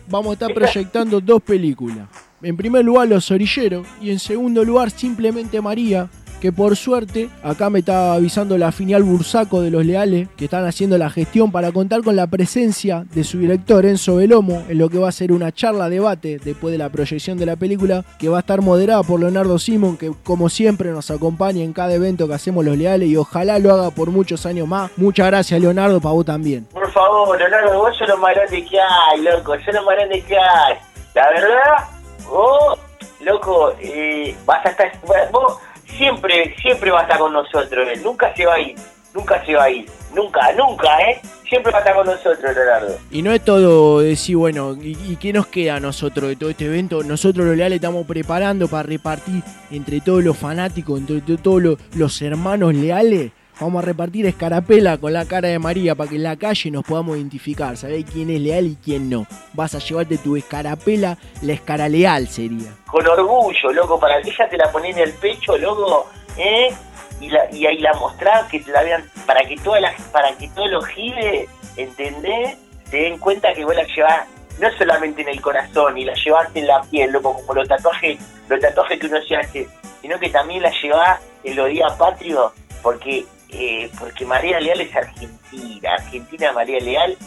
vamos 0.08 0.32
a 0.32 0.34
estar 0.34 0.54
proyectando 0.54 1.20
dos 1.22 1.42
películas. 1.42 2.08
En 2.44 2.58
primer 2.58 2.84
lugar, 2.84 3.08
Los 3.08 3.30
Orilleros. 3.30 3.86
Y 4.02 4.10
en 4.10 4.20
segundo 4.20 4.64
lugar, 4.64 4.90
Simplemente 4.90 5.62
María. 5.62 6.10
Que 6.42 6.52
por 6.52 6.76
suerte, 6.76 7.30
acá 7.44 7.70
me 7.70 7.80
está 7.80 8.16
avisando 8.16 8.58
la 8.58 8.72
filial 8.72 9.04
Bursaco 9.04 9.62
de 9.62 9.70
los 9.70 9.86
Leales, 9.86 10.28
que 10.36 10.46
están 10.46 10.66
haciendo 10.66 10.98
la 10.98 11.12
gestión 11.12 11.52
para 11.52 11.72
contar 11.72 12.02
con 12.02 12.16
la 12.16 12.26
presencia 12.26 13.06
de 13.14 13.24
su 13.24 13.38
director 13.38 13.86
Enzo 13.86 14.16
Belomo, 14.16 14.64
en 14.68 14.80
lo 14.80 14.90
que 14.90 14.98
va 14.98 15.10
a 15.10 15.12
ser 15.12 15.32
una 15.32 15.52
charla 15.52 15.88
debate 15.88 16.40
después 16.44 16.72
de 16.72 16.80
la 16.80 16.90
proyección 16.90 17.38
de 17.38 17.46
la 17.46 17.58
película, 17.58 18.04
que 18.18 18.28
va 18.28 18.38
a 18.38 18.40
estar 18.40 18.62
moderada 18.62 19.04
por 19.04 19.20
Leonardo 19.20 19.60
Simon, 19.60 19.98
que 19.98 20.12
como 20.24 20.50
siempre 20.50 20.90
nos 20.90 21.12
acompaña 21.12 21.64
en 21.64 21.74
cada 21.74 21.94
evento 21.94 22.28
que 22.28 22.34
hacemos 22.34 22.66
los 22.66 22.76
Leales 22.76 23.08
y 23.08 23.18
ojalá 23.18 23.60
lo 23.60 23.72
haga 23.72 23.92
por 23.92 24.10
muchos 24.10 24.48
años 24.48 24.68
más. 24.68 24.90
Muchas 24.98 25.28
gracias, 25.28 25.62
Leonardo, 25.62 26.02
para 26.02 26.14
vos 26.14 26.26
también. 26.26 26.66
Por 26.72 26.92
favor, 26.92 27.38
Leonardo, 27.38 27.78
vos 27.78 27.96
sos 27.96 28.08
lo 28.08 28.18
más 28.18 28.34
que 28.50 28.80
hay, 28.80 29.22
loco, 29.22 29.54
sos 29.64 29.76
lo 29.76 29.84
más 29.84 29.96
que 30.28 30.36
hay. 30.36 30.76
La 31.14 31.30
verdad, 31.30 31.88
vos, 32.28 32.80
loco, 33.20 33.74
eh, 33.80 34.36
vas 34.48 34.66
a 34.66 34.70
estar, 34.70 34.92
vos 35.32 35.60
siempre, 35.98 36.56
siempre 36.62 36.92
vas 36.92 37.02
a 37.02 37.04
estar 37.06 37.20
con 37.20 37.34
nosotros, 37.34 37.88
eh, 37.88 38.00
nunca 38.04 38.34
se 38.36 38.46
va 38.46 38.56
a 38.56 38.60
ir, 38.60 38.76
nunca 39.14 39.44
se 39.46 39.54
va 39.56 39.64
a 39.66 39.70
ir, 39.70 39.86
nunca, 40.16 40.52
nunca, 40.54 40.88
¿eh? 41.10 41.22
Siempre 41.48 41.72
va 41.72 41.80
a 41.80 41.82
estar 41.82 41.96
con 41.96 42.06
nosotros, 42.06 42.40
Leonardo. 42.56 42.98
Y 43.12 43.22
no 43.22 43.34
es 43.34 43.44
todo 43.44 44.00
decir, 44.00 44.38
bueno, 44.38 44.78
¿y, 44.82 45.18
qué 45.18 45.34
nos 45.34 45.48
queda 45.48 45.76
a 45.76 45.80
nosotros 45.82 46.30
de 46.30 46.36
todo 46.38 46.50
este 46.50 46.66
evento? 46.66 47.04
Nosotros 47.04 47.46
los 47.46 47.58
leales 47.58 47.76
estamos 47.78 48.06
preparando 48.08 48.70
para 48.70 48.84
repartir 48.84 49.44
entre 49.70 50.00
todos 50.00 50.24
los 50.24 50.38
fanáticos, 50.38 50.98
entre 51.00 51.20
to- 51.20 51.38
todos 51.38 51.62
los, 51.62 51.78
los 51.96 52.22
hermanos 52.22 52.74
leales. 52.74 53.32
Vamos 53.62 53.84
a 53.84 53.86
repartir 53.86 54.26
escarapela 54.26 54.97
con 54.97 55.13
la 55.13 55.28
cara 55.28 55.47
de 55.47 55.60
María 55.60 55.93
para 55.93 56.10
que 56.10 56.15
en 56.15 56.24
la 56.24 56.36
calle 56.36 56.71
nos 56.71 56.84
podamos 56.84 57.15
identificar, 57.15 57.78
saber 57.78 58.04
quién 58.06 58.32
es 58.32 58.41
leal 58.41 58.65
y 58.65 58.76
quién 58.76 59.08
no. 59.08 59.28
Vas 59.54 59.76
a 59.76 59.78
llevarte 59.78 60.17
tu 60.17 60.36
escarapela, 60.36 61.15
la 61.43 61.54
escara 61.54 61.88
leal 61.88 62.28
sería. 62.28 62.71
Con 62.88 63.06
orgullo, 63.06 63.71
loco, 63.71 64.00
para 64.00 64.19
que 64.24 64.32
ella 64.32 64.50
te 64.50 64.58
la 64.58 64.71
ponés 64.71 64.97
en 64.97 65.04
el 65.04 65.13
pecho, 65.13 65.56
loco, 65.60 66.10
¿eh? 66.38 66.74
Y, 67.19 67.30
la, 67.30 67.54
y 67.54 67.67
ahí 67.67 67.78
la 67.78 67.93
mostrás, 67.93 68.50
que 68.50 68.62
te 68.62 68.71
la 68.71 68.82
vean, 68.82 69.08
para 69.28 69.47
que 69.47 69.56
todas 69.58 69.80
las, 69.80 70.02
para 70.08 70.36
que 70.38 70.47
todos 70.47 70.71
los 70.71 70.88
giles, 70.88 71.47
¿entendés? 71.78 72.58
Se 72.89 72.97
den 72.97 73.19
cuenta 73.19 73.54
que 73.54 73.63
vos 73.63 73.76
la 73.76 73.84
llevás 73.84 74.28
no 74.60 74.71
solamente 74.76 75.21
en 75.21 75.30
el 75.30 75.39
corazón 75.39 76.00
y 76.00 76.06
la 76.06 76.15
llevás 76.15 76.50
en 76.56 76.65
la 76.65 76.82
piel, 76.82 77.12
loco, 77.12 77.36
como 77.36 77.54
los 77.54 77.67
tatuajes, 77.67 78.17
los 78.50 78.60
tatuajes 78.60 79.00
que 79.00 79.06
uno 79.06 79.21
se 79.21 79.36
hace, 79.36 79.69
sino 80.02 80.17
que 80.17 80.30
también 80.30 80.63
la 80.63 80.71
llevás 80.82 81.21
en 81.43 81.56
los 81.56 81.69
días 81.69 81.93
patrios, 81.93 82.54
porque, 82.82 83.24
eh, 83.52 83.90
porque 84.00 84.26
María 84.26 84.60
Leal 84.60 84.82
es 84.82 84.96
argentina, 84.96 85.94
Argentina 85.94 86.52
María 86.54 86.80
Leal 86.80 87.18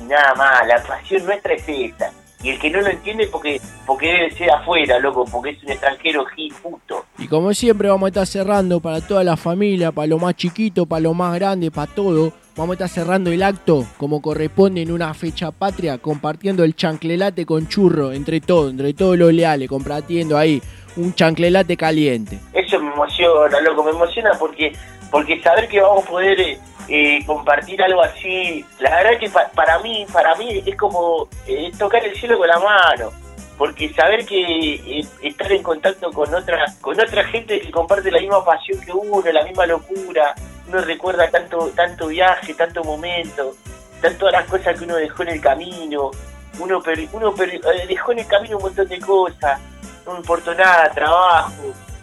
y 0.00 0.02
nada 0.04 0.34
más, 0.34 0.66
la 0.66 0.82
pasión 0.82 1.24
nuestra 1.24 1.54
es 1.54 1.64
esa. 1.68 2.12
Y 2.42 2.50
el 2.50 2.58
que 2.58 2.68
no 2.68 2.82
lo 2.82 2.88
entiende 2.88 3.26
porque 3.28 3.58
porque 3.86 4.06
debe 4.06 4.30
ser 4.32 4.50
afuera, 4.50 4.98
loco, 4.98 5.24
porque 5.24 5.50
es 5.50 5.62
un 5.62 5.70
extranjero 5.70 6.26
gil 6.26 6.52
puto. 6.62 7.06
Y 7.18 7.26
como 7.26 7.54
siempre 7.54 7.88
vamos 7.88 8.06
a 8.06 8.08
estar 8.08 8.26
cerrando 8.26 8.80
para 8.80 9.00
toda 9.00 9.24
la 9.24 9.36
familia, 9.36 9.92
para 9.92 10.06
lo 10.08 10.18
más 10.18 10.34
chiquito, 10.34 10.84
para 10.84 11.00
lo 11.00 11.14
más 11.14 11.34
grande, 11.34 11.70
para 11.70 11.90
todo. 11.90 12.32
Vamos 12.56 12.72
a 12.72 12.84
estar 12.84 12.88
cerrando 12.88 13.32
el 13.32 13.42
acto 13.42 13.84
como 13.96 14.20
corresponde 14.20 14.82
en 14.82 14.92
una 14.92 15.12
fecha 15.14 15.50
patria, 15.50 15.98
compartiendo 15.98 16.64
el 16.64 16.76
chanclelate 16.76 17.46
con 17.46 17.66
churro 17.66 18.12
entre 18.12 18.40
todos, 18.40 18.70
entre 18.70 18.92
todos 18.92 19.18
los 19.18 19.32
leales, 19.32 19.68
compartiendo 19.68 20.36
ahí 20.38 20.62
un 20.96 21.14
chanclelate 21.14 21.76
caliente. 21.76 22.38
Eso 22.52 22.78
me 22.78 22.92
emociona, 22.92 23.60
loco, 23.60 23.84
me 23.84 23.90
emociona 23.90 24.32
porque 24.38 24.72
porque 25.14 25.40
saber 25.40 25.68
que 25.68 25.80
vamos 25.80 26.04
a 26.04 26.08
poder 26.08 26.40
eh, 26.40 26.58
eh, 26.88 27.24
compartir 27.24 27.80
algo 27.80 28.02
así, 28.02 28.64
la 28.80 28.90
verdad 28.96 29.16
que 29.20 29.30
pa- 29.30 29.48
para 29.54 29.78
mí, 29.78 30.04
para 30.12 30.34
mí 30.34 30.60
es 30.66 30.76
como 30.76 31.28
eh, 31.46 31.70
tocar 31.78 32.04
el 32.04 32.16
cielo 32.18 32.36
con 32.36 32.48
la 32.48 32.58
mano, 32.58 33.12
porque 33.56 33.94
saber 33.94 34.26
que 34.26 35.04
estar 35.22 35.52
en 35.52 35.62
contacto 35.62 36.10
con 36.10 36.34
otra, 36.34 36.64
con 36.80 37.00
otra 37.00 37.22
gente 37.26 37.60
que 37.60 37.70
comparte 37.70 38.10
la 38.10 38.18
misma 38.18 38.44
pasión 38.44 38.80
que 38.80 38.90
uno, 38.90 39.22
la 39.30 39.44
misma 39.44 39.66
locura, 39.66 40.34
uno 40.66 40.80
recuerda 40.80 41.30
tanto, 41.30 41.68
tanto 41.76 42.08
viaje, 42.08 42.52
tanto 42.54 42.82
momento, 42.82 43.54
están 43.94 44.18
todas 44.18 44.32
las 44.34 44.46
cosas 44.46 44.76
que 44.76 44.82
uno 44.84 44.96
dejó 44.96 45.22
en 45.22 45.28
el 45.28 45.40
camino, 45.40 46.10
uno, 46.58 46.82
per- 46.82 47.08
uno 47.12 47.32
per- 47.32 47.60
dejó 47.86 48.10
en 48.10 48.18
el 48.18 48.26
camino 48.26 48.56
un 48.56 48.64
montón 48.64 48.88
de 48.88 48.98
cosas, 48.98 49.60
no 50.04 50.14
me 50.14 50.18
importó 50.18 50.52
nada, 50.56 50.90
trabajo, 50.90 51.52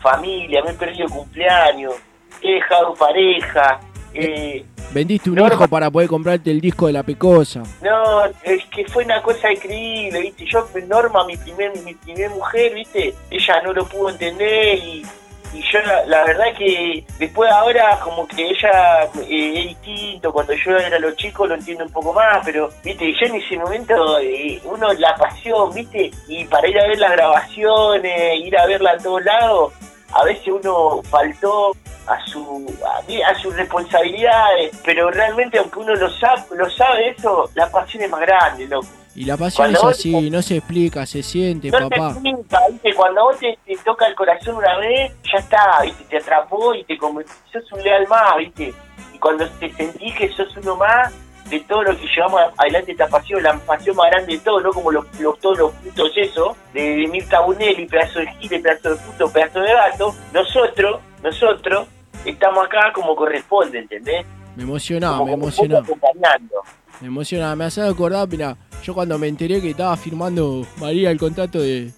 familia, 0.01 0.63
me 0.63 0.71
he 0.71 0.75
perdido 0.75 1.09
cumpleaños, 1.09 1.95
he 2.41 2.53
dejado 2.55 2.93
pareja, 2.95 3.79
eh, 4.13 4.65
Vendiste 4.93 5.29
un 5.29 5.37
No, 5.37 5.47
hijo 5.47 5.67
para 5.69 5.89
poder 5.89 6.09
comprarte 6.09 6.51
el 6.51 6.59
disco 6.59 6.87
de 6.87 6.91
la 6.93 7.01
pecosa. 7.03 7.63
no, 7.81 8.25
es 8.43 8.65
que 8.65 8.85
fue 8.85 9.05
una 9.05 9.21
cosa 9.21 9.49
increíble, 9.51 10.19
viste, 10.19 10.45
yo, 10.45 10.67
Norma, 10.87 11.23
mi 11.25 11.37
primer, 11.37 11.71
mi 11.85 11.93
primer 11.93 12.29
mujer, 12.31 12.73
viste, 12.73 13.13
ella 13.29 13.61
no 13.63 13.71
lo 13.71 13.85
pudo 13.85 14.09
entender 14.09 14.79
y, 14.79 15.05
y 15.53 15.61
yo 15.71 15.79
la, 15.85 16.05
la 16.07 16.25
verdad 16.25 16.45
que 16.57 17.05
después 17.19 17.49
ahora 17.51 17.99
como 18.03 18.27
que 18.27 18.49
ella 18.49 19.03
eh, 19.29 19.59
es 19.59 19.67
distinto, 19.69 20.33
cuando 20.33 20.51
yo 20.55 20.75
era 20.75 20.99
los 20.99 21.15
chicos 21.15 21.47
lo 21.47 21.55
entiendo 21.55 21.85
un 21.85 21.91
poco 21.93 22.11
más, 22.11 22.41
pero 22.43 22.69
viste, 22.83 23.13
yo 23.13 23.27
en 23.27 23.35
ese 23.35 23.57
momento 23.57 24.19
eh, 24.19 24.59
uno 24.65 24.91
la 24.91 25.15
pasión, 25.15 25.73
viste, 25.73 26.11
y 26.27 26.43
para 26.45 26.67
ir 26.67 26.77
a 26.77 26.87
ver 26.87 26.99
las 26.99 27.11
grabaciones, 27.13 28.39
ir 28.45 28.57
a 28.57 28.65
verla 28.65 28.91
a 28.91 28.97
todos 28.97 29.23
lados, 29.23 29.73
a 30.13 30.25
veces 30.25 30.47
uno 30.49 31.01
faltó 31.09 31.71
a 32.07 32.25
su 32.25 32.65
a, 32.85 33.29
a 33.31 33.35
sus 33.35 33.55
responsabilidades, 33.55 34.79
pero 34.83 35.11
realmente 35.11 35.59
aunque 35.59 35.79
uno 35.79 35.95
lo 35.95 36.09
sabe, 36.09 36.43
lo 36.55 36.69
sabe 36.69 37.09
eso, 37.09 37.49
la 37.55 37.69
pasión 37.69 38.03
es 38.03 38.09
más 38.09 38.21
grande, 38.21 38.67
loco. 38.67 38.87
Y 39.13 39.25
la 39.25 39.35
pasión 39.35 39.71
Cuando 39.71 39.91
es 39.91 39.97
así, 39.97 40.29
no 40.29 40.41
se 40.41 40.57
explica, 40.57 41.05
se 41.05 41.21
siente, 41.21 41.69
No 41.69 41.89
papá. 41.89 42.11
explica, 42.11 42.59
¿viste? 42.69 42.93
Cuando 42.93 43.23
vos 43.23 43.37
te, 43.39 43.59
te 43.65 43.75
toca 43.83 44.07
el 44.07 44.15
corazón 44.15 44.55
una 44.55 44.77
vez, 44.77 45.11
ya 45.31 45.39
está, 45.39 45.81
¿viste? 45.83 46.03
Te 46.05 46.17
atrapó 46.17 46.73
y 46.73 46.83
te 46.85 46.97
convirtió, 46.97 47.33
sos 47.51 47.71
un 47.73 47.83
leal 47.83 48.07
más, 48.07 48.37
¿viste? 48.37 48.73
Y 49.13 49.19
cuando 49.19 49.47
te 49.49 49.69
sentís 49.73 50.15
que 50.15 50.29
sos 50.31 50.55
uno 50.57 50.77
más 50.77 51.13
de 51.51 51.59
todo 51.61 51.83
lo 51.83 51.95
que 51.95 52.07
llevamos 52.07 52.41
adelante 52.57 52.91
esta 52.93 53.07
pasión, 53.07 53.43
la 53.43 53.53
pasión 53.59 53.95
más 53.95 54.09
grande 54.09 54.33
de 54.33 54.39
todo, 54.39 54.59
¿no? 54.61 54.71
Como 54.71 54.91
los, 54.91 55.05
los- 55.19 55.37
todos 55.39 55.57
los 55.59 55.71
putos 55.73 56.11
eso, 56.15 56.55
de, 56.73 56.81
de 56.81 57.07
Mirta 57.07 57.41
Bunelli, 57.41 57.85
pedazo 57.85 58.19
de 58.19 58.27
gire, 58.39 58.59
pedazo 58.59 58.89
de 58.91 58.95
puto, 58.95 59.31
pedazo 59.31 59.59
de 59.59 59.71
gato, 59.73 60.15
nosotros, 60.33 60.99
nosotros, 61.21 61.87
estamos 62.25 62.65
acá 62.65 62.91
como 62.93 63.15
corresponde, 63.15 63.77
¿entendés? 63.79 64.25
Me 64.55 64.63
emocionaba, 64.63 65.17
Como 65.19 65.27
me 65.27 65.33
emocionaba. 65.43 65.83
acompañando. 65.85 66.55
Me 66.99 67.07
emocionaba, 67.07 67.55
me 67.55 67.65
hace 67.65 67.81
acordar, 67.81 68.27
mira, 68.27 68.55
yo 68.83 68.93
cuando 68.93 69.17
me 69.19 69.27
enteré 69.27 69.61
que 69.61 69.69
estaba 69.71 69.95
firmando 69.97 70.65
María 70.77 71.11
el 71.11 71.19
contrato 71.19 71.59
de. 71.59 71.91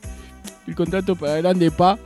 el 0.67 0.75
contrato 0.75 1.15
para 1.15 1.37
Grande 1.37 1.71
Pa, 1.71 1.97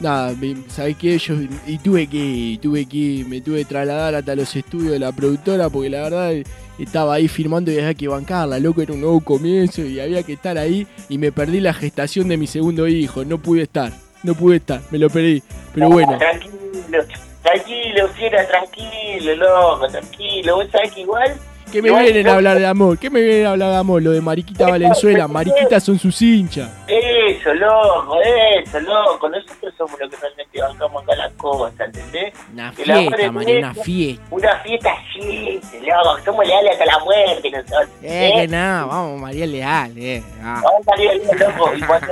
nada, 0.00 0.34
¿sabés 0.68 0.96
qué? 0.96 1.18
Yo, 1.18 1.34
y 1.66 1.78
tuve 1.78 2.06
que, 2.06 2.58
tuve 2.60 2.86
que, 2.86 3.24
me 3.28 3.40
tuve 3.40 3.58
que 3.58 3.64
trasladar 3.66 4.14
hasta 4.14 4.34
los 4.34 4.54
estudios 4.56 4.92
de 4.92 4.98
la 4.98 5.12
productora 5.12 5.68
porque 5.68 5.90
la 5.90 6.02
verdad 6.02 6.32
estaba 6.78 7.14
ahí 7.14 7.28
firmando 7.28 7.70
y 7.70 7.78
había 7.78 7.94
que 7.94 8.08
bancarla, 8.08 8.58
loco, 8.58 8.82
era 8.82 8.92
un 8.92 9.00
nuevo 9.00 9.20
comienzo 9.20 9.82
y 9.82 10.00
había 10.00 10.22
que 10.22 10.32
estar 10.32 10.58
ahí 10.58 10.86
y 11.08 11.18
me 11.18 11.30
perdí 11.30 11.60
la 11.60 11.74
gestación 11.74 12.28
de 12.28 12.36
mi 12.36 12.46
segundo 12.46 12.88
hijo, 12.88 13.24
no 13.24 13.38
pude 13.38 13.62
estar, 13.62 13.92
no 14.22 14.34
pude 14.34 14.56
estar, 14.56 14.80
me 14.90 14.98
lo 14.98 15.10
perdí, 15.10 15.42
pero 15.74 15.90
bueno. 15.90 16.16
Tranquilo, 16.18 17.04
tranquilo, 17.42 18.08
fiera, 18.08 18.46
tranquilo, 18.48 19.36
loco, 19.36 19.88
tranquilo. 19.88 20.56
Vos 20.56 20.66
sabés 20.72 20.92
que 20.92 21.00
igual. 21.02 21.36
¿Qué 21.70 21.80
me 21.82 21.90
vienen 21.90 22.26
a 22.26 22.30
no- 22.30 22.36
hablar 22.36 22.58
de 22.58 22.66
amor? 22.66 22.98
¿Qué 22.98 23.10
me 23.10 23.20
vienen 23.20 23.46
a 23.46 23.50
hablar 23.52 23.70
de 23.70 23.76
amor? 23.76 24.02
Lo 24.02 24.10
de 24.10 24.20
Mariquita 24.20 24.68
Valenzuela. 24.68 25.28
Mariquitas 25.28 25.84
son 25.84 25.98
sus 25.98 26.20
hinchas. 26.22 26.70
Eso, 26.88 27.54
loco, 27.54 28.18
eso, 28.22 28.80
loco. 28.80 29.28
Nosotros 29.28 29.72
somos 29.78 29.98
los 30.00 30.10
que 30.10 30.16
realmente 30.16 30.60
bancamos 30.60 31.02
acá 31.04 31.16
las 31.16 31.32
cosas, 31.34 31.80
¿entendés? 31.80 32.34
Una 32.52 32.72
fiesta, 32.72 33.16
es 33.16 33.32
María, 33.32 33.58
una 33.58 33.74
fiesta. 33.74 34.24
Una 34.30 34.56
fiesta 34.58 34.90
así, 34.92 35.60
loco. 35.86 36.18
Somos 36.24 36.46
leales 36.46 36.72
hasta 36.72 36.86
la 36.86 36.98
muerte 37.04 37.50
nosotros. 37.50 37.88
Eh, 38.02 38.32
que 38.34 38.48
nada, 38.48 38.84
vamos, 38.86 39.20
María 39.20 39.46
Leal, 39.46 39.92
eh. 39.98 40.22
ah. 40.42 40.60
Vamos 40.64 40.80
a 40.88 40.90
salir 40.90 41.10
bien, 41.22 41.38
loco. 41.38 41.72
Y 41.76 41.80
cuando, 41.82 42.06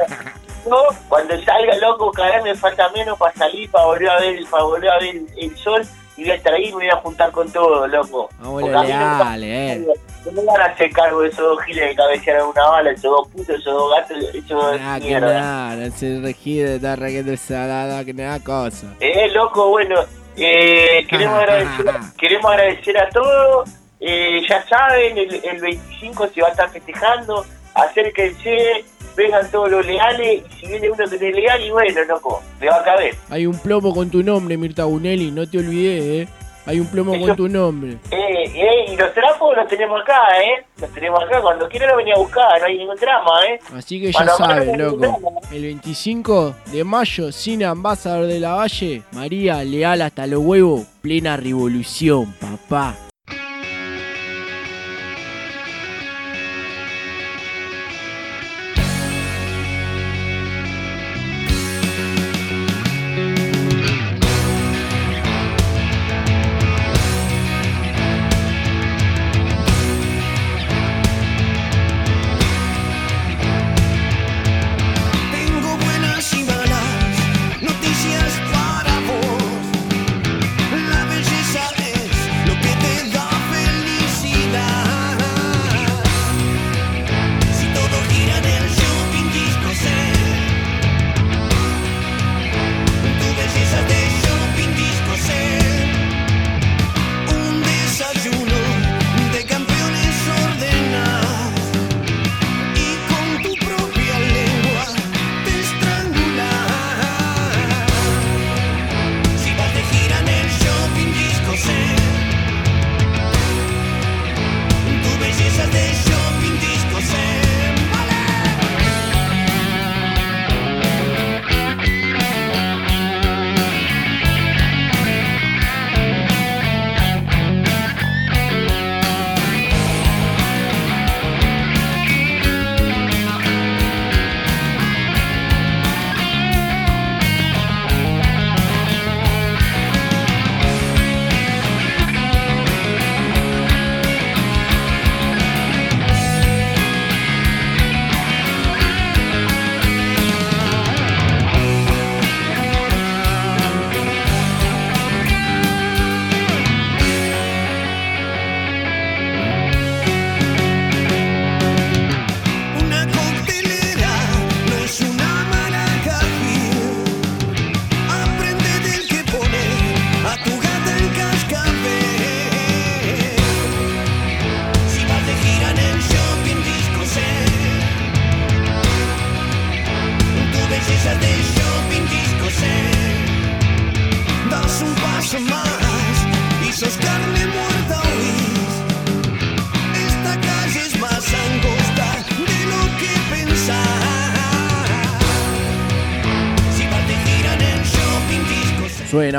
yo, 0.67 0.87
cuando 1.09 1.43
salga, 1.45 1.77
loco, 1.79 2.11
cada 2.13 2.37
vez 2.37 2.45
me 2.45 2.55
falta 2.55 2.89
menos 2.91 3.19
para 3.19 3.33
salir, 3.35 3.71
para 3.71 3.87
volver 3.87 4.09
a 4.11 4.21
ver, 4.21 4.41
para 4.51 4.63
volver 4.65 4.91
a 4.91 4.99
ver 4.99 5.17
el, 5.17 5.27
el 5.39 5.57
sol. 5.57 5.83
Y 6.19 6.23
voy 6.23 6.31
a 6.33 6.35
estar 6.35 6.53
ahí 6.53 6.65
y 6.65 6.69
me 6.71 6.75
voy 6.75 6.89
a 6.91 6.97
juntar 6.97 7.31
con 7.31 7.49
todo, 7.53 7.87
loco. 7.87 8.29
Vamos, 8.41 8.61
Porque 8.63 8.73
los 8.73 8.81
a 8.83 8.85
mí 8.85 8.93
no- 8.93 9.19
leales, 9.39 9.79
eh. 9.87 9.87
No 10.27 10.33
me 10.33 10.45
van 10.45 10.61
a 10.61 10.65
hacer 10.65 10.91
cargo 10.91 11.21
de 11.21 11.29
esos 11.29 11.39
dos 11.45 11.63
giles 11.65 11.91
que 11.91 11.95
cabecearon 11.95 12.49
una 12.49 12.67
bala, 12.69 12.91
esos 12.91 13.05
dos 13.05 13.29
putos, 13.29 13.49
esos 13.51 13.73
dos 13.73 13.91
gatos, 13.97 14.19
esos 14.35 14.49
dos 14.49 14.77
Ah, 14.83 14.99
que 15.01 15.07
mierda. 15.07 15.33
nada, 15.41 15.77
no 15.77 15.97
se 15.97 16.21
regide, 16.21 16.75
está 16.75 16.97
reguete 16.97 17.37
salada, 17.37 18.05
que 18.05 18.13
nada 18.13 18.41
cosa. 18.41 18.89
Eh, 18.99 19.29
loco, 19.33 19.69
bueno, 19.71 19.95
eh, 20.37 21.07
queremos, 21.09 21.39
agradecer, 21.39 21.87
queremos 22.19 22.51
agradecer 22.51 22.99
a 22.99 23.09
todos. 23.11 23.71
Eh, 24.01 24.41
ya 24.49 24.63
saben, 24.67 25.17
el, 25.19 25.41
el 25.45 25.61
25 25.61 26.29
se 26.35 26.43
va 26.43 26.49
a 26.49 26.51
estar 26.51 26.69
festejando. 26.71 27.47
Acérquense, 27.75 28.85
vengan 29.19 29.51
todos 29.51 29.71
los 29.71 29.85
leales. 29.85 30.43
Y 30.51 30.61
si 30.61 30.67
viene 30.69 30.89
uno 30.89 31.05
que 31.05 31.19
no 31.19 31.27
es 31.27 31.35
leal, 31.37 31.63
y 31.63 31.71
bueno, 31.71 32.05
loco, 32.05 32.43
le 32.61 32.69
va 32.69 32.77
a 32.77 32.85
caber. 32.85 33.15
Hay 33.29 33.45
un 33.45 33.59
plomo 33.59 33.93
con 33.95 34.09
tu 34.09 34.23
nombre, 34.23 34.57
Mirta 34.57 34.85
Bunelli, 34.85 35.31
no 35.31 35.47
te 35.47 35.59
olvides, 35.59 36.03
eh. 36.03 36.29
Hay 36.65 36.81
un 36.81 36.87
plomo 36.87 37.19
con 37.19 37.35
tu 37.35 37.49
nombre. 37.49 37.93
Eh, 38.11 38.45
eh, 38.45 38.93
y 38.93 38.97
los 38.97 39.15
trapos 39.15 39.57
los 39.57 39.67
tenemos 39.69 40.03
acá, 40.03 40.21
¿eh? 40.39 40.67
Los 40.79 40.91
tenemos 40.93 41.23
acá. 41.23 41.41
Cuando 41.41 41.67
quiera 41.67 41.87
lo 41.87 41.97
venía 41.97 42.13
a 42.15 42.19
buscar, 42.19 42.61
no 42.61 42.67
hay 42.67 42.77
ningún 42.77 42.97
drama, 42.97 43.31
¿eh? 43.49 43.59
Así 43.75 43.99
que 43.99 44.13
ya 44.13 44.27
Cuando 44.37 44.73
el 44.73 44.79
loco. 44.79 44.97
drama. 44.99 45.19
El 45.51 45.63
25 45.63 46.55
de 46.67 46.85
mayo, 46.85 47.33
cine 47.33 47.65
Ambassador 47.65 48.27
de 48.27 48.39
la 48.39 48.55
Valle, 48.55 49.03
María 49.13 49.65
Leal 49.65 50.03
hasta 50.03 50.27
los 50.27 50.41
huevos, 50.41 50.87
plena 51.01 51.39
revolución, 51.39 52.35
papá. 52.39 53.08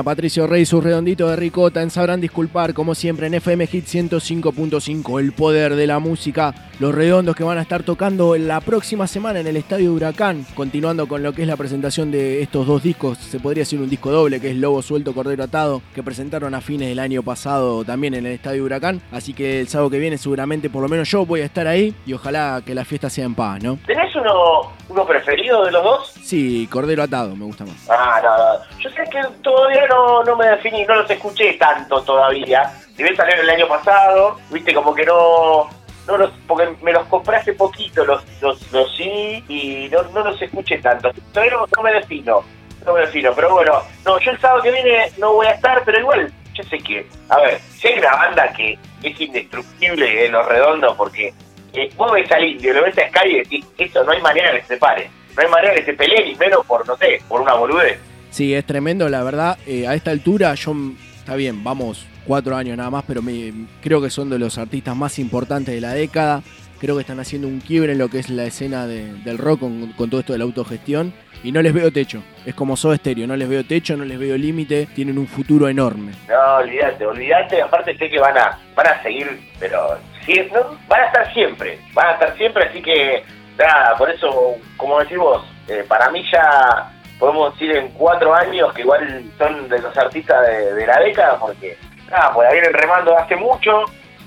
Patricio 0.03 0.47
Rey, 0.47 0.65
su 0.65 0.81
redondito 0.81 1.27
de 1.27 1.35
ricota 1.35 1.81
en 1.81 1.89
Sabrán 1.89 2.21
Disculpar, 2.21 2.73
como 2.73 2.95
siempre 2.95 3.27
en 3.27 3.33
FM 3.33 3.67
Hit 3.67 3.85
105.5, 3.85 5.19
el 5.19 5.33
poder 5.33 5.75
de 5.75 5.87
la 5.87 5.99
música. 5.99 6.68
Los 6.79 6.95
redondos 6.95 7.35
que 7.35 7.43
van 7.43 7.57
a 7.57 7.61
estar 7.61 7.83
tocando 7.83 8.37
la 8.37 8.61
próxima 8.61 9.05
semana 9.05 9.41
en 9.41 9.47
el 9.47 9.57
Estadio 9.57 9.91
Huracán, 9.91 10.45
continuando 10.55 11.09
con 11.09 11.21
lo 11.21 11.33
que 11.33 11.41
es 11.41 11.47
la 11.49 11.57
presentación 11.57 12.09
de 12.09 12.41
estos 12.41 12.65
dos 12.65 12.81
discos, 12.81 13.17
se 13.17 13.37
podría 13.41 13.63
decir 13.63 13.81
un 13.81 13.89
disco 13.89 14.11
doble, 14.11 14.39
que 14.39 14.51
es 14.51 14.55
Lobo 14.55 14.81
Suelto, 14.81 15.13
Cordero 15.13 15.43
Atado, 15.43 15.81
que 15.93 16.03
presentaron 16.03 16.55
a 16.55 16.61
fines 16.61 16.87
del 16.87 16.99
año 16.99 17.21
pasado 17.21 17.83
también 17.83 18.13
en 18.13 18.25
el 18.25 18.31
Estadio 18.31 18.63
Huracán. 18.63 19.01
Así 19.11 19.33
que 19.33 19.59
el 19.59 19.67
sábado 19.67 19.89
que 19.89 19.99
viene 19.99 20.17
seguramente, 20.17 20.69
por 20.69 20.81
lo 20.81 20.87
menos 20.87 21.09
yo 21.09 21.25
voy 21.25 21.41
a 21.41 21.45
estar 21.45 21.67
ahí 21.67 21.93
y 22.05 22.13
ojalá 22.13 22.61
que 22.65 22.73
la 22.73 22.85
fiesta 22.85 23.09
sea 23.09 23.25
en 23.25 23.35
paz, 23.35 23.61
¿no? 23.61 23.77
¿Tenés 23.85 24.15
uno, 24.15 24.71
uno 24.87 25.05
preferido 25.05 25.65
de 25.65 25.71
los 25.73 25.83
dos? 25.83 26.13
Sí, 26.23 26.65
Cordero 26.71 27.03
Atado, 27.03 27.35
me 27.35 27.43
gusta 27.43 27.65
más. 27.65 27.89
Ah, 27.89 28.21
no, 28.23 28.37
no. 28.37 28.79
Yo 28.79 28.89
sé 28.91 29.03
que 29.11 29.19
todavía 29.43 29.85
no, 29.89 30.23
no 30.23 30.37
me 30.37 30.47
definí, 30.47 30.85
no 30.85 30.95
los 30.95 31.11
escuché 31.11 31.55
tanto 31.55 32.01
todavía. 32.03 32.71
Si 32.95 33.03
bien 33.03 33.17
salieron 33.17 33.43
el 33.43 33.49
año 33.49 33.67
pasado, 33.67 34.37
viste, 34.49 34.73
como 34.73 34.95
que 34.95 35.05
no... 35.05 35.77
No 36.09 36.17
los, 36.17 36.31
porque 36.47 36.67
me 36.81 36.91
los 36.91 37.05
compré 37.05 37.37
hace 37.37 37.53
poquito 37.53 38.03
los, 38.03 38.23
los, 38.41 38.71
los 38.71 38.95
sí 38.97 39.43
y 39.47 39.87
no, 39.91 40.01
no 40.11 40.23
los 40.23 40.41
escuché 40.41 40.79
tanto. 40.79 41.11
Todavía 41.31 41.53
no, 41.77 41.83
me 41.83 41.93
defino, 41.93 42.43
no 42.83 42.93
me 42.93 43.01
defino. 43.01 43.31
Pero 43.35 43.53
bueno, 43.53 43.83
no, 44.03 44.19
yo 44.19 44.31
el 44.31 44.39
sábado 44.39 44.63
que 44.63 44.71
viene 44.71 45.11
no 45.19 45.33
voy 45.33 45.45
a 45.45 45.51
estar, 45.51 45.83
pero 45.85 45.99
igual, 45.99 46.33
yo 46.55 46.63
sé 46.63 46.79
que, 46.79 47.05
a 47.29 47.37
ver, 47.37 47.59
si 47.59 47.89
hay 47.89 47.99
una 47.99 48.11
banda 48.11 48.51
que 48.53 48.79
es 49.03 49.21
indestructible 49.21 50.25
en 50.25 50.31
los 50.31 50.47
redondos 50.47 50.97
porque 50.97 51.31
eh, 51.73 51.89
vos 51.95 52.11
ves 52.11 52.31
al 52.31 52.43
indio, 52.43 52.73
lo 52.73 52.81
ves 52.81 52.97
a 52.97 53.07
Sky 53.09 53.29
y 53.29 53.37
decís, 53.37 53.65
eso 53.77 54.03
no 54.03 54.11
hay 54.11 54.21
manera 54.23 54.51
que 54.59 54.63
se 54.63 54.77
pare. 54.77 55.11
No 55.37 55.43
hay 55.43 55.49
manera 55.49 55.75
que 55.75 55.85
se 55.85 55.93
peleen, 55.93 56.27
y 56.27 56.35
menos 56.37 56.65
por, 56.65 56.87
no 56.87 56.97
sé, 56.97 57.21
por 57.27 57.39
una 57.41 57.53
boludez. 57.53 57.99
Sí, 58.31 58.55
es 58.55 58.65
tremendo, 58.65 59.07
la 59.09 59.23
verdad. 59.23 59.59
eh, 59.67 59.87
a 59.87 59.93
esta 59.93 60.09
altura, 60.09 60.55
yo, 60.55 60.73
está 61.19 61.35
bien, 61.35 61.63
vamos 61.63 62.07
cuatro 62.25 62.55
años 62.55 62.77
nada 62.77 62.89
más, 62.89 63.03
pero 63.07 63.21
me, 63.21 63.51
creo 63.81 64.01
que 64.01 64.09
son 64.09 64.29
de 64.29 64.39
los 64.39 64.57
artistas 64.57 64.95
más 64.95 65.19
importantes 65.19 65.73
de 65.73 65.81
la 65.81 65.93
década. 65.93 66.41
Creo 66.79 66.95
que 66.95 67.01
están 67.01 67.19
haciendo 67.19 67.47
un 67.47 67.59
quiebre 67.59 67.91
en 67.91 67.97
lo 67.97 68.07
que 68.09 68.19
es 68.19 68.29
la 68.29 68.45
escena 68.45 68.87
de- 68.87 69.13
del 69.25 69.37
rock 69.37 69.59
con, 69.59 70.09
todo 70.09 70.19
esto 70.21 70.33
de 70.33 70.39
la 70.39 70.45
autogestión. 70.45 71.13
Y 71.43 71.51
no 71.53 71.61
les 71.61 71.73
veo 71.73 71.91
techo. 71.91 72.21
Es 72.45 72.53
como 72.53 72.75
Soda 72.77 72.97
Stereo, 72.97 73.25
no 73.27 73.35
les 73.35 73.47
veo 73.47 73.63
techo, 73.65 73.95
no 73.97 74.03
les 74.05 74.19
veo 74.19 74.37
límite. 74.37 74.87
Tienen 74.93 75.17
un 75.17 75.27
futuro 75.27 75.67
enorme. 75.69 76.11
No, 76.27 76.55
olvídate, 76.57 77.05
olvídate. 77.05 77.61
Aparte 77.61 77.97
sé 77.97 78.09
que 78.09 78.19
van 78.19 78.37
a, 78.37 78.59
van 78.75 78.87
a 78.87 79.01
seguir, 79.03 79.39
pero 79.59 79.97
no, 80.53 80.77
van 80.87 81.01
a 81.01 81.05
estar 81.05 81.33
siempre. 81.33 81.79
Van 81.93 82.07
a 82.07 82.11
estar 82.13 82.37
siempre, 82.37 82.65
así 82.65 82.81
que 82.81 83.23
nada, 83.57 83.97
por 83.97 84.09
eso, 84.09 84.55
como 84.77 84.99
decís 84.99 85.17
vos, 85.17 85.43
eh, 85.67 85.83
para 85.87 86.09
mí 86.11 86.23
ya 86.31 86.91
podemos 87.17 87.53
decir 87.53 87.71
en 87.75 87.89
cuatro 87.89 88.33
años 88.33 88.71
que 88.73 88.81
igual 88.81 89.23
son 89.37 89.67
de 89.67 89.79
los 89.79 89.97
artistas 89.97 90.45
de 90.75 90.87
la 90.87 90.99
década, 90.99 91.37
porque 91.39 91.77
nada, 92.09 92.33
pues 92.33 92.47
la 92.47 92.53
vienen 92.53 92.73
remando 92.73 93.17
hace 93.17 93.35
mucho, 93.35 93.85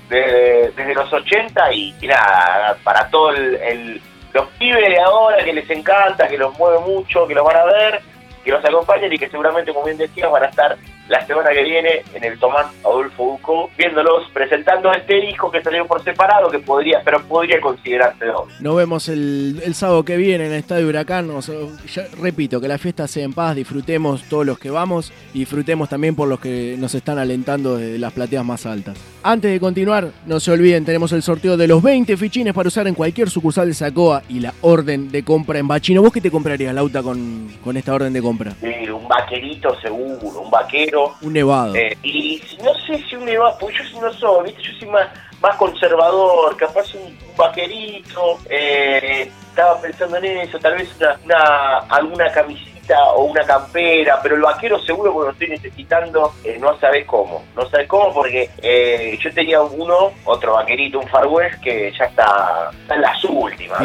de- 0.09 0.71
desde 0.75 0.93
los 0.93 1.11
80 1.11 1.71
y, 1.73 1.95
y 2.01 2.07
nada, 2.07 2.75
para 2.83 3.07
todo 3.09 3.31
el, 3.31 3.55
el- 3.55 4.01
los 4.33 4.47
pibes 4.57 4.89
de 4.89 4.99
ahora 4.99 5.43
que 5.43 5.53
les 5.53 5.69
encanta, 5.69 6.27
que 6.27 6.37
los 6.37 6.57
mueve 6.57 6.79
mucho, 6.79 7.27
que 7.27 7.35
los 7.35 7.45
van 7.45 7.57
a 7.57 7.65
ver, 7.65 8.01
que 8.43 8.51
los 8.51 8.65
acompañen 8.65 9.13
y 9.13 9.17
que 9.19 9.29
seguramente, 9.29 9.71
como 9.71 9.85
bien 9.85 9.97
decías, 9.97 10.29
van 10.31 10.43
a 10.43 10.47
estar 10.47 10.75
la 11.13 11.25
semana 11.27 11.51
que 11.51 11.63
viene 11.63 12.01
en 12.15 12.23
el 12.23 12.39
Tomás 12.39 12.65
Adolfo 12.83 13.23
Buco, 13.23 13.69
viéndolos, 13.77 14.23
presentando 14.33 14.91
este 14.91 15.21
disco 15.21 15.51
que 15.51 15.61
salió 15.61 15.85
por 15.85 16.03
separado, 16.03 16.49
que 16.49 16.57
podría, 16.57 17.01
pero 17.05 17.21
podría 17.21 17.61
considerarse 17.61 18.25
dos. 18.25 18.49
Nos 18.59 18.75
vemos 18.75 19.07
el, 19.09 19.61
el 19.63 19.75
sábado 19.75 20.03
que 20.03 20.17
viene 20.17 20.47
en 20.47 20.53
el 20.53 20.57
Estadio 20.57 20.87
Huracán. 20.87 21.29
O 21.29 21.43
sea, 21.43 21.55
ya 21.85 22.05
repito, 22.19 22.59
que 22.59 22.67
la 22.67 22.79
fiesta 22.79 23.07
sea 23.07 23.25
en 23.25 23.33
paz, 23.33 23.55
disfrutemos 23.55 24.23
todos 24.23 24.43
los 24.43 24.57
que 24.57 24.71
vamos 24.71 25.13
y 25.35 25.39
disfrutemos 25.39 25.87
también 25.87 26.15
por 26.15 26.27
los 26.27 26.39
que 26.39 26.75
nos 26.79 26.95
están 26.95 27.19
alentando 27.19 27.77
desde 27.77 27.99
las 27.99 28.11
plateas 28.11 28.43
más 28.43 28.65
altas. 28.65 28.97
Antes 29.21 29.51
de 29.51 29.59
continuar, 29.59 30.09
no 30.25 30.39
se 30.39 30.51
olviden, 30.51 30.83
tenemos 30.83 31.11
el 31.11 31.21
sorteo 31.21 31.55
de 31.57 31.67
los 31.67 31.81
20 31.83 32.17
fichines 32.17 32.55
para 32.55 32.67
usar 32.67 32.87
en 32.87 32.95
cualquier 32.95 33.29
sucursal 33.29 33.67
de 33.67 33.75
Sacoa 33.75 34.23
y 34.27 34.39
la 34.39 34.53
orden 34.61 35.11
de 35.11 35.23
compra 35.23 35.59
en 35.59 35.67
Bachino. 35.67 36.01
¿Vos 36.01 36.11
qué 36.11 36.21
te 36.21 36.31
comprarías, 36.31 36.73
Lauta, 36.73 37.03
con, 37.03 37.49
con 37.63 37.77
esta 37.77 37.93
orden 37.93 38.11
de 38.11 38.21
compra? 38.21 38.53
Sí, 38.59 38.89
un 38.89 39.07
vaquerito 39.07 39.79
seguro, 39.79 40.41
un 40.41 40.49
vaquero. 40.49 41.02
Un 41.21 41.33
nevado. 41.33 41.75
Eh, 41.75 41.97
y 42.03 42.39
si- 42.39 42.57
no 42.57 42.73
sé 42.85 43.03
si 43.09 43.15
un 43.15 43.25
nevado, 43.25 43.57
porque 43.59 43.77
yo 43.77 43.83
sí 43.85 43.97
no 43.99 44.11
soy, 44.13 44.45
¿viste? 44.45 44.61
yo 44.63 44.71
soy 44.79 44.87
más, 44.89 45.07
más 45.41 45.55
conservador, 45.57 46.55
capaz 46.57 46.93
un, 46.95 47.01
un 47.03 47.35
vaquerito. 47.37 48.37
eh, 48.49 49.29
estaba 49.49 49.79
pensando 49.81 50.17
en 50.17 50.25
eso, 50.25 50.57
tal 50.59 50.75
vez 50.75 50.89
una, 50.99 51.15
una- 51.25 51.77
alguna 51.89 52.31
camisita 52.31 53.03
o 53.13 53.25
una 53.25 53.43
campera, 53.45 54.19
pero 54.21 54.35
el 54.35 54.41
vaquero 54.41 54.77
seguro 54.79 55.13
que 55.13 55.19
lo 55.19 55.29
estoy 55.31 55.47
necesitando, 55.49 56.33
eh, 56.43 56.57
no 56.59 56.77
sabes 56.79 57.05
cómo. 57.05 57.43
No 57.55 57.69
sabes 57.69 57.87
cómo 57.87 58.11
porque 58.13 58.49
eh, 58.61 59.17
yo 59.21 59.31
tenía 59.33 59.61
uno, 59.61 60.11
otro 60.25 60.53
vaquerito, 60.53 60.99
un 60.99 61.07
Far 61.07 61.27
West, 61.27 61.61
que 61.61 61.93
ya 61.97 62.05
está, 62.05 62.71
está 62.81 62.95
en 62.95 63.01
las 63.01 63.23
últimas. 63.23 63.79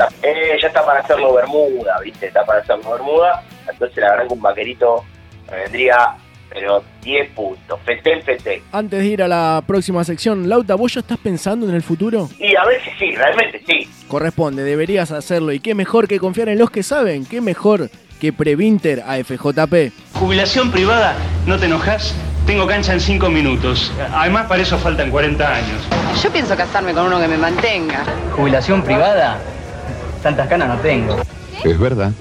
Ya 0.00 0.04
está, 0.04 0.08
eh, 0.22 0.58
ya 0.60 0.68
está 0.68 0.84
para 0.86 1.00
hacerlo 1.00 1.34
bermuda, 1.34 1.98
¿viste? 2.02 2.26
Está 2.26 2.44
para 2.46 2.60
hacerlo 2.60 2.90
bermuda. 2.92 3.42
Entonces 3.70 3.96
la 3.98 4.10
verdad 4.12 4.26
que 4.26 4.34
un 4.34 4.42
vaquerito 4.42 5.04
vendría, 5.50 6.14
pero 6.52 6.82
10 7.02 7.30
puntos. 7.30 7.80
Fetén, 7.84 8.22
fetén. 8.22 8.62
Antes 8.72 9.00
de 9.00 9.06
ir 9.06 9.22
a 9.22 9.28
la 9.28 9.62
próxima 9.66 10.04
sección, 10.04 10.48
Lauta, 10.48 10.74
¿vos 10.74 10.94
ya 10.94 11.00
estás 11.00 11.18
pensando 11.18 11.68
en 11.68 11.74
el 11.74 11.82
futuro? 11.82 12.28
Y 12.38 12.54
a 12.56 12.64
veces 12.66 12.92
sí, 12.98 13.12
realmente 13.12 13.62
sí. 13.66 13.88
Corresponde, 14.08 14.62
deberías 14.62 15.12
hacerlo. 15.12 15.52
Y 15.52 15.60
qué 15.60 15.74
mejor 15.74 16.08
que 16.08 16.18
confiar 16.18 16.48
en 16.48 16.58
los 16.58 16.70
que 16.70 16.82
saben, 16.82 17.24
qué 17.24 17.40
mejor 17.40 17.90
que 18.20 18.32
Previnter 18.32 19.02
AFJP. 19.06 19.92
Jubilación 20.14 20.70
privada, 20.70 21.14
no 21.46 21.58
te 21.58 21.66
enojas, 21.66 22.14
tengo 22.46 22.66
cancha 22.66 22.92
en 22.92 23.00
5 23.00 23.30
minutos. 23.30 23.92
Además, 24.12 24.46
para 24.46 24.62
eso 24.62 24.76
faltan 24.78 25.10
40 25.10 25.54
años. 25.54 25.88
Yo 26.22 26.30
pienso 26.30 26.56
casarme 26.56 26.92
con 26.92 27.06
uno 27.06 27.20
que 27.20 27.28
me 27.28 27.38
mantenga. 27.38 28.04
¿Jubilación 28.32 28.82
privada? 28.82 29.38
Tantas 30.22 30.48
canas 30.48 30.68
no 30.68 30.76
tengo. 30.82 31.16
Es 31.64 31.78
verdad. 31.78 32.12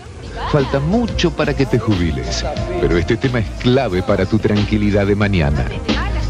Falta 0.51 0.79
mucho 0.79 1.31
para 1.31 1.55
que 1.55 1.65
te 1.65 1.77
jubiles, 1.77 2.43
pero 2.81 2.97
este 2.97 3.17
tema 3.17 3.39
es 3.39 3.49
clave 3.59 4.01
para 4.01 4.25
tu 4.25 4.39
tranquilidad 4.39 5.05
de 5.05 5.15
mañana. 5.15 5.65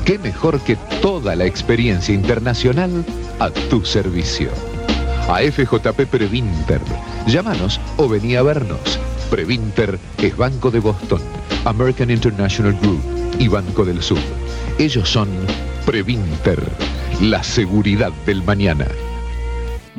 ¿Qué 0.04 0.19
mejor 0.19 0.60
que 0.62 0.76
toda 1.02 1.36
la 1.36 1.45
experiencia 1.45 2.13
internacional 2.13 3.06
a 3.39 3.50
tu 3.50 3.86
servicio? 3.86 4.50
AFJP 5.30 6.08
Previnter. 6.10 6.82
Llámanos 7.28 7.80
o 7.98 8.10
vení 8.10 8.36
a 8.36 8.41
vernos. 8.41 9.00
Previnter 9.30 10.00
es 10.17 10.36
Banco 10.36 10.72
de 10.72 10.80
Boston, 10.80 11.22
American 11.65 12.10
International 12.10 12.74
Group 12.82 13.02
y 13.38 13.48
Banco 13.48 13.86
del 13.86 14.02
Sur. 14.02 14.17
Ellos 14.80 15.08
son 15.08 15.30
Previnter, 15.86 16.62
la 17.22 17.43
seguridad 17.43 18.12
del 18.26 18.43
mañana. 18.43 18.88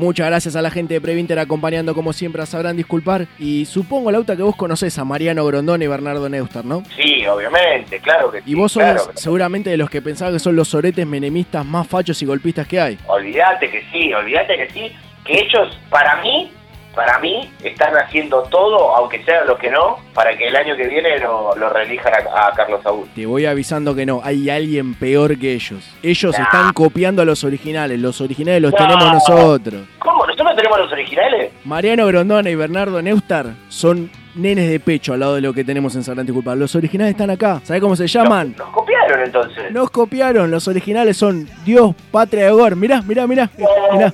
Muchas 0.00 0.28
gracias 0.28 0.56
a 0.56 0.62
la 0.62 0.70
gente 0.70 0.94
de 0.94 1.00
Previnter 1.02 1.38
acompañando 1.38 1.94
como 1.94 2.14
siempre, 2.14 2.44
sabrán 2.46 2.74
disculpar. 2.74 3.26
Y 3.38 3.66
supongo, 3.66 4.10
Lauta, 4.10 4.34
que 4.34 4.42
vos 4.42 4.56
conocés 4.56 4.98
a 4.98 5.04
Mariano 5.04 5.44
Grondón 5.44 5.82
y 5.82 5.86
Bernardo 5.86 6.26
Neustadt, 6.26 6.64
¿no? 6.64 6.82
Sí, 6.96 7.26
obviamente, 7.26 8.00
claro 8.00 8.30
que 8.30 8.38
sí. 8.38 8.52
Y 8.52 8.54
vos 8.54 8.72
sos 8.72 8.82
claro 8.82 9.02
seguramente 9.14 9.68
de 9.68 9.76
los 9.76 9.90
que 9.90 10.00
pensaban 10.00 10.32
que 10.32 10.40
son 10.40 10.56
los 10.56 10.68
soretes 10.68 11.06
menemistas 11.06 11.66
más 11.66 11.86
fachos 11.86 12.22
y 12.22 12.24
golpistas 12.24 12.66
que 12.66 12.80
hay. 12.80 12.98
Olvídate 13.08 13.70
que 13.70 13.84
sí, 13.92 14.10
olvídate 14.14 14.56
que 14.56 14.70
sí. 14.70 14.92
Que 15.26 15.34
ellos, 15.34 15.78
para 15.90 16.22
mí, 16.22 16.50
para 16.94 17.18
mí, 17.20 17.50
están 17.62 17.94
haciendo 17.96 18.42
todo, 18.50 18.96
aunque 18.96 19.22
sea 19.24 19.44
lo 19.44 19.56
que 19.56 19.70
no, 19.70 19.98
para 20.14 20.36
que 20.36 20.48
el 20.48 20.56
año 20.56 20.76
que 20.76 20.88
viene 20.88 21.18
lo, 21.18 21.54
lo 21.56 21.68
reelijan 21.70 22.12
a, 22.34 22.48
a 22.48 22.52
Carlos 22.52 22.82
Saúl. 22.82 23.08
Te 23.14 23.26
voy 23.26 23.46
avisando 23.46 23.94
que 23.94 24.04
no, 24.06 24.20
hay 24.24 24.50
alguien 24.50 24.94
peor 24.94 25.38
que 25.38 25.54
ellos. 25.54 25.88
Ellos 26.02 26.36
Nah. 26.38 26.44
están 26.44 26.72
copiando 26.72 27.22
a 27.22 27.24
los 27.24 27.44
originales, 27.44 27.98
los 28.00 28.20
originales 28.20 28.60
los 28.62 28.74
tenemos 28.74 29.04
nosotros. 29.12 29.82
¿Cómo? 29.98 30.26
¿Nosotros 30.26 30.56
tenemos 30.56 30.78
los 30.78 30.92
originales? 30.92 31.52
Mariano 31.64 32.06
Grondona 32.06 32.50
y 32.50 32.54
Bernardo 32.54 33.00
Neustadt 33.02 33.46
son 33.68 34.10
nenes 34.34 34.68
de 34.70 34.78
pecho 34.80 35.12
al 35.12 35.20
lado 35.20 35.34
de 35.34 35.40
lo 35.40 35.52
que 35.52 35.64
tenemos 35.64 35.94
en 35.96 36.02
Sagrante 36.04 36.32
Culpa. 36.32 36.54
Los 36.54 36.74
originales 36.74 37.12
están 37.12 37.30
acá. 37.30 37.60
¿Sabés 37.64 37.82
cómo 37.82 37.96
se 37.96 38.06
llaman? 38.06 38.54
Nos 38.56 38.68
copiaron 38.70 39.20
entonces. 39.24 39.70
Nos 39.72 39.90
copiaron. 39.90 40.50
Los 40.50 40.66
originales 40.68 41.16
son 41.16 41.48
Dios, 41.64 41.94
Patria 42.10 42.48
y 42.48 42.50
Hogar. 42.52 42.76
Mirá, 42.76 43.02
mirá, 43.02 43.26
mirá. 43.26 43.50
mirá. 43.92 44.12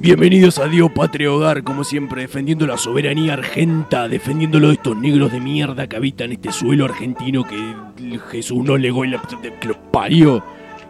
Bienvenidos 0.00 0.58
a 0.58 0.66
Dios 0.68 0.90
Patria 0.92 1.30
Hogar, 1.30 1.62
como 1.62 1.84
siempre, 1.84 2.22
defendiendo 2.22 2.66
la 2.66 2.78
soberanía 2.78 3.34
argenta, 3.34 4.08
defendiéndolo 4.08 4.68
de 4.68 4.74
estos 4.74 4.96
negros 4.96 5.30
de 5.30 5.38
mierda 5.38 5.86
que 5.86 5.96
habitan 5.96 6.32
este 6.32 6.50
suelo 6.50 6.86
argentino 6.86 7.44
que 7.44 7.74
Jesús 8.30 8.64
no 8.64 8.78
legó 8.78 9.04
y 9.04 9.08
la, 9.10 9.20
que 9.60 9.68
los 9.68 9.76
parió. 9.92 10.42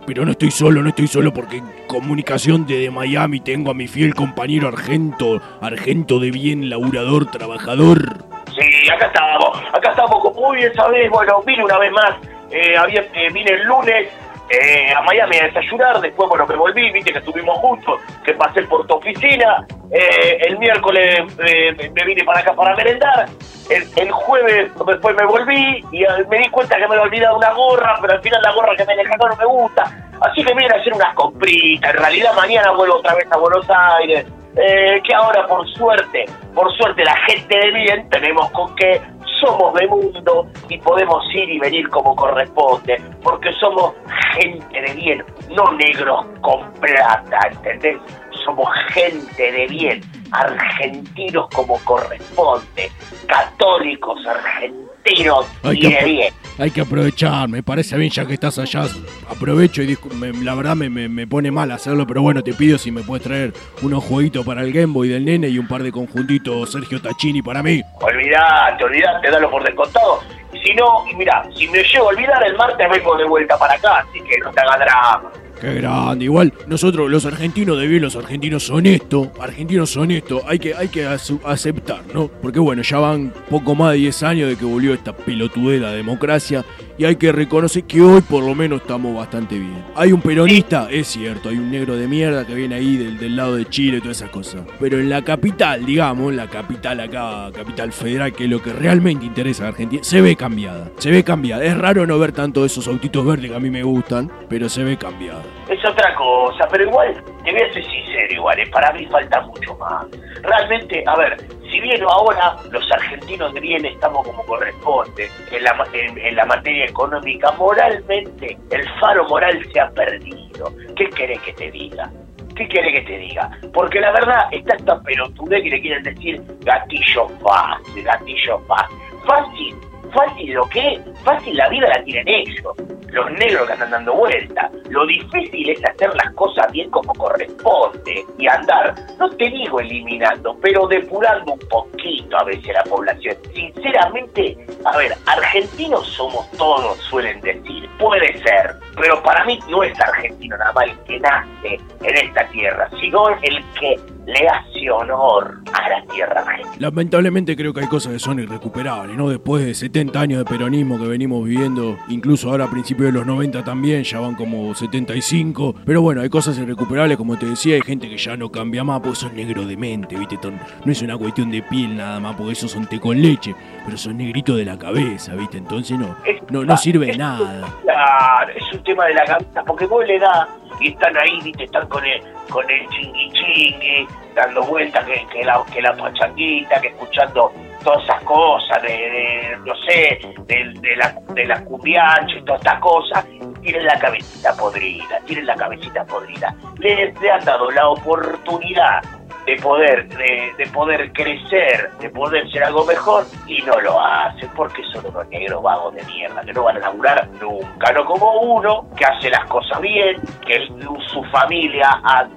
Pero 0.08 0.24
no 0.24 0.30
estoy 0.30 0.50
solo, 0.50 0.82
no 0.82 0.88
estoy 0.88 1.06
solo 1.06 1.34
porque 1.34 1.58
en 1.58 1.66
comunicación 1.86 2.66
desde 2.66 2.90
Miami 2.90 3.40
tengo 3.40 3.70
a 3.70 3.74
mi 3.74 3.86
fiel 3.86 4.14
compañero 4.14 4.68
Argento, 4.68 5.38
Argento 5.60 6.18
de 6.18 6.30
bien, 6.30 6.70
laburador, 6.70 7.30
trabajador. 7.30 8.24
Sí, 8.58 8.90
acá 8.90 9.08
estamos, 9.08 9.62
acá 9.70 9.90
estamos, 9.90 10.34
muy 10.34 10.56
bien 10.56 10.72
sabés, 10.74 11.10
bueno, 11.10 11.42
vine 11.44 11.62
una 11.62 11.76
vez 11.76 11.92
más, 11.92 12.12
eh, 12.50 12.74
eh, 13.14 13.28
vine 13.34 13.50
el 13.50 13.64
lunes 13.64 14.08
eh, 14.50 14.92
a 14.94 15.02
Miami 15.02 15.36
a 15.38 15.44
desayunar, 15.44 16.00
después, 16.00 16.28
bueno, 16.28 16.46
me 16.46 16.56
volví, 16.56 16.90
viste 16.92 17.12
que 17.12 17.18
estuvimos 17.18 17.58
juntos, 17.58 18.00
que 18.24 18.34
pasé 18.34 18.62
por 18.62 18.86
tu 18.86 18.94
oficina, 18.94 19.66
eh, 19.90 20.38
el 20.48 20.58
miércoles 20.58 21.20
eh, 21.46 21.72
me- 21.76 21.90
me 21.90 22.04
vine 22.04 22.24
para 22.24 22.40
acá 22.40 22.54
para 22.54 22.74
merendar, 22.76 23.26
el, 23.70 24.10
jueves 24.10 24.70
después 24.86 25.14
me 25.16 25.26
volví 25.26 25.84
y 25.92 26.02
eh, 26.02 26.08
me 26.30 26.38
di 26.38 26.48
cuenta 26.48 26.76
que 26.76 26.88
me 26.88 26.94
había 26.94 27.02
olvidado 27.02 27.36
una 27.36 27.52
gorra, 27.52 27.98
pero 28.00 28.14
al 28.14 28.20
final 28.22 28.40
la 28.42 28.52
gorra 28.52 28.74
que 28.76 28.84
me 28.86 28.96
dejaron 28.96 29.28
no 29.30 29.36
me 29.36 29.44
gusta, 29.44 29.84
así 30.22 30.42
que 30.44 30.54
vine 30.54 30.74
a 30.74 30.80
hacer 30.80 30.94
unas 30.94 31.14
compritas, 31.14 31.90
en 31.94 31.98
realidad 32.00 32.32
mañana 32.34 32.70
vuelvo 32.72 32.96
otra 32.96 33.14
vez 33.14 33.26
a 33.30 33.36
Buenos 33.36 33.66
Aires, 33.68 34.26
eh, 34.56 35.00
que 35.06 35.14
ahora 35.14 35.46
por 35.46 35.68
suerte, 35.74 36.24
por 36.54 36.74
suerte 36.76 37.04
la 37.04 37.16
gente 37.26 37.58
de 37.58 37.70
bien 37.70 38.08
tenemos 38.10 38.50
con 38.50 38.74
que 38.76 39.00
somos 39.40 39.74
de 39.74 39.86
mundo 39.86 40.48
y 40.68 40.78
podemos 40.78 41.24
ir 41.34 41.48
y 41.48 41.58
venir 41.58 41.88
como 41.90 42.14
corresponde, 42.16 43.00
porque 43.22 43.52
somos 43.54 43.94
gente 44.34 44.80
de 44.80 44.92
bien, 44.94 45.24
no 45.50 45.72
negros 45.72 46.26
con 46.40 46.72
plata, 46.74 47.38
¿entendés? 47.50 47.98
Somos 48.44 48.68
gente 48.90 49.52
de 49.52 49.66
bien, 49.66 50.00
argentinos 50.32 51.48
como 51.54 51.78
corresponde, 51.84 52.90
católicos 53.26 54.18
argentinos 54.26 55.46
y 55.64 55.88
de 55.88 56.04
bien. 56.04 56.34
Hay 56.58 56.70
que 56.70 56.80
aprovechar, 56.80 57.48
me 57.48 57.62
parece 57.62 57.96
bien 57.96 58.10
ya 58.10 58.26
que 58.26 58.34
estás 58.34 58.58
allá. 58.58 58.84
Aprovecho 59.30 59.82
y 59.82 59.96
me- 60.14 60.32
la 60.32 60.54
verdad 60.54 60.74
me, 60.76 60.90
me- 60.90 61.08
me 61.08 61.26
pone 61.26 61.50
mal 61.50 61.70
hacerlo, 61.70 62.06
pero 62.06 62.22
bueno, 62.22 62.42
te 62.42 62.52
pido 62.52 62.78
si 62.78 62.90
me 62.90 63.02
puedes 63.02 63.24
traer 63.24 63.52
unos 63.82 64.02
jueguitos 64.04 64.44
para 64.44 64.62
el 64.62 64.72
Game 64.72 64.92
Boy 64.92 65.08
del 65.08 65.24
nene 65.24 65.48
y 65.48 65.58
un 65.58 65.68
par 65.68 65.82
de 65.82 65.92
conjuntitos 65.92 66.72
Sergio 66.72 67.00
Tachini 67.00 67.42
para 67.42 67.62
mí. 67.62 67.80
Olvidate, 68.00 68.84
olvidate, 68.84 69.30
dalo 69.30 69.50
por 69.50 69.62
descontado. 69.64 70.20
Si 70.64 70.74
no, 70.74 71.04
y 71.10 71.14
mira, 71.14 71.44
si 71.54 71.68
me 71.68 71.82
llego 71.82 72.06
a 72.06 72.08
olvidar 72.08 72.44
el 72.46 72.56
martes 72.56 72.88
vengo 72.90 73.16
de 73.16 73.24
vuelta 73.24 73.56
para 73.58 73.74
acá, 73.74 73.98
así 73.98 74.20
que 74.20 74.38
no 74.38 74.50
te 74.50 74.60
hagas. 74.60 75.20
Qué 75.60 75.74
grande, 75.74 76.24
igual 76.26 76.52
nosotros 76.68 77.10
los 77.10 77.24
argentinos 77.26 77.78
de 77.78 77.86
bien, 77.88 78.02
los 78.02 78.14
argentinos 78.14 78.70
honestos, 78.70 79.28
argentinos 79.40 79.96
honestos, 79.96 80.42
hay 80.46 80.58
que, 80.60 80.72
hay 80.74 80.86
que 80.88 81.04
ace- 81.04 81.38
aceptar, 81.44 82.02
¿no? 82.14 82.28
Porque 82.28 82.60
bueno, 82.60 82.82
ya 82.82 82.98
van 82.98 83.32
poco 83.50 83.74
más 83.74 83.92
de 83.92 83.98
10 83.98 84.22
años 84.22 84.48
de 84.48 84.56
que 84.56 84.64
volvió 84.64 84.94
esta 84.94 85.16
pelotudera 85.16 85.90
democracia 85.90 86.64
y 86.98 87.04
hay 87.04 87.16
que 87.16 87.30
reconocer 87.30 87.84
que 87.84 88.02
hoy 88.02 88.20
por 88.20 88.42
lo 88.42 88.54
menos 88.54 88.80
estamos 88.80 89.14
bastante 89.14 89.56
bien. 89.56 89.84
Hay 89.94 90.12
un 90.12 90.20
peronista, 90.20 90.88
es 90.90 91.06
cierto, 91.06 91.48
hay 91.48 91.56
un 91.56 91.70
negro 91.70 91.96
de 91.96 92.08
mierda 92.08 92.44
que 92.44 92.54
viene 92.54 92.74
ahí 92.74 92.96
del, 92.96 93.18
del 93.18 93.36
lado 93.36 93.54
de 93.54 93.66
Chile 93.66 93.98
y 93.98 94.00
todas 94.00 94.16
esas 94.16 94.30
cosas. 94.30 94.62
Pero 94.80 94.98
en 94.98 95.08
la 95.08 95.22
capital, 95.22 95.86
digamos, 95.86 96.34
la 96.34 96.48
capital 96.48 96.98
acá, 97.00 97.50
capital 97.54 97.92
federal, 97.92 98.32
que 98.32 98.44
es 98.44 98.50
lo 98.50 98.60
que 98.60 98.72
realmente 98.72 99.24
interesa 99.24 99.66
a 99.66 99.68
Argentina, 99.68 100.02
se 100.02 100.20
ve 100.20 100.34
cambiada, 100.34 100.90
se 100.98 101.10
ve 101.10 101.22
cambiada. 101.22 101.64
Es 101.64 101.78
raro 101.78 102.04
no 102.04 102.18
ver 102.18 102.32
tanto 102.32 102.64
esos 102.64 102.88
autitos 102.88 103.24
verdes 103.24 103.50
que 103.50 103.56
a 103.56 103.60
mí 103.60 103.70
me 103.70 103.84
gustan, 103.84 104.30
pero 104.48 104.68
se 104.68 104.82
ve 104.82 104.96
cambiada. 104.96 105.42
Es 105.68 105.84
otra 105.84 106.12
cosa, 106.16 106.66
pero 106.68 106.84
igual, 106.84 107.14
te 107.44 107.52
voy 107.52 107.60
a 107.60 107.72
ser 107.72 107.84
sincero, 107.84 108.34
igual, 108.34 108.58
eh, 108.58 108.66
para 108.72 108.92
mí 108.92 109.06
falta 109.06 109.40
mucho 109.42 109.76
más. 109.76 110.06
Realmente, 110.42 111.04
a 111.06 111.16
ver, 111.16 111.36
si 111.70 111.80
bien 111.80 112.02
ahora 112.02 112.56
los 112.70 112.90
argentinos 112.92 113.52
de 113.54 113.60
bien 113.60 113.84
estamos 113.84 114.26
como 114.26 114.44
corresponde 114.44 115.28
en 115.50 115.64
la, 115.64 115.86
en, 115.92 116.18
en 116.18 116.36
la 116.36 116.46
materia 116.46 116.86
económica, 116.86 117.52
moralmente 117.52 118.58
el 118.70 118.88
faro 119.00 119.28
moral 119.28 119.64
se 119.72 119.80
ha 119.80 119.90
perdido. 119.90 120.72
¿Qué 120.96 121.08
querés 121.10 121.40
que 121.42 121.52
te 121.52 121.70
diga? 121.70 122.10
¿Qué 122.56 122.66
querés 122.66 123.00
que 123.00 123.06
te 123.06 123.18
diga? 123.18 123.50
Porque 123.72 124.00
la 124.00 124.10
verdad 124.12 124.48
está 124.50 124.74
esta 124.76 125.00
pelotudez 125.00 125.62
que 125.62 125.70
le 125.70 125.80
quieren 125.80 126.02
decir 126.02 126.42
gatillo 126.60 127.28
fácil, 127.40 128.02
gatillo 128.02 128.58
fácil. 128.66 128.96
Fácil, 129.26 129.76
fácil 130.12 130.52
lo 130.52 130.68
que 130.68 131.00
fácil 131.24 131.56
la 131.56 131.68
vida 131.68 131.88
la 131.88 132.04
tienen 132.04 132.28
ellos, 132.28 132.74
los 133.08 133.30
negros 133.32 133.66
que 133.66 133.72
andan 133.72 133.90
dando 133.90 134.14
vuelta. 134.14 134.70
Lo 134.88 135.06
difícil 135.06 135.70
es 135.70 135.84
hacer 135.84 136.14
las 136.14 136.32
cosas 136.34 136.70
bien 136.72 136.90
como 136.90 137.12
corresponde 137.14 138.24
y 138.38 138.46
andar, 138.46 138.94
no 139.18 139.28
te 139.30 139.48
digo 139.50 139.80
eliminando, 139.80 140.56
pero 140.60 140.86
depurando 140.86 141.52
un 141.52 141.58
poquito 141.68 142.36
a 142.38 142.44
veces 142.44 142.72
la 142.72 142.84
población. 142.84 143.36
Sinceramente, 143.54 144.56
a 144.84 144.96
ver, 144.96 145.12
argentinos 145.26 146.06
somos 146.08 146.50
todos, 146.52 146.96
suelen 147.10 147.40
decir. 147.40 147.88
Puede 147.98 148.38
ser, 148.42 148.74
pero 149.00 149.22
para 149.22 149.44
mí 149.44 149.58
no 149.68 149.82
es 149.82 149.98
argentino 150.00 150.56
nada 150.56 150.72
más 150.72 150.84
el 150.84 150.98
que 151.00 151.20
nace 151.20 151.80
en 152.02 152.16
esta 152.16 152.46
tierra, 152.48 152.88
sino 153.00 153.28
el 153.28 153.64
que 153.78 153.96
le 154.26 154.46
hace 154.46 154.90
honor 154.90 155.58
a 155.72 155.88
la 155.88 156.02
tierra 156.12 156.42
argentina. 156.42 156.76
Lamentablemente 156.78 157.56
creo 157.56 157.72
que 157.72 157.80
hay 157.80 157.86
cosas 157.86 158.12
que 158.12 158.18
son 158.18 158.38
irrecuperables, 158.38 159.16
¿no? 159.16 159.30
Después 159.30 159.64
de 159.64 159.74
70 159.74 160.20
años 160.20 160.38
de 160.38 160.44
peronismo 160.44 160.98
que 160.98 161.06
venimos 161.06 161.44
viviendo, 161.44 161.96
incluso 162.08 162.50
ahora 162.50 162.64
a 162.64 162.70
principios 162.70 163.06
de 163.06 163.12
los 163.18 163.26
90 163.26 163.64
también, 163.64 164.04
ya 164.04 164.20
van 164.20 164.34
como 164.34 164.74
75. 164.74 165.76
Pero 165.86 166.02
bueno, 166.02 166.20
hay 166.20 166.28
cosas 166.28 166.58
irrecuperables, 166.58 167.16
como 167.16 167.38
te 167.38 167.46
decía, 167.46 167.76
hay 167.76 167.82
gente 167.82 168.08
que 168.08 168.18
ya 168.18 168.36
no 168.36 168.52
cambia 168.52 168.84
más 168.84 169.00
porque 169.00 169.16
son 169.16 169.34
negro 169.34 169.64
de 169.64 169.76
mente, 169.76 170.16
¿viste? 170.16 170.38
No 170.84 170.92
es 170.92 171.02
una 171.02 171.16
cuestión 171.16 171.50
de 171.50 171.62
piel 171.62 171.96
nada 171.96 172.20
más, 172.20 172.36
porque 172.36 172.52
esos 172.52 172.70
son 172.70 172.86
té 172.86 173.00
con 173.00 173.20
leche, 173.20 173.54
pero 173.84 173.96
son 173.96 174.18
negritos 174.18 174.56
de 174.56 174.64
la 174.66 174.78
cabeza, 174.78 175.34
¿viste? 175.34 175.56
Entonces 175.56 175.98
no, 175.98 176.16
no, 176.50 176.64
no 176.64 176.76
sirve 176.76 177.06
de 177.06 177.16
nada. 177.16 177.66
Claro, 177.82 178.52
es 178.54 178.72
un 178.72 178.82
tema 178.88 179.04
de 179.04 179.14
la 179.14 179.24
cabeza, 179.24 179.62
porque 179.66 179.86
vos 179.86 180.06
le 180.06 180.18
das 180.18 180.48
y 180.80 180.88
están 180.88 181.14
ahí, 181.18 181.40
viste, 181.42 181.64
están 181.64 181.86
con 181.88 182.04
el, 182.04 182.22
con 182.50 182.68
el 182.70 182.88
chingui 182.88 183.30
chingui, 183.32 184.08
dando 184.34 184.62
vueltas 184.64 185.04
que, 185.04 185.44
la, 185.44 185.62
que 185.70 185.82
la 185.82 185.94
pachanguita, 185.94 186.80
que 186.80 186.88
escuchando 186.88 187.52
todas 187.84 188.02
esas 188.04 188.22
cosas, 188.22 188.82
de, 188.82 189.58
no 189.64 189.74
sé, 189.86 190.20
de, 190.46 190.96
la, 190.96 191.14
de 191.34 191.46
la 191.46 191.62
y 191.62 192.42
todas 192.42 192.60
estas 192.60 192.80
cosas, 192.80 193.26
tienen 193.60 193.84
la 193.84 193.98
cabecita 193.98 194.56
podrida, 194.56 195.20
tienen 195.26 195.46
la 195.46 195.54
cabecita 195.54 196.04
podrida. 196.06 196.54
Le, 196.78 197.12
le 197.12 197.30
han 197.30 197.44
dado 197.44 197.70
la 197.70 197.88
oportunidad 197.90 199.02
de 199.48 199.56
poder, 199.62 200.06
de, 200.08 200.52
de 200.58 200.66
poder 200.72 201.10
crecer, 201.12 201.90
de 202.00 202.10
poder 202.10 202.50
ser 202.50 202.64
algo 202.64 202.84
mejor, 202.84 203.24
y 203.46 203.62
no 203.62 203.80
lo 203.80 203.98
hacen 204.00 204.48
porque 204.54 204.82
son 204.92 205.06
unos 205.06 205.26
negros 205.28 205.62
vagos 205.62 205.94
de 205.94 206.04
mierda, 206.04 206.42
que 206.42 206.52
no 206.52 206.64
van 206.64 206.76
a 206.76 206.80
laburar 206.80 207.28
nunca, 207.40 207.92
no 207.92 208.04
como 208.04 208.32
uno 208.40 208.86
que 208.96 209.04
hace 209.06 209.30
las 209.30 209.44
cosas 209.46 209.80
bien, 209.80 210.20
que 210.46 210.66
su 211.12 211.24
familia 211.32 211.88
ha- 212.04 212.28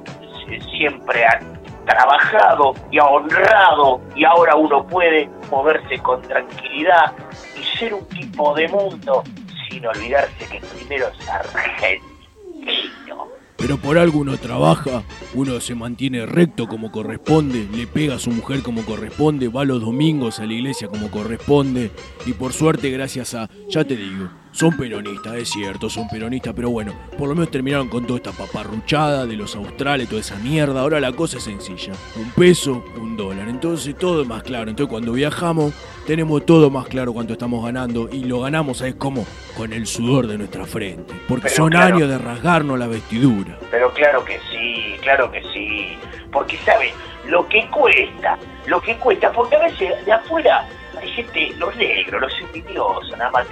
siempre 0.77 1.25
ha 1.25 1.39
trabajado 1.85 2.73
y 2.91 2.99
ha 2.99 3.05
honrado, 3.05 3.99
y 4.15 4.23
ahora 4.23 4.55
uno 4.55 4.85
puede 4.87 5.29
moverse 5.49 5.97
con 5.99 6.21
tranquilidad 6.21 7.13
y 7.59 7.63
ser 7.77 7.93
un 7.93 8.07
tipo 8.07 8.53
de 8.55 8.67
mundo 8.69 9.23
sin 9.69 9.85
olvidarse 9.85 10.47
que 10.49 10.59
primero 10.77 11.07
es 11.07 11.29
argentino. 11.29 13.27
Pero 13.61 13.77
por 13.77 13.99
algo 13.99 14.19
uno 14.19 14.37
trabaja, 14.37 15.03
uno 15.35 15.59
se 15.61 15.75
mantiene 15.75 16.25
recto 16.25 16.67
como 16.67 16.91
corresponde, 16.91 17.67
le 17.75 17.85
pega 17.85 18.15
a 18.15 18.19
su 18.19 18.31
mujer 18.31 18.63
como 18.63 18.83
corresponde, 18.83 19.49
va 19.49 19.65
los 19.65 19.81
domingos 19.81 20.39
a 20.39 20.47
la 20.47 20.53
iglesia 20.53 20.87
como 20.87 21.11
corresponde, 21.11 21.91
y 22.25 22.33
por 22.33 22.53
suerte, 22.53 22.89
gracias 22.89 23.35
a, 23.35 23.51
ya 23.69 23.83
te 23.83 23.95
digo, 23.95 24.29
son 24.51 24.75
peronistas, 24.75 25.35
es 25.35 25.49
cierto, 25.49 25.89
son 25.89 26.07
peronistas, 26.09 26.53
pero 26.53 26.69
bueno, 26.69 26.93
por 27.17 27.29
lo 27.29 27.35
menos 27.35 27.51
terminaron 27.51 27.87
con 27.87 28.05
toda 28.05 28.17
esta 28.17 28.31
paparruchada 28.31 29.25
de 29.25 29.35
los 29.35 29.55
australes, 29.55 30.09
toda 30.09 30.21
esa 30.21 30.35
mierda. 30.37 30.81
Ahora 30.81 30.99
la 30.99 31.11
cosa 31.13 31.37
es 31.37 31.43
sencilla: 31.43 31.93
un 32.15 32.29
peso, 32.31 32.83
un 32.97 33.15
dólar. 33.15 33.47
Entonces 33.47 33.97
todo 33.97 34.21
es 34.21 34.27
más 34.27 34.43
claro. 34.43 34.69
Entonces 34.69 34.89
cuando 34.89 35.13
viajamos, 35.13 35.73
tenemos 36.05 36.45
todo 36.45 36.69
más 36.69 36.87
claro 36.87 37.13
cuánto 37.13 37.33
estamos 37.33 37.63
ganando, 37.63 38.09
y 38.11 38.25
lo 38.25 38.41
ganamos, 38.41 38.79
¿sabes 38.79 38.95
cómo? 38.95 39.25
Con 39.55 39.73
el 39.73 39.87
sudor 39.87 40.27
de 40.27 40.37
nuestra 40.37 40.65
frente. 40.65 41.13
Porque 41.27 41.43
Pero 41.43 41.55
son 41.55 41.69
claro. 41.69 41.95
años 41.95 42.09
de 42.09 42.17
rasgarnos 42.17 42.77
la 42.77 42.87
vestidura. 42.87 43.57
Pero 43.69 43.93
claro 43.93 44.23
que 44.25 44.39
sí, 44.51 44.95
claro 45.01 45.31
que 45.31 45.41
sí. 45.53 45.97
Porque, 46.31 46.57
¿saben? 46.65 46.93
Lo 47.27 47.47
que 47.47 47.69
cuesta, 47.69 48.37
lo 48.65 48.81
que 48.81 48.95
cuesta, 48.97 49.31
porque 49.31 49.55
a 49.55 49.59
veces 49.59 50.05
de 50.05 50.11
afuera 50.11 50.67
hay 51.01 51.09
gente, 51.09 51.53
los 51.57 51.75
negros, 51.75 52.21
los 52.21 52.39
envidiosos, 52.41 53.17
nada 53.17 53.31
más. 53.31 53.47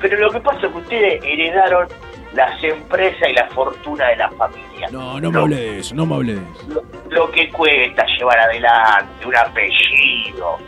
Pero 0.00 0.18
lo 0.18 0.30
que 0.30 0.40
pasa 0.40 0.66
es 0.66 0.72
que 0.72 0.78
ustedes 0.78 1.24
heredaron 1.24 1.88
las 2.34 2.62
empresas 2.62 3.28
y 3.28 3.32
la 3.32 3.48
fortuna 3.48 4.08
de 4.08 4.16
la 4.16 4.30
familia. 4.30 4.88
No, 4.90 5.20
no 5.20 5.30
me 5.30 5.38
hable 5.38 5.56
de 5.56 5.78
eso, 5.78 5.94
no 5.94 6.06
me 6.06 6.14
hable 6.14 6.34
de 6.34 6.40
eso. 6.40 6.68
Lo, 6.68 6.82
lo 7.10 7.30
que 7.30 7.48
cuesta 7.50 8.04
llevar 8.18 8.38
adelante 8.38 9.26
un 9.26 9.36
apellido, 9.36 10.58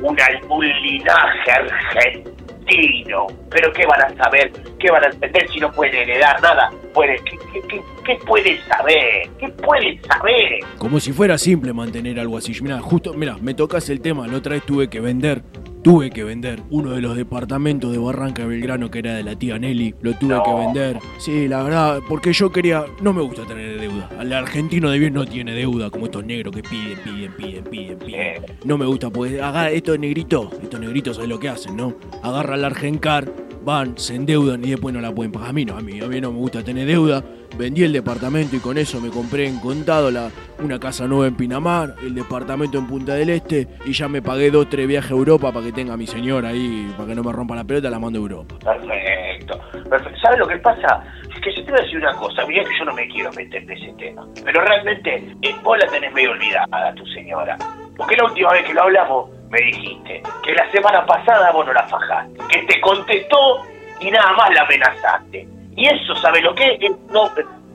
una, 0.00 0.24
un 0.48 0.66
linaje 0.66 1.52
argentino. 1.52 2.43
Pero 2.66 3.72
¿qué 3.72 3.86
van 3.86 4.02
a 4.02 4.24
saber? 4.24 4.52
¿Qué 4.78 4.90
van 4.90 5.04
a 5.04 5.06
entender 5.08 5.48
si 5.50 5.60
no 5.60 5.70
pueden 5.72 5.94
heredar 5.94 6.40
nada? 6.40 6.70
Puede, 6.92 7.16
¿qué, 7.24 7.38
qué, 7.68 7.80
qué, 8.04 8.16
pueden 8.26 8.58
saber? 8.66 9.28
¿Qué 9.38 9.48
pueden 9.48 10.02
saber? 10.04 10.60
Como 10.78 11.00
si 11.00 11.12
fuera 11.12 11.38
simple 11.38 11.72
mantener 11.72 12.18
algo 12.18 12.38
así. 12.38 12.52
Mira, 12.62 12.80
justo, 12.80 13.14
mira, 13.14 13.36
me 13.40 13.54
tocas 13.54 13.88
el 13.90 14.00
tema. 14.00 14.26
La 14.26 14.38
otra 14.38 14.54
vez 14.54 14.64
tuve 14.64 14.88
que 14.88 15.00
vender 15.00 15.42
tuve 15.84 16.08
que 16.08 16.24
vender 16.24 16.62
uno 16.70 16.92
de 16.92 17.02
los 17.02 17.14
departamentos 17.14 17.92
de 17.92 17.98
Barranca 17.98 18.46
Belgrano 18.46 18.90
que 18.90 19.00
era 19.00 19.14
de 19.14 19.22
la 19.22 19.38
tía 19.38 19.58
Nelly. 19.58 19.94
Lo 20.00 20.14
tuve 20.14 20.40
que 20.42 20.54
vender. 20.54 20.98
Sí, 21.18 21.46
la 21.46 21.62
verdad, 21.62 22.00
porque 22.08 22.32
yo 22.32 22.50
quería. 22.50 22.86
No 23.02 23.12
me 23.12 23.20
gusta 23.20 23.44
tener 23.44 23.78
deuda. 23.78 24.08
Al 24.18 24.32
argentino 24.32 24.90
de 24.90 24.98
bien 24.98 25.12
no 25.12 25.26
tiene 25.26 25.52
deuda, 25.52 25.90
como 25.90 26.06
estos 26.06 26.24
negros 26.24 26.56
que 26.56 26.62
piden, 26.62 26.98
piden, 27.04 27.32
piden, 27.34 27.64
piden, 27.64 27.98
piden. 27.98 28.42
No 28.64 28.78
me 28.78 28.86
gusta, 28.86 29.10
pues 29.10 29.34
agarra 29.34 29.70
estos 29.70 29.98
negritos. 29.98 30.48
Estos 30.62 30.80
negritos, 30.80 31.16
¿sabes 31.16 31.28
lo 31.28 31.38
que 31.38 31.50
hacen, 31.50 31.76
no? 31.76 31.94
Agarra 32.22 32.54
al 32.54 32.64
Argencar, 32.64 33.30
van, 33.62 33.98
se 33.98 34.14
endeudan 34.14 34.64
y 34.64 34.70
después 34.70 34.94
no 34.94 35.02
la 35.02 35.14
pueden 35.14 35.32
pagar. 35.32 35.50
A 35.50 35.52
mí 35.52 35.66
no, 35.66 35.76
a 35.76 35.82
mí, 35.82 36.00
a 36.00 36.08
mí 36.08 36.18
no 36.18 36.32
me 36.32 36.38
gusta 36.38 36.64
tener 36.64 36.86
deuda. 36.86 37.22
Vendí 37.56 37.84
el 37.84 37.92
departamento 37.92 38.56
y 38.56 38.58
con 38.58 38.78
eso 38.78 39.00
me 39.00 39.10
compré 39.10 39.46
en 39.46 39.60
contado 39.60 40.10
una 40.58 40.80
casa 40.80 41.06
nueva 41.06 41.28
en 41.28 41.36
Pinamar, 41.36 41.94
el 42.02 42.14
departamento 42.14 42.78
en 42.78 42.86
Punta 42.88 43.14
del 43.14 43.30
Este 43.30 43.68
y 43.84 43.92
ya 43.92 44.08
me 44.08 44.22
pagué 44.22 44.50
dos, 44.50 44.68
tres 44.68 44.88
viajes 44.88 45.12
a 45.12 45.14
Europa 45.14 45.52
para 45.52 45.66
que 45.66 45.72
tenga 45.72 45.94
a 45.94 45.96
mi 45.96 46.06
señora 46.06 46.48
ahí, 46.48 46.92
para 46.96 47.08
que 47.08 47.14
no 47.14 47.22
me 47.22 47.32
rompa 47.32 47.54
la 47.54 47.62
pelota, 47.62 47.88
la 47.90 48.00
mando 48.00 48.18
a 48.18 48.22
Europa. 48.22 48.56
Perfecto. 48.58 49.60
Perfecto. 49.88 50.20
¿Sabes 50.20 50.38
lo 50.40 50.48
que 50.48 50.56
pasa? 50.56 51.04
Es 51.32 51.40
que 51.40 51.54
yo 51.54 51.64
te 51.64 51.70
voy 51.70 51.80
a 51.80 51.82
decir 51.84 51.98
una 51.98 52.12
cosa, 52.16 52.44
mirá 52.46 52.64
que 52.64 52.76
yo 52.76 52.84
no 52.84 52.92
me 52.92 53.06
quiero 53.08 53.32
meter 53.32 53.62
en 53.62 53.70
ese 53.70 53.94
tema. 53.98 54.26
Pero 54.44 54.60
realmente 54.60 55.14
eh, 55.42 55.54
vos 55.62 55.78
la 55.78 55.86
tenés 55.86 56.12
medio 56.12 56.32
olvidada, 56.32 56.94
tu 56.94 57.06
señora. 57.06 57.56
Porque 57.96 58.16
la 58.16 58.24
última 58.24 58.50
vez 58.50 58.64
que 58.66 58.74
lo 58.74 58.82
hablamos 58.82 59.30
me 59.48 59.60
dijiste 59.60 60.22
que 60.42 60.52
la 60.54 60.68
semana 60.72 61.06
pasada 61.06 61.52
vos 61.52 61.64
no 61.64 61.72
la 61.72 61.86
fajaste, 61.86 62.38
que 62.48 62.62
te 62.66 62.80
contestó 62.80 63.62
y 64.00 64.10
nada 64.10 64.32
más 64.32 64.50
la 64.52 64.62
amenazaste. 64.62 65.53
Y 65.76 65.86
eso, 65.86 66.14
¿sabes 66.16 66.42
lo 66.42 66.54
que 66.54 66.78
es? 66.80 66.90
No, 67.10 67.28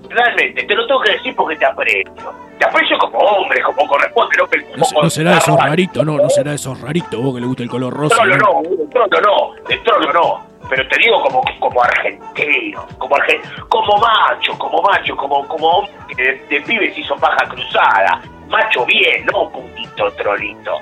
realmente, 0.09 0.63
te 0.63 0.75
lo 0.75 0.85
tengo 0.87 1.01
que 1.01 1.11
decir 1.13 1.35
porque 1.35 1.55
te 1.57 1.65
aprecio. 1.65 2.33
Te 2.57 2.65
aprecio 2.65 2.97
como 2.97 3.17
hombre, 3.19 3.61
como 3.61 3.87
corresponde. 3.87 4.37
No, 4.37 4.47
que- 4.47 4.57
No, 4.77 4.85
como- 4.85 5.03
no 5.03 5.09
será 5.09 5.37
esos 5.37 5.57
raritos, 5.59 6.05
no, 6.05 6.17
no 6.17 6.29
será 6.29 6.53
esos 6.53 6.79
raritos, 6.81 7.21
vos 7.21 7.35
que 7.35 7.41
le 7.41 7.47
gusta 7.47 7.63
el 7.63 7.69
color 7.69 7.93
rosa. 7.93 8.15
Trollo 8.15 8.37
¿no? 8.37 8.61
no, 8.61 8.69
de 8.69 8.87
trollo 8.87 9.21
no, 9.21 9.67
de 9.67 9.77
trollo 9.77 10.13
no. 10.13 10.49
Pero 10.69 10.87
te 10.87 10.97
digo 10.99 11.21
como 11.23 11.41
como 11.59 11.81
argentino, 11.81 12.85
como 12.99 13.15
argen- 13.15 13.41
como 13.69 13.97
macho, 13.97 14.57
como 14.57 14.81
macho, 14.83 15.15
como 15.15 15.47
como 15.47 15.67
hombre 15.67 15.93
que 16.15 16.23
de, 16.23 16.45
de 16.49 16.61
pibe 16.61 16.93
se 16.93 16.99
hizo 17.01 17.15
paja 17.15 17.47
cruzada. 17.49 18.21
Macho 18.49 18.85
bien, 18.85 19.25
no 19.31 19.49
putito 19.49 20.11
trolito. 20.13 20.73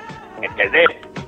¿Entendés? 0.42 0.88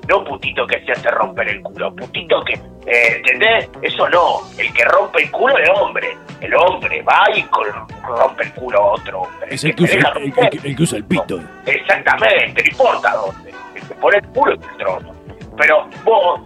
No 0.10 0.24
putito 0.26 0.66
que 0.66 0.84
se 0.86 0.91
hace 0.91 1.10
romper 1.12 1.47
el 1.49 1.62
culo, 1.62 1.95
putito 1.95 2.41
que, 2.43 2.53
eh, 2.53 3.18
¿entendés? 3.18 3.70
Eso 3.84 4.10
no, 4.10 4.39
el 4.57 4.74
que 4.74 4.84
rompe 4.86 5.22
el 5.24 5.32
culo 5.32 5.55
es 5.60 5.70
hombre. 5.70 6.18
El 6.41 6.53
hombre 6.55 7.01
va 7.03 7.24
y 7.36 7.43
con- 7.43 7.68
rompe 8.07 8.43
el 8.45 8.53
culo 8.53 8.80
a 8.80 8.86
otro 8.93 9.22
hombre. 9.22 9.47
Es 9.53 9.64
el 9.64 9.76
que, 9.76 9.84
usa, 9.84 9.99
el, 10.16 10.34
el 10.36 10.66
el 10.66 10.76
que 10.76 10.84
usa 10.84 10.97
el 10.97 11.05
pito. 11.05 11.39
Exactamente, 11.66 12.64
no 12.64 12.70
importa 12.72 13.14
dónde. 13.16 13.51
El 13.76 13.88
que 13.88 13.93
pone 13.95 14.18
el 14.18 14.28
culo 14.30 14.53
es 14.53 14.60
el 14.72 14.78
trono. 14.78 15.14
Pero 15.57 15.88
vos 16.03 16.41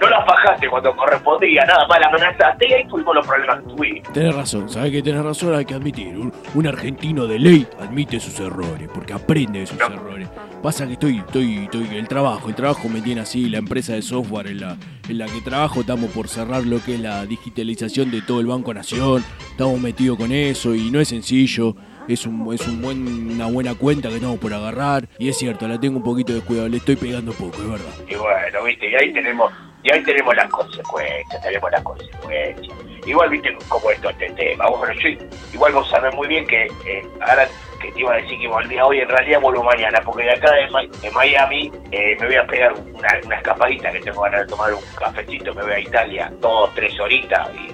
no 0.00 0.08
la 0.08 0.24
fajaste 0.24 0.68
cuando 0.68 0.96
correspondía, 0.96 1.64
nada 1.64 1.86
más 1.86 2.00
la 2.00 2.06
amenazaste 2.08 2.68
y 2.68 2.72
ahí 2.72 2.86
tuvimos 2.88 3.14
los 3.14 3.26
problemas 3.26 3.58
que 3.60 3.68
tuvimos. 3.74 4.12
Tenés 4.12 4.34
razón, 4.34 4.68
sabés 4.68 4.90
que 4.92 5.02
tenés 5.02 5.22
razón, 5.24 5.54
hay 5.54 5.64
que 5.64 5.74
admitir. 5.74 6.16
Un, 6.16 6.32
un 6.54 6.66
argentino 6.66 7.26
de 7.26 7.38
ley 7.38 7.66
admite 7.80 8.18
sus 8.20 8.38
errores, 8.40 8.88
porque 8.92 9.12
aprende 9.12 9.60
de 9.60 9.66
sus 9.66 9.78
errores. 9.80 10.28
Pasa 10.62 10.86
que 10.86 10.92
estoy, 10.92 11.18
estoy, 11.18 11.56
estoy, 11.64 11.88
el 11.96 12.06
trabajo, 12.06 12.48
el 12.48 12.54
trabajo 12.54 12.88
me 12.88 13.00
tiene 13.00 13.22
así, 13.22 13.48
la 13.48 13.58
empresa 13.58 13.94
de 13.94 14.02
software 14.02 14.46
en 14.46 14.60
la, 14.60 14.78
en 15.08 15.18
la 15.18 15.26
que 15.26 15.40
trabajo, 15.40 15.80
estamos 15.80 16.08
por 16.12 16.28
cerrar 16.28 16.64
lo 16.64 16.80
que 16.80 16.94
es 16.94 17.00
la 17.00 17.26
digitalización 17.26 18.12
de 18.12 18.22
todo 18.22 18.38
el 18.38 18.46
Banco 18.46 18.72
Nación, 18.72 19.24
estamos 19.50 19.80
metidos 19.80 20.18
con 20.18 20.30
eso 20.30 20.76
y 20.76 20.92
no 20.92 21.00
es 21.00 21.08
sencillo. 21.08 21.74
Es, 22.08 22.26
un, 22.26 22.52
es 22.52 22.66
un 22.66 22.82
buen, 22.82 23.32
una 23.32 23.46
buena 23.46 23.74
cuenta 23.74 24.08
que 24.08 24.16
estamos 24.16 24.38
por 24.38 24.52
agarrar. 24.52 25.04
Y 25.18 25.28
es 25.28 25.38
cierto, 25.38 25.66
la 25.68 25.78
tengo 25.78 25.96
un 25.98 26.02
poquito 26.04 26.32
descuidado, 26.32 26.68
le 26.68 26.78
estoy 26.78 26.96
pegando 26.96 27.32
poco, 27.32 27.56
es 27.62 27.70
verdad. 27.70 27.92
Y 28.08 28.14
bueno, 28.14 28.64
viste, 28.64 28.90
y 28.90 28.94
ahí 28.94 29.12
tenemos, 29.12 29.52
y 29.82 29.92
ahí 29.92 30.02
tenemos 30.02 30.34
las 30.36 30.48
consecuencias, 30.50 31.42
tenemos 31.42 31.70
las 31.70 31.82
consecuencias. 31.82 32.76
Igual 33.06 33.30
viste 33.30 33.56
cómo 33.68 33.90
es 33.90 34.00
todo 34.00 34.10
este 34.12 34.30
tema. 34.30 34.68
Bueno, 34.68 34.94
yo 34.94 35.08
igual 35.52 35.72
vos 35.72 35.88
sabés 35.90 36.14
muy 36.14 36.28
bien 36.28 36.46
que 36.46 36.62
eh, 36.86 37.02
ahora 37.20 37.48
que 37.80 37.90
te 37.90 37.98
iba 37.98 38.12
a 38.12 38.16
decir 38.18 38.38
que 38.38 38.46
volvía 38.46 38.86
hoy, 38.86 39.00
en 39.00 39.08
realidad 39.08 39.40
vuelvo 39.40 39.64
mañana, 39.64 40.00
porque 40.04 40.22
de 40.22 40.30
acá 40.30 40.52
de, 40.52 40.70
Ma- 40.70 40.82
de 40.84 41.10
Miami 41.10 41.72
eh, 41.90 42.16
me 42.20 42.26
voy 42.26 42.36
a 42.36 42.46
pegar 42.46 42.72
una, 42.74 43.08
una 43.24 43.36
escapadita 43.36 43.90
que 43.90 43.98
tengo 44.00 44.22
ganas 44.22 44.42
de 44.42 44.46
tomar 44.46 44.72
un 44.72 44.80
cafecito, 44.96 45.52
me 45.52 45.62
voy 45.62 45.72
a 45.72 45.80
Italia, 45.80 46.32
dos, 46.40 46.72
tres 46.76 46.98
horitas 47.00 47.48
y, 47.56 47.72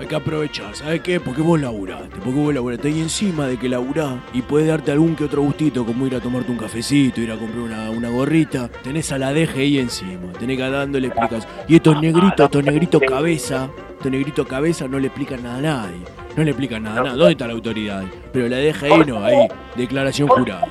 Hay 0.00 0.06
que 0.06 0.14
aprovechar, 0.16 0.74
¿sabes 0.74 1.00
qué? 1.00 1.20
Porque 1.20 1.42
vos 1.42 1.60
laburaste, 1.60 2.16
porque 2.16 2.40
vos 2.40 2.54
laburaste. 2.54 2.90
Y 2.90 3.00
encima 3.00 3.46
de 3.46 3.56
que 3.56 3.68
laburás 3.68 4.14
y 4.32 4.42
puedes 4.42 4.68
darte 4.68 4.90
algún 4.90 5.14
que 5.14 5.24
otro 5.24 5.42
gustito, 5.42 5.84
como 5.86 6.06
ir 6.06 6.16
a 6.16 6.20
tomarte 6.20 6.50
un 6.50 6.58
cafecito, 6.58 7.20
ir 7.20 7.30
a 7.30 7.36
comprar 7.36 7.60
una, 7.60 7.90
una 7.90 8.08
gorrita, 8.08 8.68
tenés 8.82 9.12
a 9.12 9.18
la 9.18 9.32
DGI 9.32 9.78
encima, 9.78 10.32
tenés 10.38 10.56
que 10.56 10.70
dándole 10.70 11.08
explicación. 11.08 11.52
Y 11.68 11.76
estos 11.76 12.00
negritos, 12.00 12.46
estos 12.46 12.64
negritos 12.64 13.02
cabeza, 13.06 13.68
estos 13.92 14.10
negritos 14.10 14.46
cabeza 14.46 14.88
no 14.88 14.98
le 14.98 15.06
explican 15.06 15.42
nada 15.42 15.58
a 15.58 15.60
nadie. 15.60 16.00
No 16.36 16.42
le 16.42 16.50
explican 16.50 16.82
nada 16.82 17.00
a 17.00 17.04
nadie. 17.04 17.18
¿Dónde 17.18 17.32
está 17.32 17.46
la 17.46 17.52
autoridad? 17.52 18.04
Pero 18.32 18.48
la 18.48 18.56
DGI 18.56 19.06
no, 19.06 19.24
ahí, 19.24 19.48
declaración 19.76 20.28
jurada. 20.28 20.66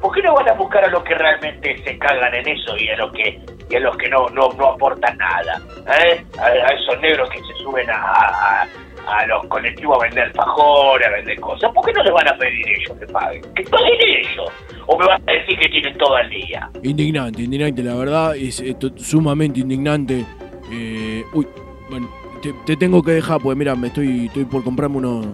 ¿Por 0.00 0.14
qué 0.14 0.22
no 0.22 0.34
van 0.34 0.48
a 0.48 0.52
buscar 0.52 0.84
a 0.84 0.88
los 0.88 1.02
que 1.02 1.14
realmente 1.14 1.76
se 1.84 1.98
cagan 1.98 2.34
en 2.34 2.48
eso 2.48 2.76
y 2.76 2.88
a 2.88 2.96
los 2.96 3.12
que 3.12 3.40
y 3.70 3.76
a 3.76 3.80
los 3.80 3.96
que 3.96 4.08
no 4.08 4.28
no, 4.28 4.50
no 4.56 4.66
aportan 4.68 5.16
nada? 5.18 5.60
¿eh? 6.04 6.24
A, 6.38 6.72
esos 6.72 7.00
negros 7.00 7.28
que 7.30 7.38
se 7.38 7.54
suben 7.62 7.88
a, 7.90 8.66
a, 9.06 9.26
los 9.26 9.46
colectivos 9.46 9.98
a 9.98 10.02
vender 10.04 10.24
alfajores, 10.24 11.06
a 11.06 11.10
vender 11.10 11.40
cosas. 11.40 11.72
¿Por 11.72 11.84
qué 11.84 11.92
no 11.92 12.02
les 12.04 12.12
van 12.12 12.28
a 12.28 12.36
pedir 12.36 12.68
ellos 12.68 12.98
que 12.98 13.06
paguen? 13.06 13.42
Que 13.54 13.62
paguen 13.64 13.98
ellos. 14.00 14.52
¿O 14.86 14.98
me 14.98 15.06
vas 15.06 15.20
a 15.26 15.32
decir 15.32 15.58
que 15.58 15.68
tienen 15.68 15.98
todo 15.98 16.16
el 16.18 16.30
día? 16.30 16.70
Indignante, 16.82 17.42
indignante, 17.42 17.82
la 17.82 17.94
verdad, 17.94 18.36
es 18.36 18.62
sumamente 18.96 19.60
indignante. 19.60 20.24
Eh, 20.70 21.24
uy, 21.32 21.46
bueno, 21.90 22.08
te, 22.42 22.52
te 22.64 22.76
tengo 22.76 23.02
que 23.02 23.12
dejar, 23.12 23.40
pues 23.40 23.56
mira, 23.56 23.74
me 23.74 23.88
estoy, 23.88 24.26
estoy 24.26 24.44
por 24.44 24.62
comprarme 24.62 24.98
unos, 24.98 25.26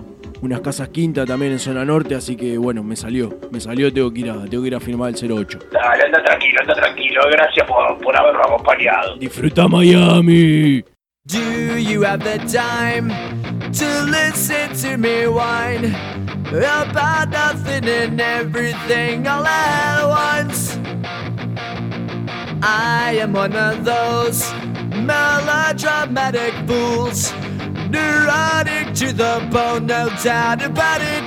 unas 0.42 0.60
casas 0.60 0.88
quinta 0.88 1.24
también 1.24 1.52
en 1.52 1.58
zona 1.58 1.84
norte, 1.84 2.14
así 2.14 2.36
que 2.36 2.58
bueno, 2.58 2.82
me 2.82 2.96
salió, 2.96 3.30
me 3.50 3.60
salió, 3.60 3.92
tengo 3.92 4.12
que 4.12 4.20
ir 4.20 4.30
a, 4.30 4.44
tengo 4.44 4.62
que 4.62 4.68
ir 4.68 4.74
a 4.74 4.80
firmar 4.80 5.12
el 5.14 5.32
08. 5.32 5.58
Dale, 5.72 6.04
anda 6.04 6.22
tranquilo, 6.22 6.60
anda 6.60 6.74
tranquilo. 6.74 7.20
Gracias 7.30 7.66
por, 7.66 7.98
por 7.98 8.16
habernos 8.16 8.46
acompañado. 8.46 9.16
Disfruta 9.16 9.68
Miami. 9.68 10.84
Do 11.26 11.78
you 11.78 12.02
have 12.02 12.20
the 12.22 12.38
time 12.46 13.08
to 13.72 14.02
listen 14.04 14.74
to 14.82 14.98
me 14.98 15.26
whine 15.26 15.94
about 16.52 17.30
nothing 17.30 17.88
and 17.88 18.20
everything 18.20 19.26
all 19.26 19.46
at 19.46 20.04
once? 20.06 20.78
I 22.62 23.18
am 23.20 23.32
one 23.32 23.56
of 23.56 23.84
those 23.84 24.52
melodramatic 25.02 26.52
fools, 26.66 27.32
neurotic 27.94 28.92
to 28.94 29.12
the 29.12 29.48
bone, 29.52 29.86
no 29.86 30.08
doubt 30.22 30.62
about 30.62 31.00
it. 31.00 31.22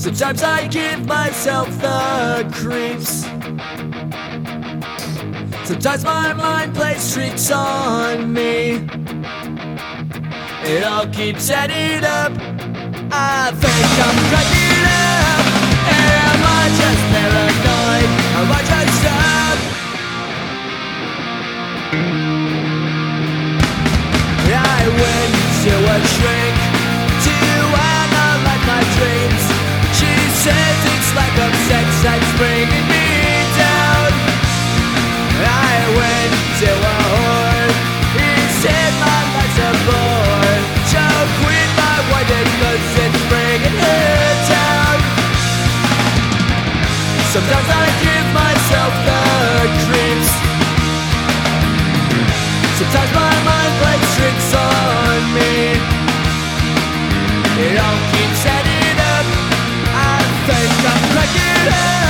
Sometimes 0.00 0.42
I 0.42 0.66
give 0.68 1.04
myself 1.06 1.68
the 1.80 2.48
creeps. 2.52 3.26
Sometimes 5.68 6.04
my 6.04 6.32
mind 6.32 6.74
plays 6.74 7.12
tricks 7.12 7.50
on 7.50 8.32
me. 8.32 8.86
It 10.62 10.84
all 10.84 11.06
keeps 11.08 11.50
adding 11.50 12.04
up. 12.04 12.32
I 13.12 13.50
think 13.62 13.90
I'm 14.06 14.18
cracking 14.30 14.86
up. 15.06 15.44
Am 15.98 16.40
I 16.44 16.64
just 16.78 17.02
paranoid? 17.12 17.69
To 25.70 25.76
a 25.78 25.98
shrink 26.14 26.56
to 27.26 27.36
analyze 27.78 28.64
my 28.66 28.82
dreams. 28.98 29.44
She 29.94 30.12
says 30.42 30.76
it's 30.90 31.10
that's 32.02 32.30
bringing 32.42 32.86
me 32.90 33.06
down. 33.54 34.10
I 35.46 35.74
went 35.98 36.34
to 36.62 36.70
a 36.74 36.96
whore. 37.10 37.70
He 38.18 38.30
said 38.62 38.92
my 39.04 39.20
life's 39.34 39.58
a 39.62 39.70
bore. 39.86 40.58
Choke 40.90 41.36
with 41.46 41.70
my 41.78 41.96
cause 42.58 42.90
it's 43.04 43.20
bringing 43.30 43.78
down. 44.50 44.98
Sometimes 47.30 47.68
I 47.78 47.79
Yeah! 61.62 62.09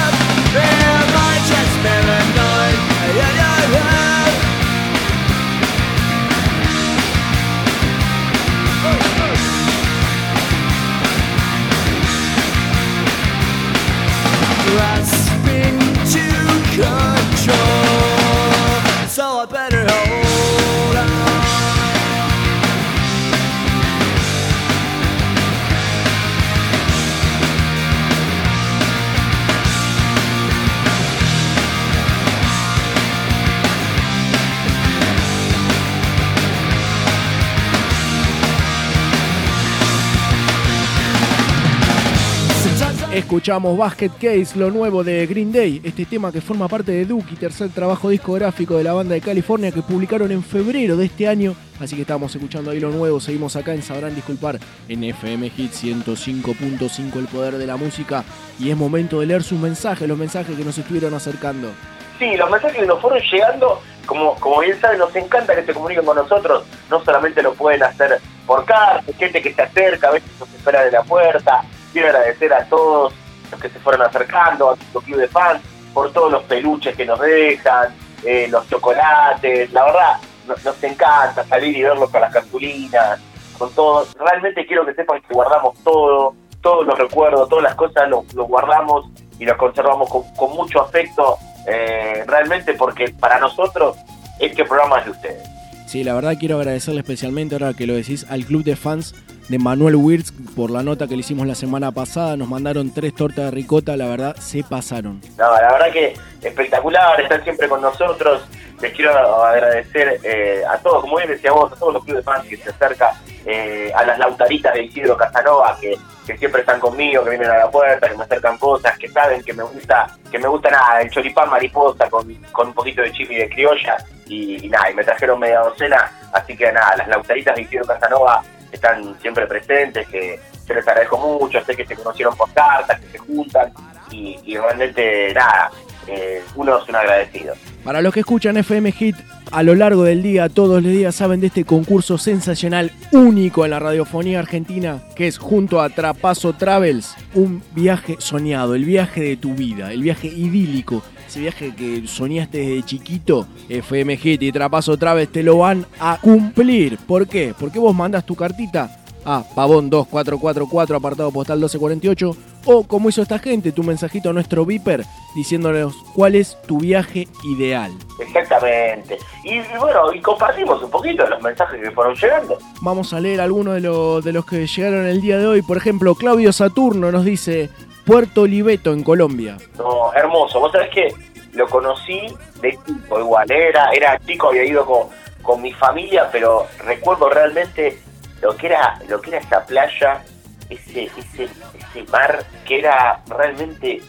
Escuchamos 43.30 43.78
Basket 43.78 44.10
Case, 44.20 44.58
lo 44.58 44.72
nuevo 44.72 45.04
de 45.04 45.24
Green 45.24 45.52
Day, 45.52 45.80
este 45.84 46.04
tema 46.04 46.32
que 46.32 46.40
forma 46.40 46.66
parte 46.66 46.90
de 46.90 47.04
Dookie, 47.04 47.36
tercer 47.36 47.70
trabajo 47.70 48.08
discográfico 48.08 48.76
de 48.76 48.82
la 48.82 48.92
banda 48.92 49.14
de 49.14 49.20
California 49.20 49.70
que 49.70 49.82
publicaron 49.82 50.32
en 50.32 50.42
febrero 50.42 50.96
de 50.96 51.04
este 51.04 51.28
año. 51.28 51.54
Así 51.78 51.94
que 51.94 52.02
estamos 52.02 52.34
escuchando 52.34 52.72
ahí 52.72 52.80
lo 52.80 52.90
nuevo, 52.90 53.20
seguimos 53.20 53.54
acá 53.54 53.72
en 53.72 53.82
Sabrán 53.82 54.16
Disculpar 54.16 54.58
en 54.88 55.04
FM 55.04 55.48
Hit 55.50 55.70
105.5 55.70 57.16
El 57.20 57.26
Poder 57.28 57.56
de 57.56 57.68
la 57.68 57.76
Música. 57.76 58.24
Y 58.58 58.68
es 58.68 58.76
momento 58.76 59.20
de 59.20 59.26
leer 59.26 59.44
sus 59.44 59.60
mensajes, 59.60 60.08
los 60.08 60.18
mensajes 60.18 60.56
que 60.56 60.64
nos 60.64 60.76
estuvieron 60.76 61.14
acercando. 61.14 61.70
Sí, 62.18 62.34
los 62.36 62.50
mensajes 62.50 62.80
que 62.80 62.86
nos 62.86 63.00
fueron 63.00 63.20
llegando, 63.30 63.80
como, 64.06 64.34
como 64.40 64.58
bien 64.58 64.76
saben, 64.80 64.98
nos 64.98 65.14
encanta 65.14 65.54
que 65.54 65.64
se 65.64 65.72
comuniquen 65.72 66.04
con 66.04 66.16
nosotros. 66.16 66.64
No 66.90 67.00
solamente 67.04 67.44
lo 67.44 67.54
pueden 67.54 67.84
hacer 67.84 68.20
por 68.44 68.64
carta, 68.64 69.04
gente 69.16 69.40
que 69.40 69.54
se 69.54 69.62
acerca, 69.62 70.08
a 70.08 70.10
veces 70.14 70.28
nos 70.40 70.48
espera 70.52 70.82
de 70.84 70.90
la 70.90 71.04
puerta. 71.04 71.62
Quiero 71.92 72.08
agradecer 72.08 72.52
a 72.52 72.64
todos 72.66 73.12
los 73.50 73.60
que 73.60 73.68
se 73.68 73.78
fueron 73.80 74.02
acercando, 74.02 74.70
a 74.70 74.76
nuestro 74.76 75.00
club 75.00 75.18
de 75.18 75.28
fans, 75.28 75.62
por 75.92 76.12
todos 76.12 76.30
los 76.30 76.42
peluches 76.44 76.96
que 76.96 77.04
nos 77.04 77.20
dejan, 77.20 77.94
eh, 78.24 78.46
los 78.48 78.68
chocolates. 78.68 79.72
La 79.72 79.84
verdad, 79.84 80.16
nos, 80.46 80.84
encanta 80.84 81.44
salir 81.44 81.76
y 81.76 81.82
verlos 81.82 82.10
con 82.10 82.20
las 82.20 82.32
cartulinas, 82.32 83.20
con 83.58 83.72
todo. 83.74 84.06
Realmente 84.18 84.66
quiero 84.66 84.86
que 84.86 84.94
sepan 84.94 85.20
que 85.22 85.34
guardamos 85.34 85.76
todo, 85.82 86.34
todos 86.60 86.86
los 86.86 86.98
recuerdos, 86.98 87.48
todas 87.48 87.64
las 87.64 87.74
cosas 87.74 88.08
los, 88.08 88.26
guardamos 88.34 89.06
y 89.38 89.44
los 89.44 89.56
conservamos 89.56 90.08
con, 90.08 90.22
con 90.34 90.52
mucho 90.52 90.82
afecto 90.82 91.38
eh, 91.66 92.24
realmente 92.26 92.74
porque 92.74 93.14
para 93.18 93.38
nosotros 93.38 93.96
este 94.38 94.64
programa 94.64 94.98
es 95.00 95.04
de 95.06 95.10
ustedes. 95.10 95.48
Sí, 95.86 96.04
la 96.04 96.14
verdad 96.14 96.36
quiero 96.38 96.58
agradecerle 96.58 97.00
especialmente, 97.00 97.56
ahora 97.56 97.74
que 97.74 97.86
lo 97.86 97.94
decís, 97.94 98.26
al 98.30 98.44
club 98.44 98.62
de 98.62 98.76
fans 98.76 99.14
de 99.50 99.58
Manuel 99.58 99.96
Wirtz 99.96 100.32
por 100.54 100.70
la 100.70 100.84
nota 100.84 101.08
que 101.08 101.14
le 101.14 101.20
hicimos 101.20 101.44
la 101.44 101.56
semana 101.56 101.90
pasada. 101.90 102.36
Nos 102.36 102.48
mandaron 102.48 102.94
tres 102.94 103.12
tortas 103.16 103.46
de 103.46 103.50
ricota, 103.50 103.96
la 103.96 104.06
verdad 104.06 104.36
se 104.36 104.62
pasaron. 104.62 105.20
No, 105.36 105.52
la 105.60 105.72
verdad 105.72 105.92
que 105.92 106.14
espectacular, 106.40 107.20
están 107.20 107.42
siempre 107.42 107.68
con 107.68 107.82
nosotros. 107.82 108.46
Les 108.80 108.94
quiero 108.94 109.12
agradecer 109.12 110.20
eh, 110.22 110.62
a 110.70 110.78
todos, 110.78 111.02
como 111.02 111.16
bien 111.16 111.28
decía 111.28 111.50
vos, 111.50 111.70
a 111.72 111.76
todos 111.76 111.94
los 111.94 112.04
clubes 112.04 112.24
de 112.24 112.32
fans 112.32 112.46
que 112.46 112.56
se 112.56 112.70
acercan, 112.70 113.12
eh, 113.44 113.92
a 113.94 114.04
las 114.04 114.18
lautaritas 114.20 114.72
de 114.72 114.84
Isidro 114.84 115.16
Casanova 115.16 115.76
que, 115.80 115.98
que 116.26 116.38
siempre 116.38 116.60
están 116.60 116.78
conmigo, 116.78 117.24
que 117.24 117.30
vienen 117.30 117.50
a 117.50 117.58
la 117.58 117.70
puerta, 117.70 118.08
que 118.08 118.16
me 118.16 118.22
acercan 118.22 118.56
cosas, 118.56 118.96
que 118.98 119.08
saben 119.08 119.42
que 119.42 119.52
me 119.52 119.64
gusta, 119.64 120.16
que 120.30 120.38
me 120.38 120.46
gusta 120.48 120.70
nada, 120.70 121.02
el 121.02 121.10
choripán 121.10 121.50
mariposa 121.50 122.08
con, 122.08 122.32
con 122.52 122.68
un 122.68 122.72
poquito 122.72 123.02
de 123.02 123.12
chimi 123.12 123.34
de 123.34 123.50
criolla 123.50 123.96
y, 124.26 124.64
y 124.64 124.68
nada, 124.68 124.90
y 124.90 124.94
me 124.94 125.04
trajeron 125.04 125.40
media 125.40 125.60
docena, 125.60 126.10
así 126.32 126.56
que 126.56 126.72
nada, 126.72 126.96
las 126.96 127.08
lautaritas 127.08 127.56
de 127.56 127.62
Isidro 127.62 127.84
Casanova 127.84 128.42
están 128.72 129.18
siempre 129.20 129.46
presentes, 129.46 130.06
que 130.08 130.38
se 130.66 130.74
les 130.74 130.86
agradezco 130.86 131.18
mucho, 131.18 131.64
sé 131.64 131.76
que 131.76 131.86
se 131.86 131.96
conocieron 131.96 132.36
por 132.36 132.50
cartas, 132.52 133.00
que 133.00 133.08
se 133.08 133.18
juntan 133.18 133.72
y, 134.10 134.38
y 134.44 134.56
realmente 134.56 135.32
nada, 135.34 135.70
eh, 136.06 136.42
uno 136.56 136.78
es 136.78 136.88
un 136.88 136.96
agradecido. 136.96 137.54
Para 137.84 138.02
los 138.02 138.12
que 138.12 138.20
escuchan 138.20 138.56
FM 138.56 138.92
Hit 138.92 139.16
a 139.50 139.62
lo 139.62 139.74
largo 139.74 140.04
del 140.04 140.22
día, 140.22 140.48
todos 140.48 140.82
los 140.82 140.92
días 140.92 141.14
saben 141.14 141.40
de 141.40 141.48
este 141.48 141.64
concurso 141.64 142.18
sensacional 142.18 142.92
único 143.12 143.64
en 143.64 143.72
la 143.72 143.78
radiofonía 143.78 144.38
argentina, 144.38 145.00
que 145.16 145.26
es 145.26 145.38
junto 145.38 145.80
a 145.80 145.88
Trapazo 145.90 146.52
Travels, 146.52 147.16
un 147.34 147.62
viaje 147.72 148.16
soñado, 148.18 148.74
el 148.74 148.84
viaje 148.84 149.22
de 149.22 149.36
tu 149.36 149.54
vida, 149.54 149.92
el 149.92 150.02
viaje 150.02 150.28
idílico, 150.28 151.02
ese 151.30 151.40
viaje 151.40 151.72
que 151.76 152.08
soñaste 152.08 152.58
desde 152.58 152.82
chiquito, 152.82 153.46
FM 153.68 154.16
Hit 154.16 154.42
y 154.42 154.50
Trapazo 154.50 154.96
Travels 154.96 155.30
te 155.30 155.44
lo 155.44 155.58
van 155.58 155.86
a 156.00 156.18
cumplir. 156.20 156.98
¿Por 156.98 157.28
qué? 157.28 157.54
Porque 157.56 157.78
vos 157.78 157.94
mandas 157.94 158.26
tu 158.26 158.34
cartita 158.34 158.99
a 159.24 159.44
Pavón 159.54 159.90
2444, 159.90 160.96
apartado 160.96 161.30
postal 161.30 161.58
1248, 161.58 162.36
o 162.66 162.84
como 162.84 163.08
hizo 163.08 163.22
esta 163.22 163.38
gente, 163.38 163.72
tu 163.72 163.82
mensajito 163.82 164.30
a 164.30 164.32
nuestro 164.32 164.64
Viper 164.64 165.04
diciéndonos 165.34 165.94
cuál 166.14 166.34
es 166.34 166.60
tu 166.66 166.78
viaje 166.78 167.28
ideal. 167.44 167.92
Exactamente. 168.20 169.18
Y, 169.44 169.58
y 169.58 169.64
bueno, 169.78 170.12
y 170.12 170.20
compartimos 170.20 170.82
un 170.82 170.90
poquito 170.90 171.26
los 171.26 171.40
mensajes 171.42 171.80
que 171.80 171.90
fueron 171.90 172.14
llegando. 172.14 172.58
Vamos 172.82 173.12
a 173.12 173.20
leer 173.20 173.40
algunos 173.40 173.74
de, 173.74 173.80
los 173.80 174.24
de 174.24 174.32
los 174.32 174.44
que 174.44 174.66
llegaron 174.66 175.06
el 175.06 175.20
día 175.20 175.38
de 175.38 175.46
hoy. 175.46 175.62
Por 175.62 175.76
ejemplo, 175.76 176.14
Claudio 176.14 176.52
Saturno 176.52 177.12
nos 177.12 177.24
dice 177.24 177.70
Puerto 178.04 178.42
Oliveto 178.42 178.92
en 178.92 179.02
Colombia. 179.02 179.56
No, 179.78 180.12
hermoso. 180.14 180.60
Vos 180.60 180.72
sabés 180.72 180.90
que 180.90 181.14
lo 181.52 181.66
conocí 181.68 182.20
de 182.60 182.78
chico 182.86 183.20
igual. 183.20 183.50
Era, 183.50 183.90
era 183.90 184.18
chico, 184.26 184.48
había 184.48 184.64
ido 184.64 184.84
con, 184.84 185.08
con 185.42 185.62
mi 185.62 185.72
familia, 185.72 186.28
pero 186.30 186.66
recuerdo 186.84 187.28
realmente 187.28 187.98
lo 188.42 188.56
que 188.56 188.66
era, 188.66 188.98
lo 189.08 189.20
que 189.20 189.30
era 189.30 189.38
esa 189.38 189.64
playa, 189.66 190.22
ese, 190.68 191.04
ese, 191.16 191.44
ese 191.44 192.02
mar 192.10 192.44
que 192.64 192.78
era 192.78 193.20
realmente 193.28 194.00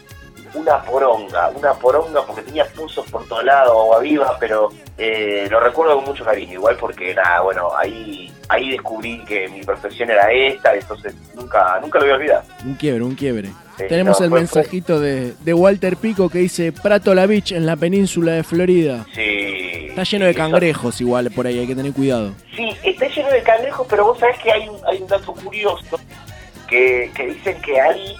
una 0.54 0.82
poronga, 0.82 1.48
una 1.54 1.72
poronga 1.72 2.22
porque 2.26 2.42
tenía 2.42 2.66
pozos 2.66 3.08
por 3.10 3.26
todos 3.26 3.42
lados, 3.44 3.70
agua 3.70 4.00
viva, 4.00 4.36
pero 4.38 4.68
eh, 4.98 5.46
lo 5.50 5.60
recuerdo 5.60 5.96
con 5.96 6.04
mucho 6.04 6.24
cariño, 6.24 6.52
igual 6.54 6.76
porque 6.76 7.14
nada, 7.14 7.40
bueno, 7.40 7.70
ahí 7.76 8.30
ahí 8.48 8.70
descubrí 8.70 9.24
que 9.24 9.48
mi 9.48 9.62
profesión 9.62 10.10
era 10.10 10.30
esta, 10.30 10.74
entonces 10.74 11.14
nunca 11.34 11.78
nunca 11.80 11.98
lo 11.98 12.04
voy 12.04 12.12
a 12.12 12.16
olvidar. 12.16 12.42
Un 12.66 12.74
quiebre, 12.74 13.02
un 13.02 13.14
quiebre. 13.14 13.48
Sí, 13.78 13.84
Tenemos 13.88 14.20
no, 14.20 14.24
el 14.26 14.30
fue- 14.30 14.38
mensajito 14.40 15.00
de, 15.00 15.32
de 15.40 15.54
Walter 15.54 15.96
Pico 15.96 16.28
que 16.28 16.40
dice 16.40 16.72
Prato 16.72 17.14
La 17.14 17.24
Beach 17.24 17.52
en 17.52 17.64
la 17.64 17.76
península 17.76 18.32
de 18.32 18.42
Florida. 18.42 19.06
Sí. 19.14 19.41
Está 19.92 20.04
lleno 20.04 20.24
de 20.24 20.34
cangrejos 20.34 21.02
igual 21.02 21.30
por 21.32 21.46
ahí, 21.46 21.58
hay 21.58 21.66
que 21.66 21.74
tener 21.74 21.92
cuidado. 21.92 22.32
Sí, 22.56 22.74
está 22.82 23.08
lleno 23.08 23.28
de 23.28 23.42
cangrejos, 23.42 23.86
pero 23.90 24.06
vos 24.06 24.18
sabés 24.18 24.38
que 24.38 24.50
hay 24.50 24.66
un, 24.66 24.80
hay 24.86 25.02
un 25.02 25.06
dato 25.06 25.34
curioso 25.34 26.00
que, 26.66 27.10
que 27.14 27.26
dicen 27.26 27.60
que 27.60 27.78
ahí, 27.78 28.16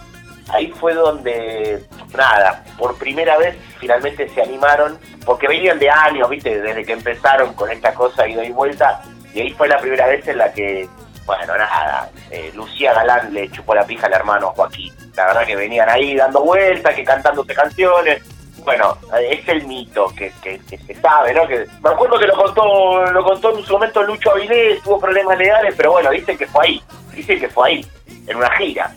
ahí 0.51 0.71
fue 0.79 0.93
donde, 0.93 1.83
nada, 2.15 2.63
por 2.77 2.99
primera 2.99 3.39
vez 3.39 3.57
finalmente 3.81 4.29
se 4.29 4.43
animaron, 4.43 4.99
porque 5.25 5.49
venían 5.49 5.79
de 5.79 5.89
años, 5.89 6.29
viste, 6.29 6.61
desde 6.61 6.85
que 6.85 6.93
empezaron 6.93 7.55
con 7.55 7.71
esta 7.71 7.95
cosa 7.95 8.29
ida 8.29 8.45
y 8.45 8.53
vuelta, 8.53 9.01
y 9.33 9.41
ahí 9.41 9.51
fue 9.53 9.67
la 9.67 9.79
primera 9.79 10.07
vez 10.09 10.29
en 10.29 10.37
la 10.37 10.53
que, 10.53 10.87
bueno, 11.25 11.57
nada, 11.57 12.11
eh, 12.31 12.53
Lucía 12.55 12.93
Galán 12.93 13.33
le 13.33 13.51
chupó 13.51 13.75
la 13.75 13.87
pija 13.87 14.09
al 14.09 14.13
hermano 14.13 14.53
Joaquín. 14.55 14.93
La 15.17 15.27
verdad 15.27 15.47
que 15.47 15.57
venían 15.57 15.89
ahí 15.89 16.17
dando 16.17 16.43
vueltas, 16.43 16.95
que 16.95 17.05
cantándose 17.05 17.55
canciones, 17.55 18.23
bueno, 18.65 18.97
es 19.31 19.49
el 19.49 19.67
mito 19.67 20.07
que, 20.17 20.33
que, 20.43 20.61
que 20.69 20.79
se 20.79 20.95
sabe, 21.01 21.35
¿no? 21.35 21.47
Que 21.47 21.65
me 21.83 21.91
acuerdo 21.91 22.19
que 22.19 22.27
lo 22.27 22.35
contó, 22.37 23.05
lo 23.13 23.25
contó 23.25 23.59
en 23.59 23.65
su 23.65 23.73
momento 23.73 24.03
Lucho 24.03 24.31
Avilés, 24.31 24.83
tuvo 24.83 25.01
problemas 25.01 25.37
legales, 25.39 25.75
pero 25.77 25.93
bueno, 25.93 26.11
dicen 26.11 26.37
que 26.39 26.47
fue 26.47 26.65
ahí, 26.67 26.83
dicen 27.15 27.41
que 27.41 27.49
fue 27.49 27.69
ahí, 27.71 27.87
en 28.27 28.37
una 28.37 28.51
gira. 28.57 28.95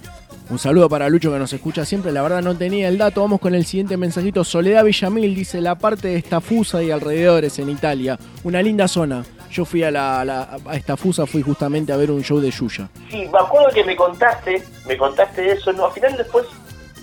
Un 0.48 0.60
saludo 0.60 0.88
para 0.88 1.10
Lucho 1.10 1.32
que 1.32 1.40
nos 1.40 1.52
escucha 1.54 1.86
siempre, 1.86 2.12
la 2.12 2.22
verdad 2.22 2.44
no 2.44 2.56
tenía 2.56 2.88
el 2.88 3.00
dato. 3.00 3.20
Vamos 3.22 3.40
con 3.40 3.56
el 3.56 3.66
siguiente 3.66 3.98
mensajito. 3.98 4.44
Soledad 4.44 4.84
Villamil 4.84 5.34
dice 5.34 5.60
la 5.60 5.74
parte 5.74 6.10
de 6.10 6.18
Estafusa 6.18 6.84
y 6.84 6.92
alrededores 6.92 7.58
en 7.58 7.70
Italia. 7.72 8.20
Una 8.44 8.62
linda 8.62 8.88
zona. 8.88 9.26
Yo 9.50 9.66
fui 9.66 9.82
a, 9.84 9.90
la, 9.90 10.20
a 10.22 10.26
la- 10.26 10.58
a 10.68 10.76
Estafusa, 10.76 11.26
fui 11.26 11.42
justamente 11.42 11.92
a 11.94 11.98
ver 11.98 12.12
un 12.12 12.22
show 12.24 12.40
de 12.40 12.52
Yuya. 12.52 12.88
Sí, 13.10 13.28
me 13.32 13.40
acuerdo 13.40 13.70
que 13.74 13.84
me 13.86 13.96
contaste, 13.96 14.62
me 14.86 14.98
contaste 14.98 15.52
eso, 15.52 15.74
no, 15.74 15.86
al 15.88 15.94
final 15.94 16.16
después 16.16 16.46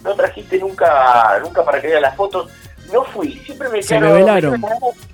no 0.02 0.14
trajiste 0.14 0.58
nunca, 0.58 1.38
nunca 1.42 1.64
para 1.64 1.80
que 1.80 1.88
vea 1.88 2.00
las 2.00 2.16
fotos. 2.16 2.50
No 2.92 3.04
fui, 3.04 3.38
siempre 3.44 3.68
me 3.68 3.82
Se 3.82 3.94
quedaron- 3.96 4.12
revelaron. 4.18 4.62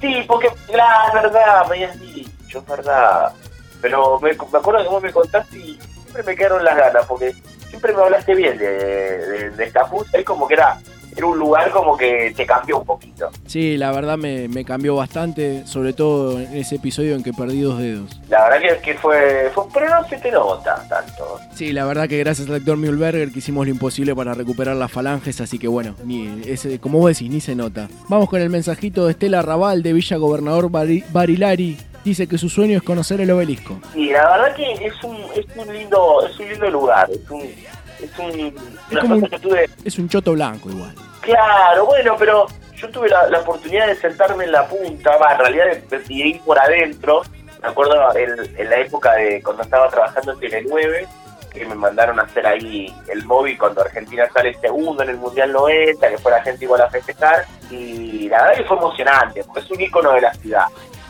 Sí, 0.01 0.25
porque, 0.27 0.49
claro, 0.67 1.13
verdad, 1.23 1.67
me 1.69 1.75
habías 1.77 2.01
dicho, 2.01 2.59
es 2.59 2.67
verdad. 2.67 3.33
Pero 3.81 4.19
me, 4.21 4.31
me 4.33 4.59
acuerdo 4.59 4.83
que 4.83 4.89
vos 4.89 5.03
me 5.03 5.13
contaste 5.13 5.57
y 5.59 5.79
siempre 6.03 6.23
me 6.25 6.35
quedaron 6.35 6.65
las 6.65 6.77
ganas, 6.77 7.07
porque 7.07 7.33
siempre 7.69 7.93
me 7.93 8.03
hablaste 8.03 8.35
bien 8.35 8.59
de, 8.59 8.67
de, 8.69 9.51
de 9.51 9.65
esta 9.65 9.85
fusa, 9.87 10.19
es 10.19 10.25
como 10.25 10.49
que 10.49 10.55
era, 10.55 10.79
era 11.19 11.27
un 11.27 11.39
lugar 11.39 11.71
como 11.71 11.97
que 11.97 12.33
te 12.37 12.47
cambió 12.47 12.79
un 12.79 12.85
poquito. 12.87 13.29
Sí, 13.47 13.77
la 13.77 13.93
verdad 13.93 14.17
me, 14.17 14.49
me 14.49 14.65
cambió 14.65 14.95
bastante, 14.97 15.67
sobre 15.67 15.93
todo 15.93 16.39
en 16.41 16.57
ese 16.57 16.77
episodio 16.77 17.15
en 17.15 17.23
que 17.23 17.33
perdí 17.33 17.61
dos 17.61 17.79
dedos. 17.79 18.19
La 18.29 18.49
verdad 18.49 18.77
que, 18.81 18.93
que 18.93 18.95
fue, 18.99 19.51
fue, 19.55 19.65
pero 19.75 19.89
no 19.91 20.09
se 20.09 20.17
te 20.19 20.31
nota 20.31 20.85
tanto. 20.89 21.41
Sí, 21.55 21.73
la 21.73 21.85
verdad 21.85 22.09
que 22.09 22.19
gracias 22.19 22.49
al 22.49 22.55
actor 22.55 22.77
Mühlberger 22.77 23.31
que 23.33 23.41
hicimos 23.41 23.67
lo 23.67 23.73
imposible 23.73 24.15
para 24.15 24.33
recuperar 24.35 24.77
las 24.77 24.91
falanges, 24.93 25.41
así 25.41 25.59
que 25.59 25.69
bueno, 25.69 25.95
ni 26.05 26.43
ese, 26.47 26.79
como 26.79 26.99
vos 26.99 27.09
decís, 27.13 27.31
ni 27.31 27.41
se 27.41 27.55
nota. 27.55 27.89
Vamos 28.09 28.29
con 28.29 28.41
el 28.41 28.49
mensajito 28.51 29.05
de 29.07 29.13
Estela 29.13 29.43
Raval 29.43 29.83
de 29.83 29.93
Villa 29.93 30.17
Gobernador 30.17 30.71
Bari- 30.71 31.05
Barilari. 31.13 31.77
Dice 32.05 32.27
que 32.29 32.39
su 32.39 32.49
sueño 32.49 32.77
es 32.77 32.83
conocer 32.83 33.21
el 33.21 33.31
obelisco. 33.33 33.81
Sí, 33.93 34.07
la 34.11 34.31
verdad 34.31 34.55
que 34.57 34.73
es 34.87 34.95
un, 35.05 35.17
es 35.35 35.45
un 35.57 35.75
lindo, 35.75 36.27
es 36.27 36.39
un 36.39 36.49
lindo 36.49 36.71
lugar, 36.71 37.11
es 37.11 37.29
un, 37.29 37.43
es 38.03 38.19
un, 38.19 38.55
como 39.01 39.15
un- 39.17 39.29
que 39.29 39.39
tuve, 39.39 39.71
Es 39.85 39.99
un 39.99 40.09
choto 40.09 40.33
blanco 40.33 40.71
igual. 40.71 40.95
claro, 41.21 41.87
bueno, 41.87 42.17
pero 42.19 42.47
yo 42.77 42.89
tuve 42.91 43.09
la, 43.09 43.27
la 43.29 43.41
oportunidad 43.41 43.87
de 43.87 43.97
sentarme 43.97 44.45
en 44.45 44.53
la 44.53 44.67
punta, 44.67 45.17
va, 45.17 45.33
en 45.33 45.39
realidad 45.39 45.65
de, 45.91 45.99
de 45.99 46.15
ir 46.15 46.41
por 46.43 46.59
adentro, 46.59 47.23
me 47.61 47.69
acuerdo 47.69 48.17
en, 48.17 48.35
en 48.57 48.71
la 48.71 48.77
época 48.77 49.15
de 49.15 49.43
cuando 49.43 49.63
estaba 49.63 49.89
trabajando 49.89 50.33
en 50.33 50.39
Tele 50.41 50.65
9, 50.69 51.07
que 51.53 51.65
me 51.65 51.75
mandaron 51.75 52.21
a 52.21 52.23
hacer 52.23 52.47
ahí 52.47 52.95
el 53.09 53.25
móvil 53.25 53.59
cuando 53.59 53.81
Argentina 53.81 54.29
sale 54.33 54.55
segundo 54.61 55.03
en 55.03 55.09
el 55.11 55.17
Mundial 55.17 55.51
90, 55.51 56.09
que 56.09 56.19
fue 56.19 56.31
la 56.31 56.43
gente 56.43 56.65
igual 56.65 56.83
a 56.83 56.91
festejar, 56.91 57.47
y 57.71 58.29
la 58.29 58.43
verdad 58.43 58.59
que 58.59 58.65
fue 58.65 58.77
emocionante, 58.77 59.43
porque 59.45 59.61
es 59.61 59.71
un 59.71 59.81
ícono 59.81 60.13
de 60.13 60.21
la 60.21 60.35
ciudad. 60.35 60.67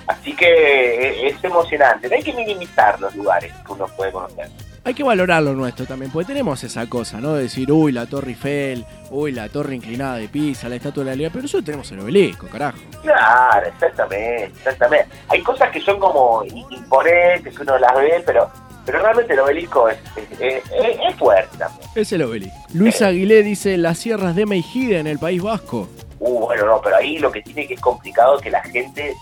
Así 0.07 0.35
que 0.35 0.47
eh, 0.47 1.29
es 1.29 1.45
emocionante, 1.45 2.09
no 2.09 2.15
hay 2.17 2.23
que 2.23 2.33
minimizar 2.33 2.99
los 2.99 3.15
lugares 3.15 3.53
que 3.67 3.73
uno 3.73 3.87
puede 3.89 4.11
conocer. 4.11 4.49
Hay 4.89 4.95
que 4.95 5.03
valorar 5.03 5.43
lo 5.43 5.53
nuestro 5.53 5.85
también, 5.85 6.11
porque 6.11 6.29
tenemos 6.29 6.65
esa 6.65 6.89
cosa, 6.89 7.21
¿no? 7.21 7.35
De 7.35 7.43
decir, 7.43 7.71
uy, 7.71 7.93
la 7.93 8.07
Torre 8.07 8.31
Eiffel, 8.31 8.87
uy, 9.11 9.33
la 9.33 9.51
Torre 9.51 9.75
Inclinada 9.75 10.17
de 10.17 10.29
Pisa, 10.29 10.67
la 10.67 10.77
Estatua 10.77 11.05
de 11.05 11.11
la 11.11 11.15
Libertad, 11.17 11.35
pero 11.35 11.43
nosotros 11.43 11.65
tenemos 11.67 11.93
el 11.93 12.01
obelisco, 12.01 12.47
carajo. 12.47 12.79
Claro, 13.03 13.67
exactamente, 13.67 14.45
exactamente. 14.47 15.09
Hay 15.29 15.43
cosas 15.43 15.71
que 15.73 15.83
son 15.83 16.01
como 16.01 16.43
imponentes, 16.71 17.55
que 17.55 17.63
uno 17.63 17.79
las 17.79 17.95
ve, 17.97 18.23
pero 18.25 18.51
pero 18.87 19.01
realmente 19.03 19.35
el 19.35 19.41
obelisco 19.41 19.91
es, 19.91 19.99
es, 20.17 20.41
es- 20.41 20.65
es- 20.73 20.99
es 21.11 21.15
fuerte 21.17 21.59
también. 21.59 21.87
Es 21.95 22.11
el 22.11 22.23
obelisco. 22.23 22.57
Luis 22.73 23.03
Aguilé 23.03 23.43
dice, 23.43 23.77
las 23.77 23.99
sierras 23.99 24.35
de 24.35 24.47
Meijide 24.47 24.99
en 25.01 25.07
el 25.07 25.19
País 25.19 25.43
Vasco. 25.43 25.87
Uh, 26.21 26.47
bueno, 26.47 26.65
no, 26.65 26.81
pero 26.81 26.97
ahí 26.97 27.19
lo 27.19 27.31
que 27.31 27.43
tiene 27.43 27.67
que 27.69 27.75
es 27.75 27.81
complicado 27.83 28.39
que 28.39 28.51
la 28.51 28.63
gente, 28.63 29.15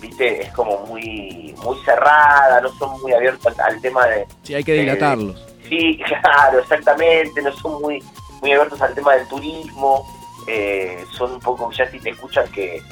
viste, 0.00 0.42
es 0.42 0.52
como 0.52 0.78
muy 0.86 1.54
muy 1.62 1.76
cerrada, 1.84 2.60
no 2.60 2.68
son 2.78 3.00
muy 3.00 3.12
abiertos 3.12 3.46
al, 3.58 3.74
al 3.74 3.80
tema 3.80 4.06
de... 4.06 4.26
Sí, 4.42 4.54
hay 4.54 4.62
que 4.64 4.72
de- 4.72 4.80
dilatarlos. 4.80 5.44
Sí, 5.68 5.98
claro, 6.22 6.60
exactamente, 6.60 7.42
no 7.42 7.52
son 7.52 7.80
muy 7.82 8.02
muy 8.40 8.52
abiertos 8.52 8.80
al 8.82 8.94
tema 8.94 9.14
del 9.14 9.26
turismo, 9.28 10.06
eh, 10.46 11.02
son 11.12 11.32
un 11.32 11.40
poco, 11.40 11.70
ya 11.72 11.90
si 11.90 11.98
te 11.98 12.10
escuchan 12.10 12.46
que, 12.52 12.82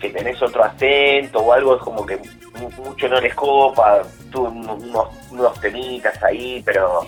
que 0.00 0.10
tenés 0.10 0.40
otro 0.40 0.62
acento 0.64 1.40
o 1.40 1.52
algo, 1.52 1.76
es 1.76 1.82
como 1.82 2.06
que 2.06 2.16
mu- 2.58 2.70
mucho 2.84 3.08
no 3.08 3.20
les 3.20 3.34
copa, 3.34 4.02
tuve 4.30 4.48
unos, 4.48 4.80
unos, 4.82 5.08
unos 5.30 5.60
temitas 5.60 6.22
ahí, 6.22 6.62
pero 6.64 7.00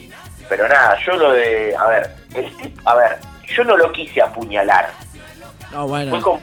pero 0.49 0.69
nada, 0.69 0.99
yo 1.07 1.13
lo 1.17 1.33
de, 1.33 1.75
a 1.75 1.87
ver, 1.87 2.11
el 2.35 2.55
tip, 2.59 2.79
a 2.85 2.95
ver, 2.97 3.19
yo 3.57 3.65
no 3.65 3.77
lo 3.79 3.91
quise 3.93 4.21
apuñalar, 4.21 4.91
No, 5.73 5.87
bueno. 5.89 6.11
fue 6.11 6.21
como 6.21 6.41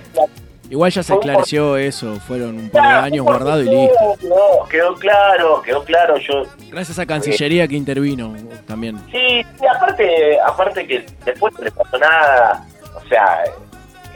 Igual 0.72 0.90
ya 0.90 1.04
se 1.04 1.14
esclareció 1.14 1.76
eso, 1.76 2.16
fueron 2.22 2.58
un 2.58 2.70
par 2.70 2.82
de 2.84 2.94
años 2.94 3.26
guardado 3.26 3.62
y 3.62 3.66
listo. 3.66 4.18
no, 4.22 4.66
quedó 4.70 4.96
claro, 4.96 5.62
quedó 5.62 5.84
claro, 5.84 6.16
yo 6.16 6.44
Gracias 6.70 6.98
a 6.98 7.06
Cancillería 7.06 7.68
que 7.68 7.76
intervino 7.76 8.34
también. 8.66 8.98
Sí, 9.12 9.46
aparte, 9.70 10.40
aparte 10.40 10.88
que 10.88 11.06
después 11.26 11.54
no 11.56 11.66
le 11.66 11.72
pasó 11.72 11.98
nada, 11.98 12.66
o 12.96 13.06
sea, 13.10 13.44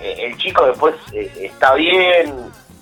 eh, 0.02 0.16
el 0.18 0.38
chico 0.38 0.66
después 0.66 0.96
eh, 1.12 1.30
está 1.42 1.74
bien, 1.74 2.34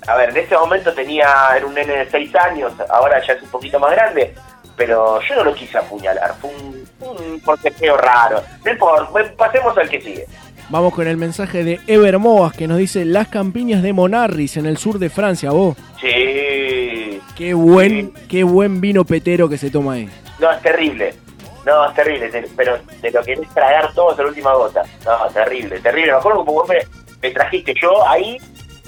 a 0.05 0.17
ver, 0.17 0.29
en 0.29 0.37
ese 0.37 0.55
momento 0.55 0.93
tenía, 0.93 1.27
era 1.57 1.65
un 1.65 1.73
nene 1.73 1.97
de 1.97 2.11
6 2.11 2.35
años, 2.35 2.73
ahora 2.89 3.25
ya 3.25 3.33
es 3.33 3.41
un 3.41 3.49
poquito 3.49 3.79
más 3.79 3.89
grande, 3.93 4.35
pero 4.77 5.19
yo 5.21 5.35
no 5.37 5.45
lo 5.45 5.55
quise 5.55 5.79
apuñalar, 5.79 6.35
fue 6.39 6.51
un, 6.51 6.87
un 6.99 7.41
forcejeo 7.41 7.97
raro. 7.97 8.43
No 8.63 8.71
importa, 8.71 9.33
pasemos 9.35 9.75
al 9.75 9.89
que 9.89 9.99
sigue. 9.99 10.27
Vamos 10.73 10.95
con 10.95 11.07
el 11.07 11.17
mensaje 11.17 11.63
de 11.63 11.79
Ever 11.85 12.17
Moas 12.17 12.51
que 12.53 12.67
nos 12.67 12.79
dice 12.79 13.05
las 13.05 13.27
campiñas 13.27 13.83
de 13.83 13.93
Monarris 13.93 14.57
en 14.57 14.65
el 14.65 14.77
sur 14.77 14.97
de 14.97 15.11
Francia, 15.11 15.51
vos. 15.51 15.77
Sí, 16.01 17.21
Qué 17.37 17.53
buen, 17.53 18.11
qué 18.27 18.43
buen 18.43 18.81
vino 18.81 19.05
petero 19.05 19.47
que 19.47 19.59
se 19.59 19.69
toma 19.69 19.93
ahí. 19.93 20.09
no, 20.39 20.51
es 20.51 20.61
terrible. 20.63 21.13
No, 21.63 21.87
es 21.87 21.93
terrible, 21.93 22.27
te- 22.29 22.47
pero 22.57 22.77
te 23.01 23.11
lo 23.11 23.21
querés 23.23 23.47
tragar 23.53 23.93
todo 23.93 24.09
hasta 24.09 24.23
la 24.23 24.29
última 24.29 24.53
gota. 24.55 24.81
No, 25.05 25.27
terrible, 25.31 25.79
terrible. 25.79 26.11
Me 26.11 26.17
acuerdo 26.17 26.43
que 26.43 26.51
vos 26.51 26.67
me, 26.67 26.77
me 27.21 27.29
trajiste, 27.29 27.75
yo 27.79 28.07
ahí 28.07 28.37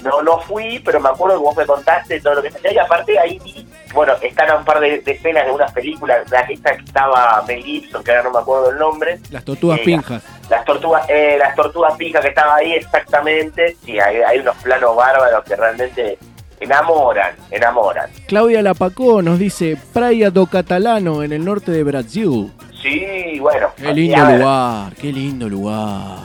no 0.06 0.22
no 0.22 0.40
fui, 0.40 0.78
pero 0.84 0.98
me 1.00 1.08
acuerdo 1.10 1.36
que 1.38 1.42
vos 1.44 1.56
me 1.56 1.66
contaste 1.66 2.20
todo 2.20 2.36
lo 2.36 2.42
que 2.42 2.48
hacía 2.48 2.72
y 2.72 2.78
aparte 2.78 3.18
ahí 3.18 3.38
vi, 3.44 3.66
bueno, 3.92 4.14
están 4.22 4.56
un 4.58 4.64
par 4.64 4.80
de, 4.80 5.00
de 5.00 5.12
escenas 5.12 5.44
de 5.46 5.50
unas 5.52 5.70
películas, 5.72 6.30
la 6.30 6.46
que 6.46 6.54
estaba 6.54 7.42
Mel 7.46 7.62
Gibson, 7.62 8.02
que 8.02 8.10
ahora 8.12 8.22
no 8.24 8.30
me 8.30 8.38
acuerdo 8.38 8.70
el 8.70 8.78
nombre, 8.78 9.18
Las 9.30 9.44
tortugas 9.44 9.78
Eh, 9.80 9.82
pinjas. 9.84 10.22
las 10.48 10.64
tortugas, 10.64 11.04
eh, 11.08 11.36
las 11.38 11.54
tortugas 11.54 11.94
pijas 11.96 12.22
que 12.22 12.28
estaba 12.28 12.56
ahí 12.56 12.72
exactamente, 12.72 13.76
sí, 13.84 13.98
hay, 13.98 14.16
hay 14.22 14.38
unos 14.38 14.56
planos 14.56 14.96
bárbaros 14.96 15.44
que 15.44 15.56
realmente 15.56 16.18
enamoran, 16.60 17.34
enamoran. 17.50 18.08
Claudia 18.28 18.62
Lapacó 18.62 19.20
nos 19.22 19.38
dice 19.38 19.76
Praia 19.92 20.30
do 20.30 20.46
Catalano 20.46 21.22
en 21.22 21.32
el 21.32 21.44
norte 21.44 21.70
de 21.70 21.84
Brasil. 21.84 22.50
Sí, 22.82 23.38
bueno. 23.40 23.68
Qué 23.76 23.92
lindo 23.92 24.24
ver, 24.26 24.38
lugar, 24.40 24.94
qué 24.94 25.12
lindo 25.12 25.48
lugar. 25.48 26.18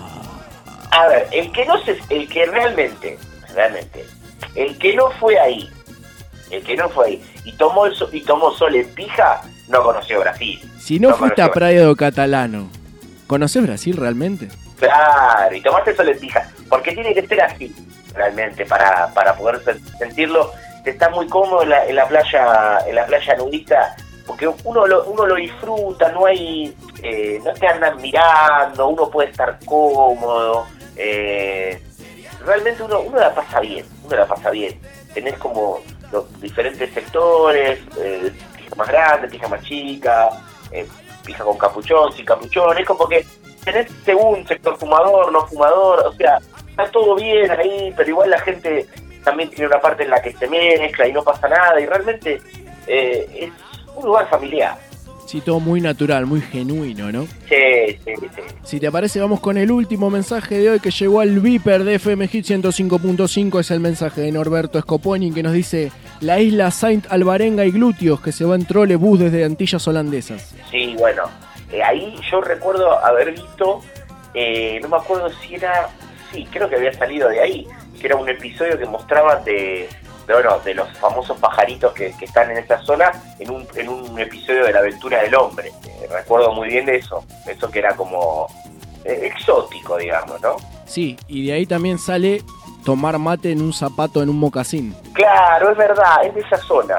A 0.92 1.08
ver, 1.08 1.28
el 1.32 1.52
que 1.52 1.66
no 1.66 1.78
se, 1.84 1.98
el 2.10 2.28
que 2.30 2.46
realmente, 2.46 3.18
realmente, 3.56 4.06
el 4.56 4.78
que 4.78 4.96
no 4.96 5.12
fue 5.20 5.40
ahí, 5.40 5.70
el 6.50 6.64
que 6.64 6.76
no 6.76 6.90
fue 6.90 7.06
ahí 7.08 7.26
y 7.46 7.52
tomó 7.54 7.86
el 7.86 7.96
so- 7.96 8.10
y 8.12 8.22
tomó 8.22 8.52
sol 8.52 8.76
en 8.76 8.88
pija, 8.94 9.42
no 9.70 9.84
conoció 9.84 10.20
Brasil. 10.20 10.60
Si 10.80 11.00
no 11.00 11.10
No 11.10 11.16
fuiste 11.18 11.42
a. 11.42 11.52
Praia 11.52 11.84
do 11.84 11.96
Catalano, 11.96 12.70
¿conoces 13.28 13.64
Brasil 13.64 13.96
realmente? 13.98 14.50
Claro, 14.80 15.56
y 15.56 15.62
tomaste 15.62 15.96
sol 15.96 16.10
en 16.10 16.20
pija, 16.20 16.50
porque 16.70 16.92
tiene 16.94 17.14
que 17.14 17.26
ser 17.28 17.42
así, 17.42 17.74
realmente, 18.14 18.66
para, 18.66 19.08
para 19.14 19.36
poder 19.36 19.64
sen- 19.64 19.98
sentirlo. 19.98 20.52
Está 20.84 21.10
muy 21.10 21.28
cómodo 21.28 21.62
en 21.62 21.70
la, 21.70 21.86
en 21.86 21.96
la 21.96 22.08
playa, 22.08 22.80
en 22.88 22.96
la 22.96 23.06
playa 23.06 23.36
nudista, 23.38 23.96
porque 24.26 24.48
uno 24.64 24.88
lo, 24.88 25.04
uno 25.06 25.28
lo 25.28 25.36
disfruta, 25.36 26.12
no 26.12 26.26
hay, 26.26 26.76
eh, 27.04 27.40
no 27.46 27.54
te 27.54 27.68
andan 27.68 28.02
mirando, 28.02 28.88
uno 28.88 29.08
puede 29.12 29.30
estar 29.30 29.60
cómodo, 29.64 30.66
eh, 30.98 31.80
realmente 32.46 32.84
uno, 32.84 33.02
uno 33.02 33.18
la 33.18 33.34
pasa 33.34 33.60
bien, 33.60 33.86
uno 34.04 34.16
la 34.16 34.28
pasa 34.28 34.50
bien. 34.50 34.80
Tenés 35.14 35.38
como 35.38 35.82
los 36.12 36.42
diferentes 36.42 36.94
sectores, 36.94 37.80
eh, 38.00 38.32
pija 38.58 38.76
más 38.76 38.88
grande, 38.88 39.28
pija 39.28 39.48
más 39.48 39.62
chica, 39.64 40.30
eh, 40.72 40.88
pija 41.26 41.44
con 41.44 41.58
capuchón, 41.58 42.12
sin 42.14 42.26
capuchón, 42.26 42.78
es 42.78 42.86
como 42.86 43.08
que 43.08 43.26
tenés 43.64 43.88
según 44.04 44.46
sector 44.48 44.78
fumador, 44.78 45.32
no 45.32 45.46
fumador, 45.48 46.06
o 46.06 46.14
sea, 46.14 46.40
está 46.70 46.90
todo 46.92 47.16
bien 47.16 47.50
ahí, 47.52 47.94
pero 47.96 48.10
igual 48.10 48.30
la 48.30 48.40
gente 48.40 48.88
también 49.24 49.50
tiene 49.50 49.68
una 49.68 49.80
parte 49.80 50.04
en 50.04 50.10
la 50.10 50.22
que 50.22 50.34
se 50.34 50.48
mezcla 50.48 51.08
y 51.08 51.14
no 51.14 51.24
pasa 51.24 51.48
nada, 51.48 51.80
y 51.80 51.86
realmente 51.86 52.42
eh, 52.88 53.28
es 53.34 53.52
un 53.96 54.06
lugar 54.06 54.28
familiar. 54.30 54.78
Sí, 55.26 55.42
todo 55.42 55.60
muy 55.60 55.82
natural, 55.82 56.26
muy 56.26 56.42
genuino, 56.42 57.12
¿no? 57.12 57.26
Sí, 57.48 58.00
sí, 58.06 58.14
sí. 58.20 58.42
Si 58.64 58.80
te 58.80 58.92
parece, 58.92 59.20
vamos 59.20 59.40
con 59.40 59.58
el 59.58 59.72
último 59.72 60.10
mensaje 60.10 60.58
de 60.58 60.70
hoy 60.70 60.80
que 60.80 60.92
llegó 60.92 61.22
al 61.22 61.40
Viper 61.40 61.84
de 61.84 61.96
FM 61.96 62.28
Hit 62.28 62.46
105.5. 62.46 63.60
Es 63.60 63.72
el 63.72 63.80
mensaje 63.80 64.22
de 64.22 64.32
Norberto 64.32 64.80
Scoponi 64.80 65.32
que 65.32 65.44
nos 65.44 65.54
dice 65.54 65.92
la 66.20 66.40
isla 66.40 66.70
Saint 66.72 67.06
Alvarenga 67.10 67.66
y 67.66 67.72
Glúteos 67.72 68.22
que 68.22 68.32
se 68.32 68.46
va 68.46 68.56
en 68.56 68.66
trolebús 68.66 69.20
desde 69.20 69.44
Antillas 69.46 69.88
Holandesas. 69.88 70.56
Sí, 70.70 70.96
bueno, 70.98 71.24
eh, 71.72 71.82
ahí 71.82 72.16
yo 72.30 72.42
recuerdo 72.42 73.04
haber 73.04 73.32
visto, 73.32 73.82
eh, 74.34 74.80
no 74.82 74.90
me 74.90 74.98
acuerdo 74.98 75.30
si 75.30 75.56
era, 75.56 75.90
sí, 76.32 76.48
creo 76.52 76.70
que 76.70 76.76
había 76.76 76.94
salido 76.94 77.30
de 77.30 77.40
ahí, 77.40 77.68
que 78.00 78.08
era 78.08 78.16
un 78.16 78.28
episodio 78.28 78.78
que 78.78 78.86
mostraba 78.86 79.38
de, 79.38 79.88
de, 80.28 80.34
bueno, 80.34 80.60
de 80.60 80.74
los 80.74 80.90
famosos 80.98 81.38
pajaritos 81.40 81.94
que, 81.94 82.12
que 82.18 82.26
están 82.26 82.52
en 82.52 82.58
esa 82.58 82.82
zona 82.84 83.12
en 83.40 83.50
un, 83.52 83.68
en 83.76 83.90
un 83.90 84.20
episodio 84.20 84.66
de 84.66 84.74
la 84.74 84.80
aventura 84.80 85.22
del 85.22 85.36
hombre. 85.36 85.72
Eh, 85.86 86.08
recuerdo 86.12 86.52
muy 86.54 86.70
bien 86.70 86.86
de 86.86 86.98
eso, 86.98 87.24
eso 87.48 87.70
que 87.70 87.80
era 87.80 87.96
como 87.96 88.48
eh, 89.06 89.22
exótico, 89.34 89.98
digamos, 89.98 90.40
¿no? 90.42 90.56
Sí, 90.86 91.18
y 91.28 91.48
de 91.48 91.54
ahí 91.54 91.66
también 91.66 91.98
sale 91.98 92.42
tomar 92.86 93.18
mate 93.18 93.52
en 93.52 93.62
un 93.62 93.74
zapato 93.74 94.22
en 94.22 94.30
un 94.30 94.38
mocasín. 94.40 94.96
Claro, 95.14 95.72
es 95.72 95.78
verdad, 95.78 96.26
es 96.26 96.34
de 96.36 96.42
esa 96.42 96.58
zona, 96.58 96.98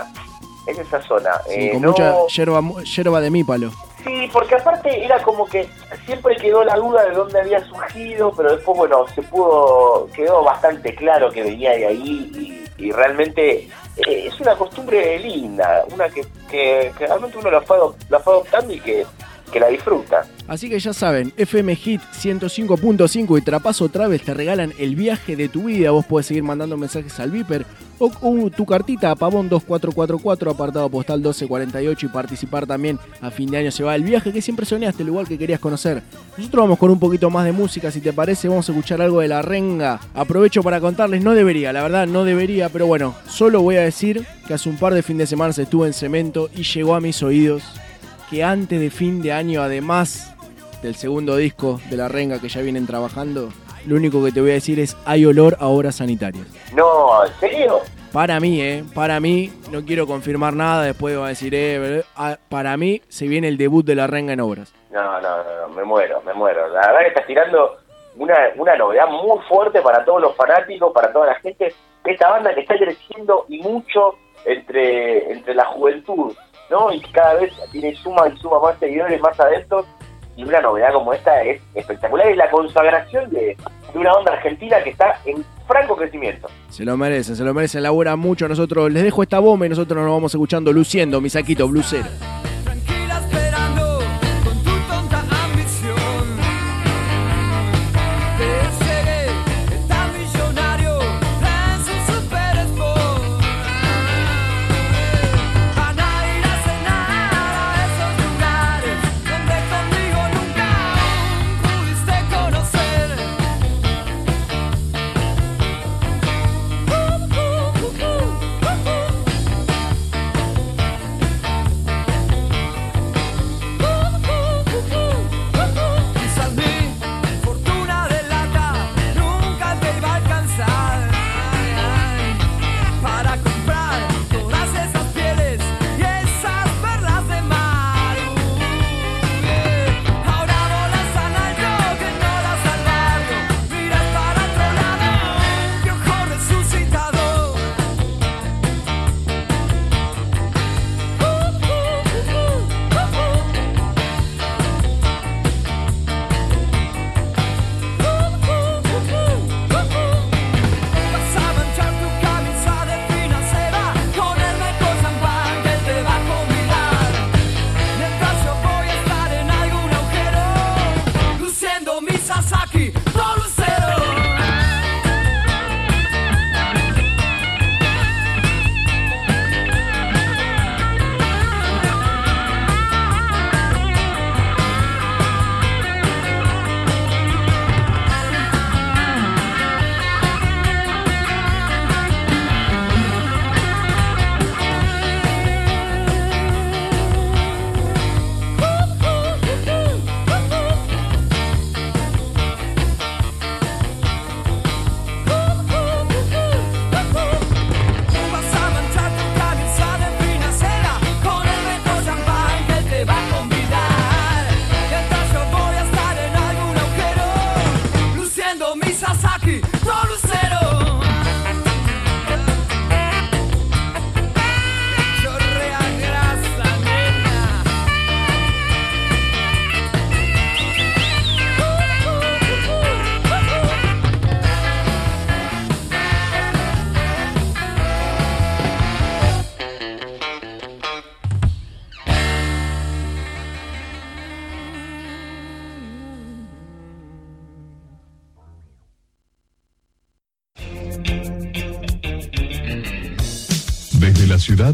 es 0.67 0.77
de 0.77 0.83
esa 0.83 1.03
zona. 1.03 1.31
Sí, 1.49 1.55
Eh, 1.55 1.71
con 1.73 1.83
no- 1.83 1.89
mucha 1.91 2.15
yerba, 2.29 2.61
yerba 2.85 3.21
de 3.21 3.31
mípalo. 3.31 3.71
Sí, 4.05 4.29
porque 4.33 4.57
aparte 4.57 5.05
era 5.05 5.23
como 5.23 5.47
que 5.47 5.69
siempre 6.07 6.37
quedó 6.37 6.65
la 6.65 6.77
duda 6.77 7.05
de 7.05 7.15
dónde 7.15 7.41
había 7.41 7.65
surgido, 7.65 8.33
pero 8.37 8.57
después, 8.57 8.77
bueno, 8.77 9.07
se 9.15 9.23
pudo, 9.23 10.09
quedó 10.13 10.43
bastante 10.43 10.95
claro 10.95 11.31
que 11.31 11.43
venía 11.43 11.71
de 11.73 11.87
ahí 11.87 12.65
y, 12.79 12.91
realmente 12.91 13.69
eh, 13.97 14.27
es 14.27 14.41
una 14.41 14.57
costumbre 14.57 15.19
linda, 15.21 15.85
una 15.93 16.09
que, 16.09 16.27
que, 16.51 16.93
realmente 16.99 17.39
uno 17.39 17.51
la 17.51 17.61
fue, 17.61 17.79
la 18.09 18.19
fue 18.19 18.33
adoptando 18.33 18.73
y 18.73 18.81
que, 18.81 19.07
que 19.53 19.61
la 19.61 19.69
disfruta. 19.69 20.23
Así 20.49 20.69
que 20.69 20.81
ya 20.81 20.93
saben, 20.93 21.33
FM 21.37 21.77
Hit 21.77 22.01
105.5 22.01 23.39
y 23.39 23.43
Trapazo 23.43 23.89
Travel 23.89 24.21
te 24.21 24.35
regalan 24.35 24.73
el 24.79 24.97
viaje 24.97 25.37
de 25.37 25.49
tu 25.49 25.65
vida. 25.65 25.93
Vos 25.93 26.07
podés 26.07 26.27
seguir 26.27 26.43
mandando 26.43 26.77
mensajes 26.77 27.21
al 27.21 27.31
Viper 27.31 27.65
o, 27.99 28.51
tu 28.51 28.67
cartita 28.67 29.13
a 29.13 29.15
Pavón 29.15 29.49
2444, 29.49 30.51
apartado 30.51 30.89
postal 30.89 31.19
1248 31.19 32.07
y 32.07 32.09
participar 32.09 32.67
también 32.67 32.99
a 33.21 33.31
fin 33.31 33.51
de 33.51 33.59
año. 33.59 33.71
Se 33.71 33.85
va 33.85 33.95
el 33.95 34.03
viaje 34.03 34.33
que 34.33 34.43
siempre 34.43 34.67
soñaste, 34.67 35.03
el 35.03 35.09
lugar 35.09 35.27
que 35.27 35.39
querías 35.39 35.61
conocer. 35.61 36.03
Nosotros 36.37 36.65
vamos 36.65 36.79
con 36.79 36.91
un 36.91 36.99
poquito 36.99 37.31
más 37.31 37.45
de 37.45 37.53
música, 37.53 37.91
si 37.91 38.01
te 38.01 38.13
parece, 38.13 38.49
vamos 38.49 38.69
a 38.69 38.73
escuchar 38.73 39.01
algo 39.01 39.21
de 39.21 39.29
la 39.29 39.43
renga. 39.43 40.01
Aprovecho 40.15 40.63
para 40.63 40.81
contarles, 40.81 41.23
no 41.23 41.33
debería, 41.33 41.73
la 41.73 41.83
verdad 41.83 42.07
no 42.07 42.25
debería, 42.25 42.69
pero 42.69 42.87
bueno, 42.87 43.15
solo 43.29 43.63
voy 43.63 43.77
a 43.77 43.83
decir 43.83 44.27
que 44.49 44.55
hace 44.55 44.69
un 44.69 44.79
par 44.79 44.95
de 44.95 45.03
fin 45.03 45.19
de 45.19 45.27
semana 45.27 45.55
estuve 45.57 45.87
en 45.87 45.93
cemento 45.93 46.51
y 46.55 46.65
llegó 46.65 46.95
a 46.95 47.01
mis 47.01 47.23
oídos 47.23 47.63
que 48.33 48.43
antes 48.43 48.81
de 48.81 48.89
fin 48.89 49.21
de 49.21 49.31
año, 49.31 49.61
además 49.61 50.35
del 50.83 50.95
segundo 50.95 51.37
disco 51.37 51.79
de 51.91 51.99
La 51.99 52.09
Renga 52.09 52.41
que 52.41 52.49
ya 52.49 52.63
vienen 52.63 52.87
trabajando, 52.87 53.51
lo 53.87 53.95
único 53.95 54.25
que 54.25 54.33
te 54.33 54.41
voy 54.41 54.53
a 54.53 54.55
decir 54.55 54.81
es 54.81 54.97
hay 55.05 55.27
olor 55.27 55.59
a 55.61 55.67
obras 55.67 55.97
sanitarias. 55.97 56.47
No, 56.75 57.27
¿en 57.27 57.33
serio? 57.35 57.81
Para 58.11 58.41
mí, 58.41 58.59
¿eh? 58.63 58.85
Para 58.95 59.21
mí, 59.21 59.53
no 59.71 59.85
quiero 59.85 60.07
confirmar 60.07 60.55
nada, 60.55 60.85
después 60.85 61.19
va 61.19 61.27
a 61.27 61.29
decir, 61.29 61.55
eh, 61.55 62.05
ah, 62.17 62.39
para 62.49 62.75
mí 62.79 63.03
se 63.09 63.29
viene 63.29 63.49
el 63.49 63.59
debut 63.59 63.85
de 63.85 63.97
La 63.97 64.07
Renga 64.07 64.33
en 64.33 64.41
obras. 64.41 64.75
No, 64.91 65.21
no, 65.21 65.21
no, 65.21 65.69
no, 65.69 65.75
me 65.75 65.85
muero, 65.85 66.23
me 66.23 66.33
muero. 66.33 66.69
La 66.69 66.87
verdad 66.87 67.01
que 67.01 67.09
estás 67.09 67.27
tirando 67.27 67.77
una, 68.17 68.35
una 68.57 68.77
novedad 68.77 69.09
muy 69.09 69.39
fuerte 69.47 69.83
para 69.83 70.07
todos 70.07 70.23
los 70.23 70.35
fanáticos, 70.37 70.91
para 70.95 71.13
toda 71.13 71.27
la 71.27 71.35
gente. 71.35 71.75
Esta 72.03 72.31
banda 72.31 72.55
que 72.55 72.63
está 72.63 72.79
creciendo 72.79 73.45
y 73.51 73.59
mucho 73.59 74.15
entre, 74.47 75.33
entre 75.33 75.55
la 75.55 75.67
juventud 75.67 76.33
¿no? 76.73 76.93
Y 76.93 77.01
cada 77.13 77.35
vez 77.35 77.53
tiene 77.71 77.95
suma 77.95 78.29
y 78.29 78.37
suma 78.39 78.59
más 78.59 78.79
seguidores, 78.81 79.21
más 79.21 79.39
adeptos. 79.39 79.87
Y 80.35 80.45
una 80.45 80.63
novedad 80.63 80.93
como 80.95 81.13
esta 81.13 81.43
es 81.43 81.61
espectacular. 81.75 82.27
Es 82.27 82.37
la 82.37 82.51
consagración 82.51 83.31
de, 83.31 83.57
de 83.93 83.99
una 83.99 84.15
onda 84.15 84.33
argentina 84.33 84.83
que 84.83 84.91
está 84.91 85.21
en 85.27 85.45
franco 85.69 85.95
crecimiento. 85.95 86.49
Se 86.71 86.85
lo 86.85 86.97
merecen, 86.97 87.37
se 87.37 87.45
lo 87.45 87.53
merecen, 87.53 87.83
labura 87.83 88.17
mucho. 88.17 88.49
Nosotros 88.49 88.91
les 88.91 89.03
dejo 89.03 89.23
esta 89.23 89.39
bomba 89.39 89.67
y 89.67 89.69
nosotros 89.69 90.03
nos 90.03 90.11
vamos 90.11 90.35
escuchando 90.35 90.73
luciendo, 90.73 91.21
mi 91.21 91.29
saquito 91.29 91.69
blusero. 91.69 92.09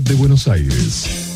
De 0.08 0.14
Buenos 0.14 0.48
Aires. 0.48 1.27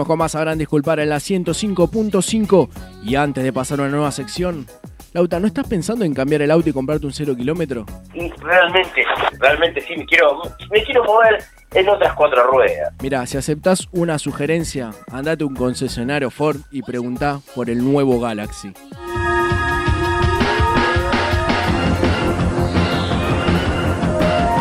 Seguimos 0.00 0.08
con 0.08 0.18
más, 0.18 0.32
sabrán 0.32 0.56
disculpar 0.56 0.98
en 1.00 1.10
la 1.10 1.16
105.5. 1.16 2.70
Y 3.04 3.16
antes 3.16 3.44
de 3.44 3.52
pasar 3.52 3.80
a 3.80 3.82
una 3.82 3.90
nueva 3.90 4.10
sección, 4.12 4.64
Lauta, 5.12 5.38
¿no 5.38 5.46
estás 5.46 5.66
pensando 5.68 6.06
en 6.06 6.14
cambiar 6.14 6.40
el 6.40 6.50
auto 6.50 6.70
y 6.70 6.72
comprarte 6.72 7.04
un 7.04 7.12
cero 7.12 7.36
kilómetro? 7.36 7.84
Y 8.14 8.30
realmente, 8.30 9.04
realmente 9.38 9.82
sí, 9.82 9.94
me 9.98 10.06
quiero, 10.06 10.40
me 10.70 10.82
quiero 10.84 11.04
mover 11.04 11.44
en 11.74 11.86
otras 11.86 12.14
cuatro 12.14 12.50
ruedas. 12.50 12.94
Mira, 13.02 13.26
si 13.26 13.36
aceptás 13.36 13.88
una 13.92 14.18
sugerencia, 14.18 14.92
andate 15.12 15.44
a 15.44 15.46
un 15.46 15.54
concesionario 15.54 16.30
Ford 16.30 16.60
y 16.70 16.80
preguntá 16.80 17.40
por 17.54 17.68
el 17.68 17.84
nuevo 17.84 18.18
Galaxy. 18.20 18.72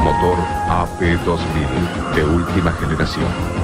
Motor 0.03 0.37
AP2000 0.67 2.15
de 2.15 2.23
última 2.25 2.73
generación. 2.73 3.58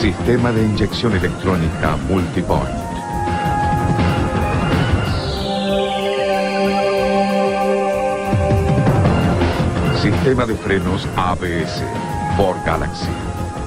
Sistema 0.00 0.52
de 0.52 0.62
inyección 0.64 1.12
electrónica 1.16 1.96
Multipoint. 2.08 2.68
Sistema 10.00 10.46
de 10.46 10.54
frenos 10.54 11.08
ABS. 11.16 11.82
Ford 12.36 12.58
Galaxy. 12.64 13.08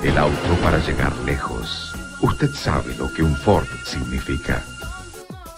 El 0.03 0.17
auto 0.17 0.33
para 0.63 0.77
llegar 0.77 1.13
lejos. 1.25 1.93
Usted 2.21 2.51
sabe 2.53 2.95
lo 2.95 3.11
que 3.11 3.23
un 3.23 3.35
Ford 3.35 3.67
significa. 3.83 4.63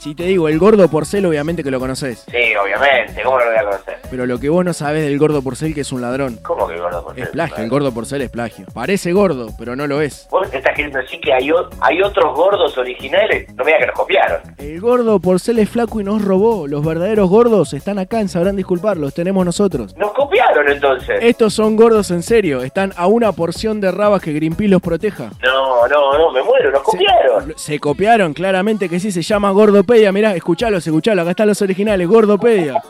Si 0.03 0.15
te 0.15 0.23
digo 0.23 0.49
el 0.49 0.59
gordo 0.59 0.89
porcel, 0.89 1.25
obviamente 1.25 1.63
que 1.63 1.71
lo 1.71 1.79
conoces. 1.79 2.25
Sí, 2.29 2.53
obviamente, 2.61 3.21
¿cómo 3.23 3.39
no 3.39 3.45
lo 3.45 3.51
voy 3.51 3.59
a 3.59 3.63
conocer? 3.63 3.95
Pero 4.11 4.25
lo 4.25 4.37
que 4.37 4.49
vos 4.49 4.65
no 4.65 4.73
sabés 4.73 5.03
del 5.05 5.17
gordo 5.17 5.41
porcel 5.41 5.73
que 5.73 5.79
es 5.79 5.93
un 5.93 6.01
ladrón. 6.01 6.39
¿Cómo 6.43 6.67
que 6.67 6.77
gordo 6.77 7.05
por 7.05 7.17
Es 7.17 7.29
plagio, 7.29 7.63
el 7.63 7.69
gordo 7.69 7.93
porcel 7.93 8.21
es 8.21 8.29
plagio. 8.29 8.65
Parece 8.73 9.13
gordo, 9.13 9.51
pero 9.57 9.77
no 9.77 9.87
lo 9.87 10.01
es. 10.01 10.27
¿Vos 10.29 10.51
te 10.51 10.57
estás 10.57 10.75
queriendo 10.75 10.99
decir 10.99 11.21
que 11.21 11.31
hay, 11.31 11.49
o- 11.51 11.69
hay 11.79 12.01
otros 12.01 12.35
gordos 12.35 12.77
originales? 12.77 13.47
No 13.55 13.63
me 13.63 13.71
digas 13.71 13.79
que 13.79 13.87
nos 13.87 13.95
copiaron. 13.95 14.41
El 14.57 14.81
gordo 14.81 15.19
porcel 15.21 15.59
es 15.59 15.69
flaco 15.69 16.01
y 16.01 16.03
nos 16.03 16.21
robó. 16.21 16.67
Los 16.67 16.83
verdaderos 16.85 17.29
gordos 17.29 17.71
están 17.73 17.97
acá 17.97 18.19
en 18.19 18.27
Sabrán 18.27 18.57
Disculpar, 18.57 18.97
los 18.97 19.13
tenemos 19.13 19.45
nosotros. 19.45 19.95
Nos 19.95 20.11
copiaron 20.11 20.67
entonces. 20.69 21.17
Estos 21.21 21.53
son 21.53 21.77
gordos 21.77 22.11
en 22.11 22.23
serio, 22.23 22.61
están 22.61 22.91
a 22.97 23.07
una 23.07 23.31
porción 23.31 23.79
de 23.79 23.89
rabas 23.89 24.21
que 24.21 24.33
Greenpeace 24.33 24.67
los 24.69 24.81
proteja. 24.81 25.29
No, 25.41 25.87
no, 25.87 26.17
no, 26.17 26.29
me 26.33 26.43
muero, 26.43 26.71
nos 26.71 26.81
copiaron. 26.81 27.53
Se 27.55 27.79
copiaron, 27.79 28.33
claramente 28.33 28.89
que 28.89 28.99
sí, 28.99 29.09
se 29.09 29.21
llama 29.21 29.51
Gordopedia. 29.93 30.11
Mirá, 30.11 30.35
escuchalos, 30.35 30.85
escuchalos, 30.85 31.21
acá 31.21 31.31
están 31.31 31.47
los 31.47 31.61
originales, 31.61 32.07
Gordopedia. 32.07 32.81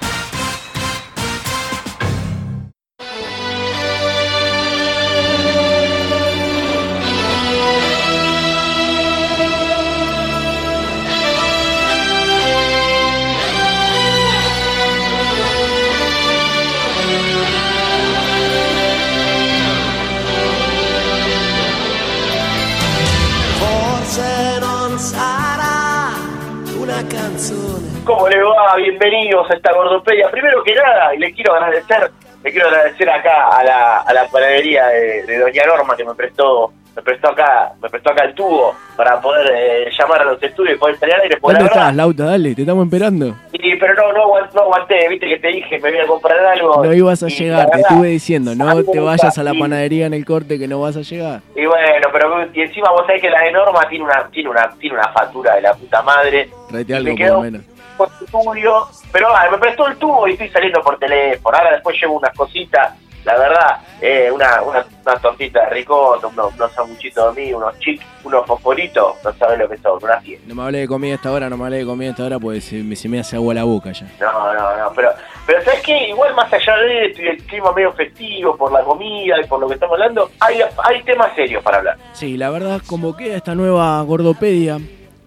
canzone. 28.42 28.54
¿Cómo 28.54 28.54
le 28.54 28.66
va? 28.66 28.76
Bienvenidos 28.76 29.50
a 29.50 29.54
esta 29.54 29.72
gordopedia. 29.72 30.30
Primero 30.30 30.62
que 30.62 30.74
nada, 30.74 31.14
y 31.14 31.18
le 31.18 31.32
quiero 31.32 31.54
agradecer, 31.54 32.10
le 32.42 32.50
quiero 32.50 32.68
agradecer 32.68 33.10
acá 33.10 33.48
a 33.48 33.64
la, 33.64 34.00
a 34.00 34.12
la 34.12 34.26
panadería 34.28 34.86
de, 34.88 35.22
de 35.24 35.38
Doña 35.38 35.64
Norma 35.66 35.96
que 35.96 36.04
me 36.04 36.14
prestó, 36.14 36.72
me 36.94 37.02
prestó 37.02 37.30
acá, 37.30 37.72
me 37.80 37.88
prestó 37.88 38.10
acá 38.10 38.24
el 38.24 38.34
tubo 38.34 38.74
para 38.96 39.20
poder 39.20 39.50
eh, 39.54 39.90
llamar 39.98 40.20
a 40.22 40.24
los 40.24 40.42
estudios 40.42 40.76
y 40.76 40.78
poder 40.78 40.98
salir 40.98 41.14
al 41.14 41.20
aire. 41.22 41.38
¿Dónde 41.40 41.60
la 41.60 41.66
estás, 41.66 41.94
Lauta? 41.96 42.24
Dale, 42.24 42.54
te 42.54 42.62
estamos 42.62 42.84
esperando. 42.84 43.34
Sí, 43.52 43.76
pero 43.80 43.94
no, 43.94 44.12
no, 44.12 44.46
no 44.52 44.60
aguanté, 44.60 45.08
viste 45.08 45.26
que 45.26 45.38
te 45.38 45.48
dije, 45.48 45.78
me 45.78 45.90
voy 45.90 46.00
a 46.00 46.06
comprar 46.06 46.38
algo. 46.44 46.84
No 46.84 46.92
ibas 46.92 47.22
a 47.22 47.28
y 47.28 47.30
llegar, 47.30 47.70
te 47.70 47.80
estuve 47.80 48.08
diciendo, 48.08 48.54
no 48.54 48.84
te 48.84 49.00
vayas 49.00 49.38
a 49.38 49.42
la 49.42 49.54
panadería 49.54 50.06
en 50.06 50.14
el 50.14 50.24
corte 50.24 50.58
que 50.58 50.68
no 50.68 50.80
vas 50.80 50.96
a 50.96 51.00
llegar. 51.00 51.40
Y 51.56 51.64
bueno, 51.64 52.08
pero 52.12 52.46
y 52.52 52.60
encima 52.60 52.90
vos 52.90 53.06
sabés 53.06 53.22
que 53.22 53.30
la 53.30 53.42
de 53.42 53.52
Norma 53.52 53.88
tiene 53.88 54.04
una, 54.04 54.28
tiene 54.30 54.50
una, 54.50 54.68
tiene 54.78 54.96
una 54.96 55.08
factura 55.12 55.54
de 55.54 55.62
la 55.62 55.74
puta 55.74 56.02
madre. 56.02 56.50
Y 56.72 56.92
algo 56.92 57.14
me 57.14 57.16
por 57.16 57.28
lo 57.28 57.40
menos. 57.40 57.71
Por 57.96 58.10
su 58.18 58.24
estudio, 58.24 58.88
pero 59.12 59.28
ah, 59.34 59.48
me 59.50 59.58
prestó 59.58 59.86
el 59.86 59.96
tubo 59.96 60.28
y 60.28 60.32
estoy 60.32 60.50
saliendo 60.50 60.80
por 60.82 60.98
teléfono. 60.98 61.56
Ahora 61.56 61.72
después 61.72 61.96
llevo 62.00 62.18
unas 62.18 62.34
cositas, 62.36 62.94
la 63.24 63.38
verdad, 63.38 63.78
eh, 64.00 64.30
una, 64.32 64.62
una, 64.62 64.84
una 65.04 65.14
tortita 65.16 65.64
de 65.64 65.70
ricota, 65.70 66.26
unos, 66.26 66.52
unos 66.54 66.72
sanguchitos 66.72 67.34
de 67.34 67.40
mí, 67.40 67.52
unos 67.52 67.78
chips, 67.78 68.04
unos 68.24 68.44
fosforitos, 68.46 69.14
no 69.22 69.32
sabes 69.34 69.60
lo 69.60 69.68
que 69.68 69.76
son, 69.78 70.02
una 70.02 70.20
fiesta. 70.20 70.44
No 70.48 70.56
me 70.56 70.62
hablé 70.64 70.78
de 70.78 70.88
comida 70.88 71.12
a 71.12 71.14
esta 71.16 71.30
hora, 71.30 71.48
no 71.48 71.56
me 71.56 71.64
hablé 71.64 71.78
de 71.78 71.86
comida 71.86 72.08
a 72.08 72.10
esta 72.10 72.24
hora 72.24 72.38
porque 72.40 72.60
se 72.60 72.82
me, 72.82 72.96
se 72.96 73.08
me 73.08 73.20
hace 73.20 73.36
agua 73.36 73.54
la 73.54 73.62
boca 73.62 73.92
ya. 73.92 74.06
No, 74.20 74.52
no, 74.52 74.76
no, 74.76 74.92
pero, 74.96 75.10
pero 75.46 75.62
¿sabes 75.62 75.82
qué? 75.82 76.08
Igual 76.08 76.34
más 76.34 76.52
allá 76.52 76.76
de 76.78 77.06
esto 77.06 77.22
y 77.22 77.26
el 77.28 77.38
clima 77.44 77.72
medio 77.72 77.92
festivo, 77.92 78.56
por 78.56 78.72
la 78.72 78.82
comida 78.82 79.36
y 79.40 79.46
por 79.46 79.60
lo 79.60 79.68
que 79.68 79.74
estamos 79.74 79.94
hablando, 79.94 80.28
hay, 80.40 80.60
hay 80.82 81.02
temas 81.04 81.32
serios 81.36 81.62
para 81.62 81.78
hablar. 81.78 81.96
Sí, 82.14 82.36
la 82.36 82.50
verdad 82.50 82.80
convoqué 82.84 83.34
a 83.34 83.36
esta 83.36 83.54
nueva 83.54 84.02
gordopedia. 84.02 84.80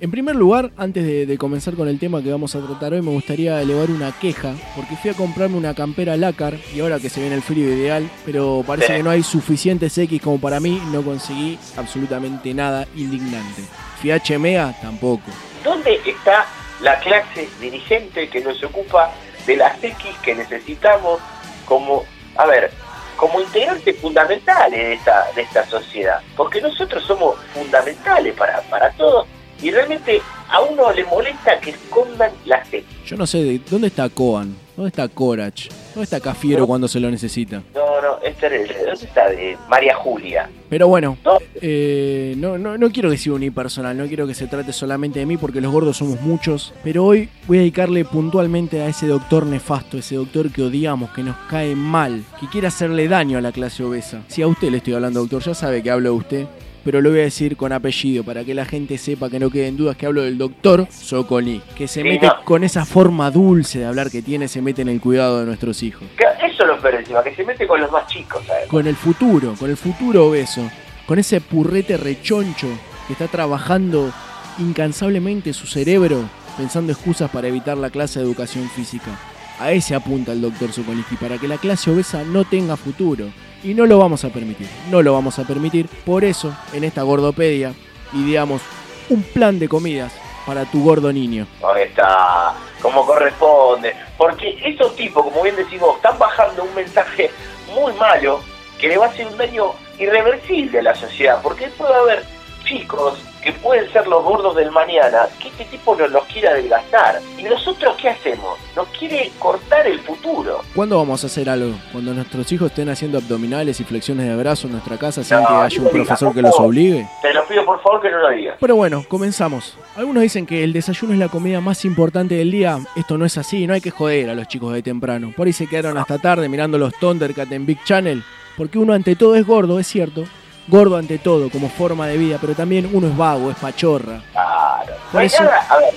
En 0.06 0.12
primer 0.12 0.36
lugar, 0.36 0.70
antes 0.78 1.04
de, 1.04 1.26
de 1.26 1.36
comenzar 1.36 1.74
con 1.74 1.88
el 1.88 1.98
tema 1.98 2.22
que 2.22 2.30
vamos 2.30 2.54
a 2.54 2.60
tratar 2.60 2.94
hoy, 2.94 3.02
me 3.02 3.10
gustaría 3.10 3.60
elevar 3.60 3.90
una 3.90 4.12
queja, 4.12 4.54
porque 4.76 4.96
fui 4.98 5.10
a 5.10 5.16
comprarme 5.16 5.58
una 5.58 5.74
campera 5.74 6.16
lácar 6.16 6.54
y 6.76 6.80
ahora 6.80 7.00
que 7.00 7.10
se 7.10 7.22
viene 7.22 7.34
el 7.34 7.42
frío 7.42 7.74
ideal, 7.74 8.08
pero 8.24 8.64
parece 8.68 8.98
que 8.98 9.02
no 9.02 9.10
hay 9.10 9.24
suficientes 9.24 9.98
X 9.98 10.22
como 10.22 10.40
para 10.40 10.60
mí, 10.60 10.80
no 10.92 11.02
conseguí 11.02 11.58
absolutamente 11.76 12.54
nada 12.54 12.86
indignante. 12.96 13.64
Fui 14.00 14.12
a 14.12 14.18
HMA, 14.18 14.80
tampoco. 14.80 15.24
¿Dónde 15.64 16.00
está 16.06 16.46
la 16.82 17.00
clase 17.00 17.50
dirigente 17.60 18.30
que 18.30 18.42
nos 18.42 18.64
ocupa 18.64 19.12
de 19.48 19.56
las 19.56 19.84
X 19.84 20.06
que 20.22 20.36
necesitamos 20.36 21.20
como, 21.66 22.04
a 22.36 22.46
ver, 22.46 22.70
como 23.18 23.42
integrantes 23.42 24.00
fundamentales 24.00 24.80
de 24.80 24.94
esta, 24.94 25.32
de 25.36 25.42
esta 25.42 25.66
sociedad? 25.66 26.22
Porque 26.38 26.62
nosotros 26.62 27.04
somos 27.06 27.40
fundamentales 27.56 28.36
para, 28.36 28.62
para 28.70 28.92
todos 28.92 29.26
y 29.62 29.72
realmente 29.72 30.22
a 30.50 30.62
uno 30.62 30.92
le 30.92 31.04
molesta 31.06 31.60
que 31.60 31.72
escondan 31.72 32.32
las 32.46 32.72
X. 32.74 32.86
Yo 33.06 33.18
no 33.18 33.26
sé, 33.28 33.44
de, 33.44 33.60
¿dónde 33.70 33.88
está 33.88 34.10
Coan? 34.10 34.56
¿Dónde 34.76 34.90
está 34.90 35.08
Corach? 35.08 35.70
¿Dónde 35.94 36.04
está 36.04 36.20
Cafiero 36.20 36.68
cuando 36.68 36.90
se 36.90 37.00
lo 37.00 37.10
necesita? 37.10 37.64
No, 37.74 38.02
no, 38.02 38.18
es 38.22 38.36
terrible. 38.36 38.76
¿Dónde 38.78 39.06
está 39.06 39.30
de 39.30 39.58
María 39.70 39.96
Julia? 39.96 40.50
Pero 40.70 40.90
bueno, 40.90 41.18
eh, 41.62 42.34
no, 42.38 42.58
no, 42.58 42.78
no 42.78 42.92
quiero 42.92 43.10
que 43.10 43.18
sea 43.18 43.34
unipersonal, 43.34 43.98
no 43.98 44.06
quiero 44.08 44.28
que 44.28 44.34
se 44.34 44.48
trate 44.48 44.74
solamente 44.74 45.20
de 45.20 45.26
mí 45.26 45.38
porque 45.38 45.62
los 45.62 45.72
gordos 45.72 45.98
somos 45.98 46.20
muchos, 46.20 46.74
pero 46.84 47.06
hoy 47.06 47.30
voy 47.48 47.58
a 47.58 47.62
dedicarle 47.62 48.04
puntualmente 48.04 48.82
a 48.82 48.88
ese 48.88 49.08
doctor 49.08 49.46
nefasto, 49.46 49.98
ese 49.98 50.16
doctor 50.16 50.52
que 50.52 50.64
odiamos, 50.64 51.12
que 51.12 51.24
nos 51.24 51.38
cae 51.50 51.74
mal, 51.76 52.26
que 52.40 52.48
quiere 52.50 52.68
hacerle 52.68 53.08
daño 53.08 53.38
a 53.38 53.42
la 53.42 53.54
clase 53.54 53.84
obesa. 53.84 54.24
Si 54.28 54.42
a 54.42 54.48
usted 54.48 54.70
le 54.72 54.78
estoy 54.78 54.96
hablando, 54.96 55.22
doctor, 55.22 55.42
ya 55.42 55.54
sabe 55.54 55.82
que 55.82 55.92
hablo 55.92 56.10
de 56.10 56.18
usted, 56.18 56.46
pero 56.86 57.02
lo 57.02 57.10
voy 57.10 57.20
a 57.20 57.24
decir 57.24 57.58
con 57.58 57.74
apellido 57.74 58.24
para 58.24 58.46
que 58.46 58.54
la 58.54 58.64
gente 58.64 58.98
sepa 58.98 59.30
que 59.30 59.40
no 59.40 59.50
queden 59.50 59.76
dudas 59.76 59.98
que 59.98 60.06
hablo 60.06 60.22
del 60.22 60.38
doctor 60.38 60.88
Soconi, 60.90 61.62
que 61.76 61.88
se 61.88 62.02
Sí, 62.02 62.08
mete 62.08 62.28
no. 62.28 62.44
con 62.46 62.64
esa 62.64 62.86
forma 62.86 63.30
dulce 63.32 63.80
de 63.80 63.86
hablar 63.86 64.10
que 64.12 64.22
tiene, 64.22 64.48
se 64.48 64.62
mete 64.62 64.84
en 64.84 64.90
el 64.90 65.02
cuidado 65.02 65.40
de 65.40 65.46
nuestros 65.48 65.82
hijos. 65.84 66.08
Que 66.16 66.24
Eso 66.46 66.62
es 66.64 66.68
lo 66.70 66.80
peor 66.80 66.96
encima, 66.96 67.24
que 67.24 67.36
se 67.36 67.44
mete 67.44 67.66
con 67.68 67.82
los 67.82 67.92
más 67.92 68.08
chicos, 68.08 68.42
¿sabes? 68.46 68.68
con 68.68 68.86
el 68.88 68.96
futuro, 68.96 69.56
con 69.60 69.70
el 69.70 69.78
futuro 69.78 70.28
obeso, 70.28 70.70
con 71.08 71.18
ese 71.20 71.42
purrete 71.42 71.98
rechoncho 71.98 72.68
que 73.08 73.14
está 73.14 73.28
trabajando 73.28 74.12
incansablemente 74.60 75.54
su 75.54 75.68
cerebro 75.68 76.24
pensando 76.58 76.94
excusas 76.94 77.30
para 77.32 77.48
evitar 77.48 77.78
la 77.78 77.90
clase 77.90 78.20
de 78.20 78.26
educación 78.26 78.70
física. 78.70 79.12
A 79.60 79.72
ese 79.72 79.96
apunta 79.96 80.32
el 80.34 80.42
doctor 80.42 80.72
Sokolinsky, 80.72 81.16
para 81.16 81.38
que 81.38 81.48
la 81.48 81.58
clase 81.58 81.90
obesa 81.92 82.24
no 82.24 82.44
tenga 82.46 82.76
futuro. 82.78 83.26
Y 83.64 83.74
no 83.74 83.86
lo 83.86 83.98
vamos 83.98 84.24
a 84.24 84.30
permitir, 84.30 84.68
no 84.90 85.02
lo 85.02 85.14
vamos 85.14 85.40
a 85.40 85.44
permitir. 85.44 85.88
Por 86.06 86.24
eso, 86.24 86.56
en 86.74 86.84
esta 86.84 87.02
gordopedia, 87.02 87.74
ideamos 88.14 88.62
un 89.10 89.24
plan 89.24 89.60
de 89.60 89.68
comidas 89.68 90.14
para 90.46 90.66
tu 90.66 90.84
gordo 90.84 91.12
niño. 91.12 91.48
Ahí 91.64 91.84
está, 91.84 92.54
como 92.82 93.06
corresponde. 93.06 93.96
Porque 94.18 94.58
esos 94.64 94.96
tipos, 94.96 95.24
como 95.24 95.42
bien 95.44 95.56
decís 95.56 95.80
vos, 95.80 95.96
están 95.98 96.18
bajando 96.20 96.64
un 96.64 96.76
mensaje 96.76 97.32
muy 97.74 97.94
malo 97.94 98.42
que 98.80 98.88
le 98.88 98.98
va 98.98 99.08
a 99.08 99.10
hacer 99.10 99.28
un 99.28 99.38
daño 99.38 99.72
irreversible 99.98 100.80
a 100.80 100.84
la 100.84 100.96
sociedad. 100.96 101.40
Porque 101.42 101.68
puede 101.70 101.94
haber 101.94 102.24
chicos 102.64 103.20
que 103.46 103.54
pueden 103.54 103.88
ser 103.94 104.08
los 104.08 104.24
gordos 104.24 104.56
del 104.56 104.72
mañana, 104.72 105.28
que 105.40 105.50
este 105.50 105.66
tipo 105.66 105.96
nos 105.96 106.10
los 106.10 106.24
quiere 106.26 106.48
adelgazar. 106.48 107.22
¿Y 107.38 107.44
nosotros 107.44 107.96
qué 108.02 108.10
hacemos? 108.10 108.58
Nos 108.76 108.88
quiere 108.88 109.32
cortar 109.38 109.86
el 109.86 110.00
futuro. 110.00 110.62
¿Cuándo 110.74 110.98
vamos 110.98 111.24
a 111.24 111.28
hacer 111.28 111.48
algo? 111.48 111.76
Cuando 111.92 112.12
nuestros 112.16 112.52
hijos 112.52 112.72
estén 112.72 112.90
haciendo 112.90 113.20
abdominales 113.20 113.80
y 113.80 113.84
flexiones 113.84 114.26
de 114.26 114.36
brazo 114.36 114.66
en 114.66 114.74
nuestra 114.74 114.98
casa 114.98 115.24
sin 115.24 115.40
No, 115.40 115.48
que 115.48 115.54
haya 115.54 115.80
un 115.80 115.90
profesor 115.90 116.34
que 116.34 116.42
los 116.42 116.60
obligue. 116.60 117.08
Te 117.22 117.32
lo 117.36 117.46
pido 117.46 117.64
por 117.64 117.80
favor 117.84 118.02
que 118.02 118.10
no 118.10 118.18
lo 118.18 118.30
digas. 118.32 118.58
Pero 118.60 118.76
bueno, 118.76 119.06
comenzamos. 119.08 119.78
Algunos 119.96 120.24
dicen 120.24 120.48
que 120.48 120.64
el 120.64 120.74
desayuno 120.74 121.14
es 121.14 121.20
la 121.20 121.30
comida 121.30 121.62
más 121.62 121.86
importante 121.86 122.34
del 122.34 122.50
día. 122.50 122.80
Esto 122.96 123.16
no 123.20 123.26
es 123.26 123.38
así, 123.38 123.68
no 123.68 123.76
hay 123.76 123.82
que 123.82 123.92
joder 123.92 124.32
a 124.32 124.34
los 124.34 124.48
chicos 124.48 124.74
de 124.74 124.82
temprano. 124.82 125.34
Por 125.38 125.46
ahí 125.46 125.54
se 125.54 125.68
quedaron 125.68 126.00
hasta 126.00 126.18
tarde 126.18 126.50
mirando 126.50 126.80
los 126.80 126.96
Thundercats 126.96 127.52
en 127.52 127.68
Big 127.68 127.84
Channel. 127.84 128.24
Porque 128.58 128.80
uno 128.80 128.94
ante 128.94 129.16
todo 129.16 129.36
es 129.36 129.46
gordo, 129.46 129.78
es 129.80 129.86
cierto. 129.86 130.24
Gordo 130.68 130.98
ante 130.98 131.18
todo, 131.20 131.50
como 131.50 131.70
forma 131.70 132.08
de 132.08 132.18
vida, 132.18 132.38
pero 132.42 132.56
también 132.56 132.90
uno 132.92 133.08
es 133.08 133.16
vago, 133.18 133.52
es 133.52 133.58
pachorra. 133.58 134.22
Claro. 134.32 134.94
No 135.14 135.20
hay 135.20 135.28
eso- 135.28 135.44
nada, 135.44 135.62
a 135.70 135.78
ver, 135.78 135.94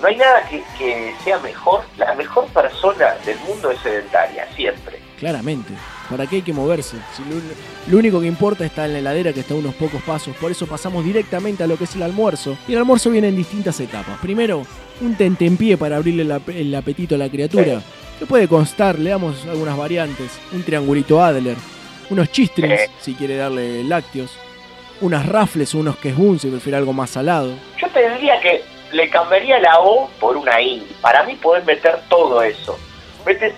no 0.00 0.06
hay 0.08 0.16
nada 0.16 0.42
que, 0.48 0.62
que 0.78 1.14
sea 1.24 1.38
mejor. 1.38 1.82
La 1.96 2.14
mejor 2.14 2.46
persona 2.48 3.14
del 3.24 3.38
mundo 3.40 3.70
es 3.70 3.80
sedentaria, 3.80 4.46
siempre. 4.54 5.00
Claramente. 5.18 5.72
¿Para 6.08 6.26
qué 6.26 6.36
hay 6.36 6.42
que 6.42 6.52
moverse? 6.52 6.96
Si 7.16 7.22
lo, 7.24 7.36
lo 7.92 7.98
único 7.98 8.20
que 8.20 8.26
importa 8.26 8.64
está 8.64 8.84
en 8.86 8.94
la 8.94 8.98
heladera 9.00 9.32
que 9.32 9.40
está 9.40 9.54
a 9.54 9.58
unos 9.58 9.74
pocos 9.74 10.02
pasos. 10.02 10.34
Por 10.36 10.50
eso 10.50 10.66
pasamos 10.66 11.04
directamente 11.04 11.62
a 11.62 11.66
lo 11.66 11.76
que 11.76 11.84
es 11.84 11.94
el 11.94 12.02
almuerzo. 12.02 12.56
Y 12.66 12.72
el 12.72 12.78
almuerzo 12.78 13.10
viene 13.10 13.28
en 13.28 13.36
distintas 13.36 13.78
etapas. 13.80 14.18
Primero, 14.20 14.62
un 15.02 15.14
tentempié 15.16 15.76
para 15.76 15.96
abrirle 15.96 16.22
el, 16.22 16.32
ap- 16.32 16.48
el 16.48 16.74
apetito 16.74 17.14
a 17.14 17.18
la 17.18 17.28
criatura. 17.28 17.80
Que 18.18 18.26
puede 18.26 18.48
constar, 18.48 18.98
le 18.98 19.10
damos 19.10 19.44
algunas 19.46 19.76
variantes. 19.76 20.32
Un 20.52 20.62
triangulito 20.62 21.22
Adler. 21.22 21.56
Unos 22.10 22.30
chistrings, 22.32 22.80
Sí. 22.82 22.90
si 23.00 23.14
quiere 23.14 23.36
darle 23.36 23.84
lácteos. 23.84 24.36
Unas 25.00 25.26
rafles 25.26 25.74
o 25.74 25.78
unos 25.78 25.96
quesbuns, 25.96 26.42
si 26.42 26.50
prefiere 26.50 26.76
algo 26.76 26.92
más 26.92 27.10
salado. 27.10 27.52
Yo 27.78 27.88
te 27.88 28.10
diría 28.10 28.38
que 28.40 28.62
le 28.92 29.08
cambiaría 29.08 29.58
la 29.60 29.78
O 29.80 30.08
por 30.20 30.36
una 30.36 30.60
I. 30.60 30.86
Para 31.00 31.22
mí 31.22 31.36
podés 31.36 31.64
meter 31.64 32.00
todo 32.08 32.42
eso. 32.42 32.78
Metes 33.24 33.54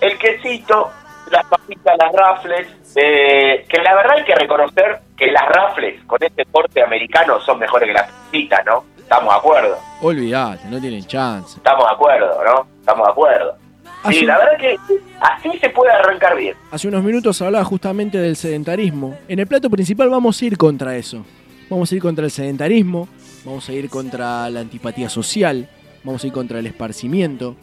el 0.00 0.16
quesito, 0.16 0.90
las 1.30 1.44
papitas, 1.46 1.94
las 1.98 2.12
rafles, 2.12 2.66
eh, 2.94 3.66
que 3.68 3.78
la 3.82 3.94
verdad 3.94 4.16
hay 4.18 4.24
que 4.24 4.34
reconocer 4.34 5.00
que 5.16 5.26
las 5.32 5.46
rafles 5.48 6.02
con 6.04 6.22
este 6.22 6.46
porte 6.46 6.82
americano 6.82 7.40
son 7.40 7.58
mejores 7.58 7.88
que 7.88 7.92
las 7.94 8.10
papitas, 8.10 8.64
¿no? 8.64 8.84
Estamos 8.96 9.32
de 9.34 9.38
acuerdo, 9.38 9.78
Olvídate, 10.02 10.68
no 10.68 10.80
tienen 10.80 11.04
chance. 11.06 11.56
estamos 11.56 11.84
de 11.86 11.94
acuerdo, 11.94 12.44
¿no? 12.44 12.66
Estamos 12.80 13.06
de 13.06 13.12
acuerdo. 13.12 13.56
Sí, 14.02 14.08
Así- 14.18 14.24
la 14.26 14.38
verdad 14.38 14.58
que 14.58 14.76
así 15.20 15.58
se 15.58 15.70
puede 15.70 15.90
arrancar 15.92 16.36
bien. 16.36 16.54
Hace 16.70 16.88
unos 16.88 17.02
minutos 17.02 17.40
hablaba 17.42 17.64
justamente 17.64 18.18
del 18.18 18.36
sedentarismo. 18.36 19.16
En 19.28 19.38
el 19.38 19.46
plato 19.46 19.68
principal 19.68 20.08
vamos 20.08 20.40
a 20.40 20.44
ir 20.44 20.56
contra 20.56 20.96
eso. 20.96 21.24
Vamos 21.68 21.90
a 21.92 21.94
ir 21.96 22.00
contra 22.00 22.24
el 22.24 22.30
sedentarismo, 22.30 23.08
vamos 23.44 23.68
a 23.68 23.72
ir 23.72 23.90
contra 23.90 24.48
la 24.48 24.60
antipatía 24.60 25.08
social, 25.10 25.68
vamos 26.04 26.24
a 26.24 26.26
ir 26.28 26.32
contra 26.32 26.58
el 26.60 26.66
esparcimiento, 26.66 27.56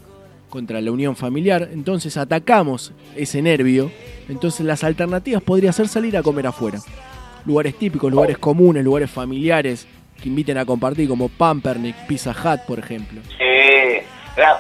contra 0.49 0.79
la 0.81 0.91
unión 0.91 1.15
familiar. 1.15 1.69
Entonces 1.73 2.15
atacamos 2.17 2.91
ese 3.15 3.41
nervio. 3.41 3.89
Entonces 4.29 4.65
las 4.65 4.83
alternativas 4.83 5.41
podría 5.41 5.71
ser 5.71 5.87
salir 5.87 6.15
a 6.17 6.21
comer 6.23 6.47
afuera. 6.47 6.79
Lugares 7.45 7.75
típicos, 7.79 8.11
lugares 8.11 8.37
comunes, 8.37 8.83
lugares 8.83 9.09
familiares 9.09 9.87
que 10.21 10.29
inviten 10.29 10.57
a 10.57 10.65
compartir 10.65 11.07
como 11.07 11.29
Pampernick, 11.29 11.95
Pizza 12.07 12.31
Hut, 12.31 12.61
por 12.67 12.79
ejemplo. 12.79 13.21
Sí, 13.37 13.43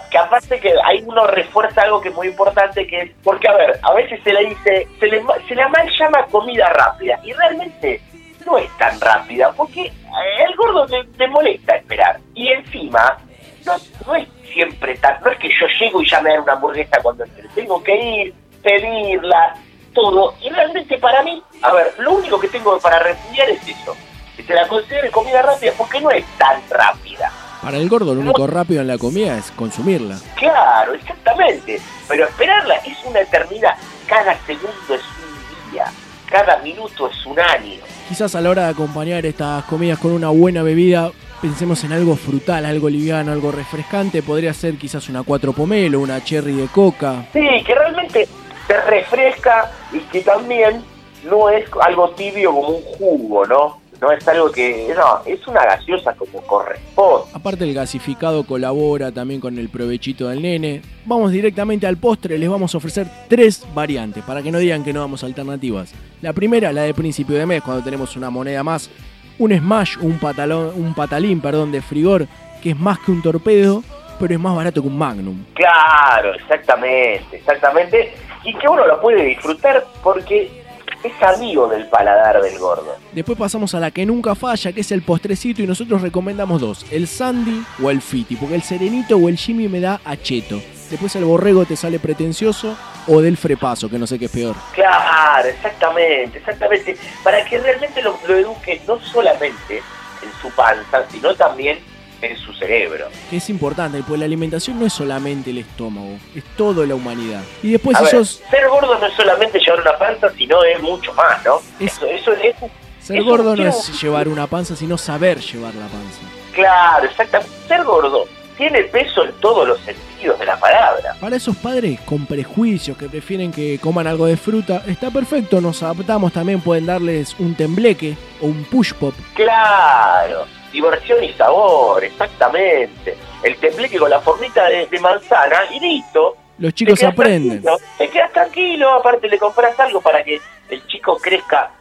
que 0.09 0.17
aparte 0.17 0.59
que 0.59 0.73
ahí 0.85 1.03
uno 1.05 1.27
refuerza 1.27 1.81
algo 1.81 1.99
que 1.99 2.09
es 2.09 2.15
muy 2.15 2.27
importante, 2.27 2.87
que 2.87 3.01
es, 3.01 3.11
porque 3.23 3.47
a 3.47 3.53
ver, 3.53 3.79
a 3.81 3.93
veces 3.93 4.21
se 4.23 4.31
le 4.31 4.45
dice, 4.45 4.87
se 4.99 5.07
le, 5.07 5.21
se 5.47 5.55
le 5.55 5.67
mal 5.67 5.89
llama 5.99 6.25
comida 6.27 6.69
rápida, 6.69 7.19
y 7.23 7.33
realmente 7.33 8.01
no 8.45 8.57
es 8.57 8.69
tan 8.77 8.99
rápida, 9.01 9.51
porque 9.51 9.81
eh, 9.81 10.43
el 10.47 10.55
gordo 10.55 10.85
te, 10.85 11.03
te 11.17 11.27
molesta 11.27 11.75
esperar, 11.75 12.19
y 12.33 12.49
encima, 12.53 13.17
no, 13.65 13.73
no 14.07 14.15
es 14.15 14.27
siempre 14.53 14.97
tan, 14.97 15.21
no 15.21 15.31
es 15.31 15.37
que 15.39 15.49
yo 15.49 15.67
llego 15.79 16.01
y 16.01 16.09
ya 16.09 16.21
me 16.21 16.29
dan 16.31 16.43
una 16.43 16.53
hamburguesa 16.53 16.97
cuando 17.01 17.25
entre, 17.25 17.47
tengo 17.49 17.83
que 17.83 17.95
ir, 17.95 18.33
pedirla, 18.63 19.55
todo, 19.93 20.35
y 20.41 20.49
realmente 20.49 20.97
para 20.99 21.21
mí, 21.23 21.43
a 21.61 21.73
ver, 21.73 21.93
lo 21.97 22.13
único 22.13 22.39
que 22.39 22.47
tengo 22.47 22.79
para 22.79 22.99
repudiar 22.99 23.49
es 23.49 23.67
eso, 23.67 23.95
que 24.37 24.43
se 24.43 24.53
la 24.53 24.67
considere 24.69 25.11
comida 25.11 25.41
rápida, 25.41 25.73
porque 25.77 25.99
no 25.99 26.11
es 26.11 26.25
tan 26.37 26.61
rápida. 26.69 27.29
Para 27.61 27.77
el 27.77 27.89
gordo 27.89 28.13
lo 28.13 28.21
único 28.21 28.45
rápido 28.47 28.81
en 28.81 28.87
la 28.87 28.97
comida 28.97 29.37
es 29.37 29.51
consumirla. 29.51 30.17
Claro, 30.35 30.93
exactamente. 30.93 31.81
Pero 32.07 32.25
esperarla 32.25 32.75
es 32.75 32.97
una 33.05 33.21
eternidad. 33.21 33.75
Cada 34.07 34.37
segundo 34.45 34.73
es 34.89 35.01
un 35.01 35.71
día. 35.71 35.85
Cada 36.29 36.57
minuto 36.57 37.09
es 37.09 37.25
un 37.25 37.39
año. 37.39 37.81
Quizás 38.07 38.35
a 38.35 38.41
la 38.41 38.49
hora 38.49 38.63
de 38.65 38.69
acompañar 38.69 39.25
estas 39.25 39.63
comidas 39.65 39.97
con 39.99 40.11
una 40.11 40.29
buena 40.29 40.61
bebida, 40.63 41.11
pensemos 41.41 41.83
en 41.83 41.93
algo 41.93 42.15
frutal, 42.15 42.65
algo 42.65 42.89
liviano, 42.89 43.31
algo 43.31 43.51
refrescante. 43.51 44.21
Podría 44.21 44.53
ser 44.53 44.77
quizás 44.77 45.09
una 45.09 45.23
cuatro 45.23 45.53
pomelo, 45.53 45.99
una 45.99 46.23
cherry 46.23 46.53
de 46.53 46.67
coca. 46.67 47.25
Sí, 47.33 47.47
que 47.65 47.73
realmente 47.73 48.27
te 48.67 48.81
refresca 48.81 49.71
y 49.91 49.99
que 49.99 50.21
también 50.21 50.83
no 51.29 51.49
es 51.49 51.65
algo 51.81 52.09
tibio 52.11 52.53
como 52.53 52.69
un 52.69 52.81
jugo, 52.83 53.45
¿no? 53.45 53.77
No 54.01 54.11
es 54.11 54.27
algo 54.27 54.51
que... 54.51 54.93
No, 54.95 55.21
es 55.25 55.47
una 55.47 55.63
gaseosa 55.63 56.13
como 56.13 56.41
corresponde. 56.41 57.29
Aparte 57.33 57.63
el 57.63 57.73
gasificado 57.73 58.43
colabora 58.45 59.11
también 59.11 59.39
con 59.39 59.57
el 59.57 59.69
provechito 59.69 60.27
del 60.27 60.41
nene. 60.41 60.81
Vamos 61.05 61.31
directamente 61.31 61.87
al 61.87 61.97
postre, 61.97 62.37
les 62.37 62.49
vamos 62.49 62.73
a 62.73 62.77
ofrecer 62.77 63.07
tres 63.27 63.65
variantes 63.73 64.23
para 64.23 64.41
que 64.41 64.51
no 64.51 64.59
digan 64.59 64.83
que 64.83 64.93
no 64.93 65.01
damos 65.01 65.23
alternativas. 65.23 65.93
La 66.21 66.33
primera, 66.33 66.71
la 66.71 66.83
de 66.83 66.93
principio 66.93 67.37
de 67.37 67.45
mes, 67.45 67.61
cuando 67.61 67.83
tenemos 67.83 68.15
una 68.15 68.29
moneda 68.29 68.63
más. 68.63 68.89
Un 69.37 69.51
smash, 69.57 69.97
un, 69.99 70.17
patalón, 70.17 70.71
un 70.75 70.93
patalín 70.93 71.41
perdón, 71.41 71.71
de 71.71 71.81
frigor, 71.81 72.27
que 72.63 72.71
es 72.71 72.79
más 72.79 72.99
que 72.99 73.11
un 73.11 73.21
torpedo, 73.21 73.83
pero 74.19 74.33
es 74.33 74.39
más 74.39 74.55
barato 74.55 74.81
que 74.81 74.87
un 74.87 74.97
magnum. 74.97 75.43
Claro, 75.53 76.33
exactamente, 76.35 77.37
exactamente. 77.37 78.13
Y 78.43 78.53
que 78.53 78.67
uno 78.67 78.87
lo 78.87 79.01
puede 79.01 79.23
disfrutar 79.23 79.85
porque 80.01 80.64
es 81.07 81.23
amigo 81.23 81.67
del 81.67 81.87
paladar 81.87 82.41
del 82.41 82.57
gordo. 82.59 82.95
Después 83.11 83.37
pasamos 83.37 83.73
a 83.75 83.79
la 83.79 83.91
que 83.91 84.05
nunca 84.05 84.35
falla, 84.35 84.71
que 84.71 84.81
es 84.81 84.91
el 84.91 85.01
postrecito, 85.01 85.61
y 85.61 85.67
nosotros 85.67 86.01
recomendamos 86.01 86.61
dos: 86.61 86.85
el 86.91 87.07
Sandy 87.07 87.63
o 87.83 87.89
el 87.89 88.01
Fiti, 88.01 88.35
porque 88.35 88.55
el 88.55 88.63
Serenito 88.63 89.17
o 89.17 89.29
el 89.29 89.37
Jimmy 89.37 89.67
me 89.67 89.79
da 89.79 90.01
a 90.03 90.17
cheto. 90.17 90.61
Después 90.89 91.15
el 91.15 91.25
borrego 91.25 91.65
te 91.65 91.75
sale 91.75 91.99
pretencioso 91.99 92.77
o 93.07 93.21
del 93.21 93.37
frepaso, 93.37 93.89
que 93.89 93.97
no 93.97 94.05
sé 94.05 94.19
qué 94.19 94.25
es 94.25 94.31
peor. 94.31 94.55
Claro, 94.73 95.47
exactamente, 95.47 96.37
exactamente. 96.37 96.95
Para 97.23 97.43
que 97.45 97.57
realmente 97.57 98.01
lo, 98.01 98.17
lo 98.27 98.35
eduque 98.35 98.81
no 98.87 98.99
solamente 98.99 99.77
en 99.77 100.41
su 100.41 100.49
panza, 100.55 101.03
sino 101.09 101.33
también 101.35 101.79
en 102.21 102.37
su 102.37 102.53
cerebro. 102.53 103.07
Que 103.29 103.37
es 103.37 103.49
importante, 103.49 104.01
pues 104.07 104.19
la 104.19 104.25
alimentación 104.25 104.79
no 104.79 104.85
es 104.85 104.93
solamente 104.93 105.49
el 105.51 105.59
estómago, 105.59 106.17
es 106.35 106.43
toda 106.57 106.85
la 106.85 106.95
humanidad. 106.95 107.41
Y 107.63 107.71
después 107.71 107.95
A 107.97 108.01
ver, 108.01 108.15
esos. 108.15 108.41
ser 108.49 108.67
gordo 108.69 108.97
no 108.99 109.05
es 109.05 109.13
solamente 109.13 109.59
llevar 109.59 109.81
una 109.81 109.97
panza, 109.97 110.29
sino 110.37 110.63
es 110.63 110.81
mucho 110.81 111.13
más, 111.13 111.43
¿no? 111.45 111.59
Eso, 111.79 112.05
eso, 112.05 112.31
eso- 112.33 112.69
Ser 113.01 113.17
eso 113.17 113.25
gordo 113.25 113.55
no 113.55 113.67
es 113.67 114.01
llevar 114.01 114.27
una 114.27 114.47
panza, 114.47 114.75
sino 114.75 114.97
saber 114.97 115.39
llevar 115.39 115.75
la 115.75 115.85
panza. 115.87 116.19
Claro, 116.53 117.05
exactamente. 117.05 117.51
Ser 117.67 117.83
gordo 117.83 118.25
tiene 118.57 118.83
peso 118.85 119.25
en 119.25 119.31
todos 119.41 119.67
los 119.67 119.77
sentidos 119.81 120.39
de 120.39 120.45
la 120.45 120.57
palabra. 120.57 121.13
Para 121.19 121.35
esos 121.35 121.55
padres 121.57 121.99
con 122.01 122.25
prejuicios 122.25 122.97
que 122.97 123.07
prefieren 123.09 123.51
que 123.51 123.77
coman 123.79 124.07
algo 124.07 124.25
de 124.25 124.37
fruta, 124.37 124.81
está 124.87 125.11
perfecto, 125.11 125.59
nos 125.61 125.83
adaptamos 125.83 126.31
también, 126.33 126.61
pueden 126.61 126.85
darles 126.85 127.35
un 127.37 127.53
tembleque 127.53 128.15
o 128.41 128.45
un 128.47 128.63
push 128.63 128.93
pop. 128.93 129.13
Claro, 129.35 130.45
diversión 130.75 131.23
y 131.23 131.31
sabor, 131.33 132.03
exactamente. 132.03 133.17
El 133.43 133.55
tembleque 133.57 133.97
con 133.97 134.09
la 134.09 134.19
formita 134.21 134.67
de, 134.67 134.85
de 134.87 134.99
manzana 134.99 135.61
y 135.73 135.79
listo. 135.79 136.35
Los 136.57 136.73
chicos 136.73 136.99
Te 136.99 137.05
aprenden. 137.05 137.61
tranquilo, 137.61 137.77
Te 137.97 138.09
quedas 138.09 138.31
tranquilo, 138.31 138.93
aparte 138.93 139.27
le 139.27 139.37
compras 139.37 139.77
algo 139.79 140.01
para 140.01 140.23
que 140.23 140.39
el 140.69 140.85
chico 140.87 141.17
crezca 141.17 141.71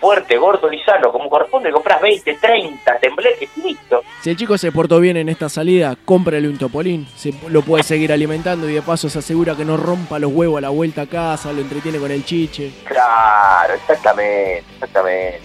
fuerte, 0.00 0.36
gordo 0.36 0.70
y 0.70 0.78
sano, 0.80 1.10
como 1.12 1.30
corresponde, 1.30 1.70
compras 1.70 2.00
20, 2.02 2.34
30 2.34 2.98
tembleques 2.98 3.48
y 3.56 3.62
listo. 3.62 4.02
Si 4.20 4.30
el 4.30 4.36
chico 4.36 4.58
se 4.58 4.70
portó 4.70 5.00
bien 5.00 5.16
en 5.16 5.28
esta 5.30 5.48
salida, 5.48 5.96
cómprale 6.04 6.46
un 6.48 6.58
topolín. 6.58 7.06
Se 7.16 7.32
lo 7.48 7.62
puede 7.62 7.84
seguir 7.84 8.12
alimentando 8.12 8.68
y 8.68 8.74
de 8.74 8.82
paso 8.82 9.08
se 9.08 9.20
asegura 9.20 9.54
que 9.56 9.64
no 9.64 9.76
rompa 9.78 10.18
los 10.18 10.30
huevos 10.32 10.58
a 10.58 10.60
la 10.60 10.68
vuelta 10.68 11.02
a 11.02 11.06
casa, 11.06 11.52
lo 11.52 11.60
entretiene 11.62 11.98
con 11.98 12.10
el 12.10 12.22
chiche. 12.24 12.70
Claro, 12.84 13.72
exactamente, 13.74 14.64
exactamente. 14.74 15.40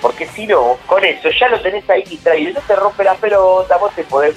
Porque 0.00 0.26
si 0.26 0.46
no, 0.46 0.76
con 0.86 1.04
eso 1.04 1.28
ya 1.38 1.48
lo 1.48 1.60
tenés 1.60 1.88
ahí 1.90 2.02
distraído, 2.04 2.52
no 2.54 2.60
te 2.60 2.76
rompe 2.76 3.04
la 3.04 3.14
pelota, 3.14 3.76
vos 3.78 3.92
te 3.94 4.04
podés, 4.04 4.34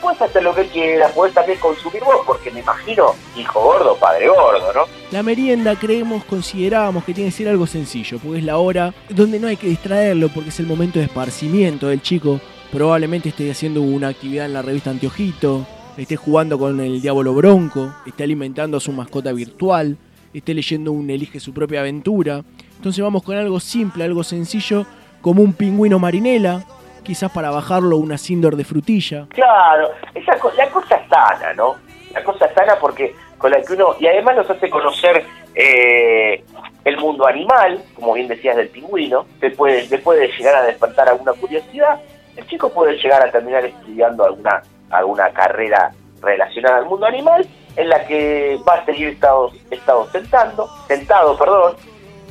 puedes 0.00 0.20
hacer 0.22 0.42
lo 0.42 0.54
que 0.54 0.66
quieras, 0.68 1.12
podés 1.12 1.34
también 1.34 1.58
consumir 1.58 2.02
vos, 2.02 2.20
porque 2.26 2.50
me 2.50 2.60
imagino, 2.60 3.14
hijo 3.36 3.60
gordo, 3.60 3.96
padre 3.96 4.28
gordo, 4.28 4.72
¿no? 4.72 4.84
La 5.10 5.22
merienda 5.22 5.76
creemos, 5.76 6.24
considerábamos 6.24 7.04
que 7.04 7.14
tiene 7.14 7.30
que 7.30 7.36
ser 7.36 7.48
algo 7.48 7.66
sencillo, 7.66 8.18
porque 8.18 8.38
es 8.38 8.44
la 8.44 8.58
hora 8.58 8.94
donde 9.10 9.38
no 9.38 9.48
hay 9.48 9.56
que 9.56 9.66
distraerlo, 9.66 10.28
porque 10.28 10.50
es 10.50 10.60
el 10.60 10.66
momento 10.66 10.98
de 10.98 11.06
esparcimiento 11.06 11.88
del 11.88 12.02
chico. 12.02 12.40
Probablemente 12.72 13.30
esté 13.30 13.50
haciendo 13.50 13.80
una 13.82 14.08
actividad 14.08 14.46
en 14.46 14.52
la 14.52 14.62
revista 14.62 14.90
Anteojito, 14.90 15.66
esté 15.96 16.16
jugando 16.16 16.58
con 16.58 16.80
el 16.80 17.00
Diablo 17.00 17.34
Bronco, 17.34 17.94
esté 18.06 18.24
alimentando 18.24 18.76
a 18.76 18.80
su 18.80 18.92
mascota 18.92 19.32
virtual, 19.32 19.96
esté 20.34 20.54
leyendo 20.54 20.92
un 20.92 21.08
Elige 21.10 21.40
su 21.40 21.52
propia 21.52 21.80
aventura. 21.80 22.44
Entonces 22.78 23.02
vamos 23.02 23.24
con 23.24 23.36
algo 23.36 23.58
simple, 23.58 24.04
algo 24.04 24.22
sencillo, 24.22 24.86
como 25.20 25.42
un 25.42 25.52
pingüino 25.52 25.98
marinela, 25.98 26.62
quizás 27.02 27.30
para 27.32 27.50
bajarlo 27.50 27.96
una 27.96 28.16
Sindor 28.16 28.54
de 28.54 28.62
frutilla. 28.62 29.26
Claro, 29.30 29.90
esa 30.14 30.36
la 30.56 30.70
cosa 30.70 31.00
sana, 31.10 31.52
¿no? 31.54 31.74
La 32.14 32.22
cosa 32.22 32.48
sana 32.54 32.76
porque 32.80 33.16
con 33.36 33.50
la 33.50 33.60
que 33.62 33.72
uno, 33.72 33.96
y 33.98 34.06
además 34.06 34.36
nos 34.36 34.50
hace 34.50 34.70
conocer 34.70 35.24
eh, 35.56 36.44
el 36.84 36.96
mundo 36.98 37.26
animal, 37.26 37.82
como 37.96 38.14
bien 38.14 38.28
decías 38.28 38.56
del 38.56 38.68
pingüino, 38.68 39.26
te 39.40 39.50
puede, 39.50 39.88
te 39.88 39.98
puede 39.98 40.28
llegar 40.28 40.54
a 40.54 40.62
despertar 40.62 41.08
alguna 41.08 41.32
curiosidad, 41.32 42.00
el 42.36 42.46
chico 42.46 42.72
puede 42.72 42.96
llegar 42.96 43.26
a 43.26 43.32
terminar 43.32 43.64
estudiando 43.64 44.24
alguna, 44.24 44.62
alguna 44.90 45.30
carrera 45.30 45.90
relacionada 46.22 46.78
al 46.78 46.86
mundo 46.86 47.06
animal, 47.06 47.44
en 47.74 47.88
la 47.88 48.06
que 48.06 48.56
va 48.68 48.74
a 48.74 48.84
seguir 48.84 49.08
estado, 49.08 49.50
estado 49.68 50.08
sentando, 50.10 50.68
sentado, 50.86 51.36
perdón, 51.36 51.74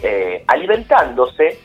eh, 0.03 0.43
alimentándose, 0.47 1.59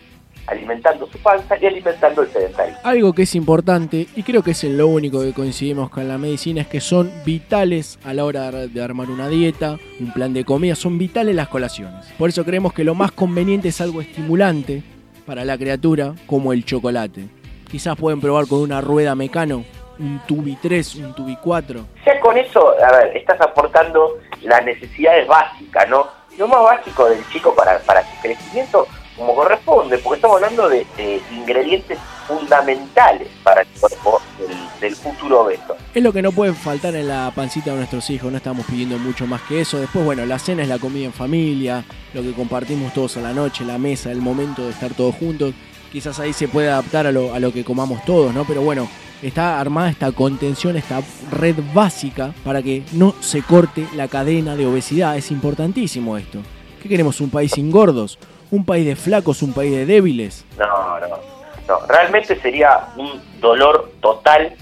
alimentando 0.46 1.06
su 1.06 1.18
panza 1.18 1.56
y 1.60 1.66
alimentando 1.66 2.22
el 2.22 2.28
sedentarismo. 2.28 2.80
Algo 2.82 3.12
que 3.12 3.22
es 3.22 3.34
importante, 3.34 4.06
y 4.14 4.22
creo 4.22 4.42
que 4.42 4.52
es 4.52 4.64
en 4.64 4.76
lo 4.76 4.88
único 4.88 5.20
que 5.20 5.32
coincidimos 5.32 5.90
con 5.90 6.09
la 6.09 6.18
medicina, 6.18 6.62
es 6.62 6.68
que 6.68 6.80
son 6.80 7.12
vitales 7.24 7.98
a 8.04 8.12
la 8.12 8.24
hora 8.24 8.50
de 8.50 8.82
armar 8.82 9.10
una 9.10 9.28
dieta, 9.28 9.76
un 10.00 10.12
plan 10.12 10.32
de 10.32 10.44
comida, 10.44 10.74
son 10.74 10.98
vitales 10.98 11.34
las 11.34 11.48
colaciones. 11.48 12.06
Por 12.18 12.28
eso 12.28 12.44
creemos 12.44 12.72
que 12.72 12.84
lo 12.84 12.94
más 12.94 13.12
conveniente 13.12 13.68
es 13.68 13.80
algo 13.80 14.00
estimulante 14.00 14.82
para 15.26 15.44
la 15.44 15.56
criatura, 15.56 16.14
como 16.26 16.52
el 16.52 16.64
chocolate. 16.64 17.26
Quizás 17.70 17.96
pueden 17.96 18.20
probar 18.20 18.46
con 18.48 18.60
una 18.60 18.80
rueda 18.80 19.14
mecano, 19.14 19.64
un 19.98 20.20
tubi 20.26 20.56
3, 20.60 20.96
un 20.96 21.14
tubi 21.14 21.36
4. 21.36 21.86
Ya 22.04 22.20
con 22.20 22.36
eso, 22.36 22.74
a 22.82 22.92
ver, 22.92 23.16
estás 23.16 23.40
aportando 23.40 24.18
las 24.42 24.64
necesidades 24.64 25.26
básicas, 25.26 25.88
¿no? 25.88 26.21
Lo 26.38 26.48
más 26.48 26.62
básico 26.62 27.06
del 27.06 27.26
chico 27.28 27.54
para, 27.54 27.78
para 27.80 28.02
su 28.02 28.20
crecimiento 28.20 28.86
como 29.16 29.34
corresponde, 29.34 29.98
porque 29.98 30.16
estamos 30.16 30.36
hablando 30.36 30.68
de, 30.68 30.86
ingredientes 31.32 31.98
fundamentales 32.26 33.28
para 33.42 33.62
el 33.62 33.68
cuerpo 33.78 34.20
del, 34.38 34.56
del 34.80 34.96
futuro 34.96 35.42
obeso. 35.42 35.76
Es 35.94 36.02
lo 36.02 36.12
que 36.12 36.22
no 36.22 36.32
puede 36.32 36.54
faltar 36.54 36.94
en 36.94 37.09
la 37.09 37.30
pancita 37.34 37.70
de 37.70 37.76
nuestros 37.76 38.09
hijos, 38.10 38.30
no 38.30 38.38
estamos 38.38 38.64
pidiendo 38.66 38.98
mucho 38.98 39.26
más 39.26 39.42
que 39.42 39.60
eso. 39.60 39.78
Después, 39.78 40.04
bueno, 40.04 40.24
la 40.24 40.38
cena 40.38 40.62
es 40.62 40.68
la 40.68 40.78
comida 40.78 41.04
en 41.04 41.12
familia, 41.12 41.84
lo 42.14 42.22
que 42.22 42.32
compartimos 42.32 42.94
todos 42.94 43.16
a 43.18 43.20
la 43.20 43.32
noche, 43.32 43.64
la 43.64 43.78
mesa, 43.78 44.10
el 44.10 44.22
momento 44.22 44.62
de 44.62 44.70
estar 44.70 44.94
todos 44.94 45.14
juntos. 45.16 45.54
Quizás 45.92 46.18
ahí 46.18 46.32
se 46.32 46.48
puede 46.48 46.70
adaptar 46.70 47.06
a 47.06 47.12
lo, 47.12 47.34
a 47.34 47.38
lo 47.38 47.52
que 47.52 47.64
comamos 47.64 48.02
todos, 48.06 48.32
¿no? 48.32 48.46
Pero 48.46 48.62
bueno, 48.62 48.88
está 49.22 49.60
armada 49.60 49.90
esta 49.90 50.12
contención, 50.12 50.76
esta 50.76 51.00
red 51.30 51.56
básica 51.72 52.32
para 52.44 52.62
que 52.62 52.82
no 52.92 53.14
se 53.20 53.42
corte 53.42 53.86
la 53.94 54.08
cadena 54.08 54.56
de 54.56 54.66
obesidad. 54.66 55.16
Es 55.16 55.30
importantísimo 55.30 56.16
esto. 56.16 56.40
¿Qué 56.82 56.88
queremos? 56.88 57.20
¿Un 57.20 57.30
país 57.30 57.52
sin 57.52 57.70
gordos? 57.70 58.18
¿Un 58.50 58.64
país 58.64 58.84
de 58.84 58.96
flacos? 58.96 59.42
¿Un 59.42 59.52
país 59.52 59.70
de 59.70 59.86
débiles? 59.86 60.44
No, 60.58 60.98
no, 61.00 61.06
no. 61.08 61.86
Realmente 61.88 62.38
sería 62.40 62.88
un 62.96 63.20
dolor 63.40 63.92
total 64.00 64.54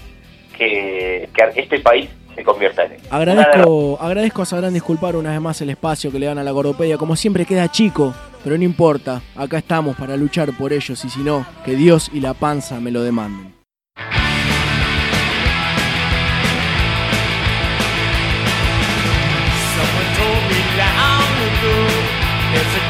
que, 0.57 1.27
que 1.33 1.61
este 1.61 1.79
país 1.79 2.09
se 2.35 2.43
convierta 2.43 2.83
en 2.85 2.93
él. 2.93 3.01
Agradezco, 3.09 3.97
agradezco 3.99 4.43
a 4.43 4.45
Sabrán 4.45 4.73
Disculpar 4.73 5.15
una 5.15 5.31
vez 5.31 5.41
más 5.41 5.59
el 5.61 5.71
espacio 5.71 6.11
que 6.11 6.19
le 6.19 6.27
dan 6.27 6.37
a 6.37 6.43
la 6.43 6.51
gordopedia. 6.51 6.97
Como 6.97 7.15
siempre 7.15 7.45
queda 7.45 7.69
chico, 7.69 8.13
pero 8.43 8.57
no 8.57 8.63
importa. 8.63 9.21
Acá 9.35 9.57
estamos 9.57 9.95
para 9.97 10.15
luchar 10.15 10.55
por 10.57 10.71
ellos 10.71 11.03
y 11.03 11.09
si 11.09 11.19
no, 11.21 11.45
que 11.65 11.75
Dios 11.75 12.09
y 12.13 12.21
la 12.21 12.33
panza 12.33 12.79
me 12.79 12.91
lo 12.91 13.01
demanden. 13.01 13.60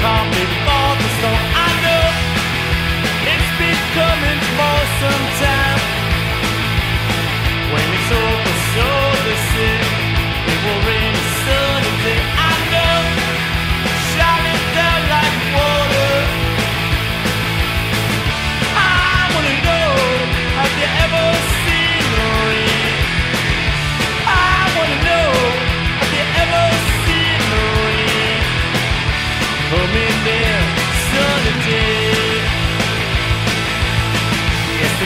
I 0.04 1.70
know 1.84 2.06
It's 3.32 3.52
been 3.60 3.82
coming 3.94 4.42
for 4.58 4.78
some 5.02 5.26
time 5.42 5.82
When 7.72 7.88
it's 7.94 8.12
over 8.12 8.56
so 8.74 9.11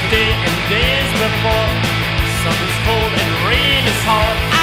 Yesterday 0.06 0.34
and 0.34 0.70
days 0.70 1.12
before. 1.14 1.96
Is 2.46 2.78
cold 2.86 3.12
and 3.12 3.50
rain 3.50 3.84
is 3.88 4.04
hard 4.06 4.55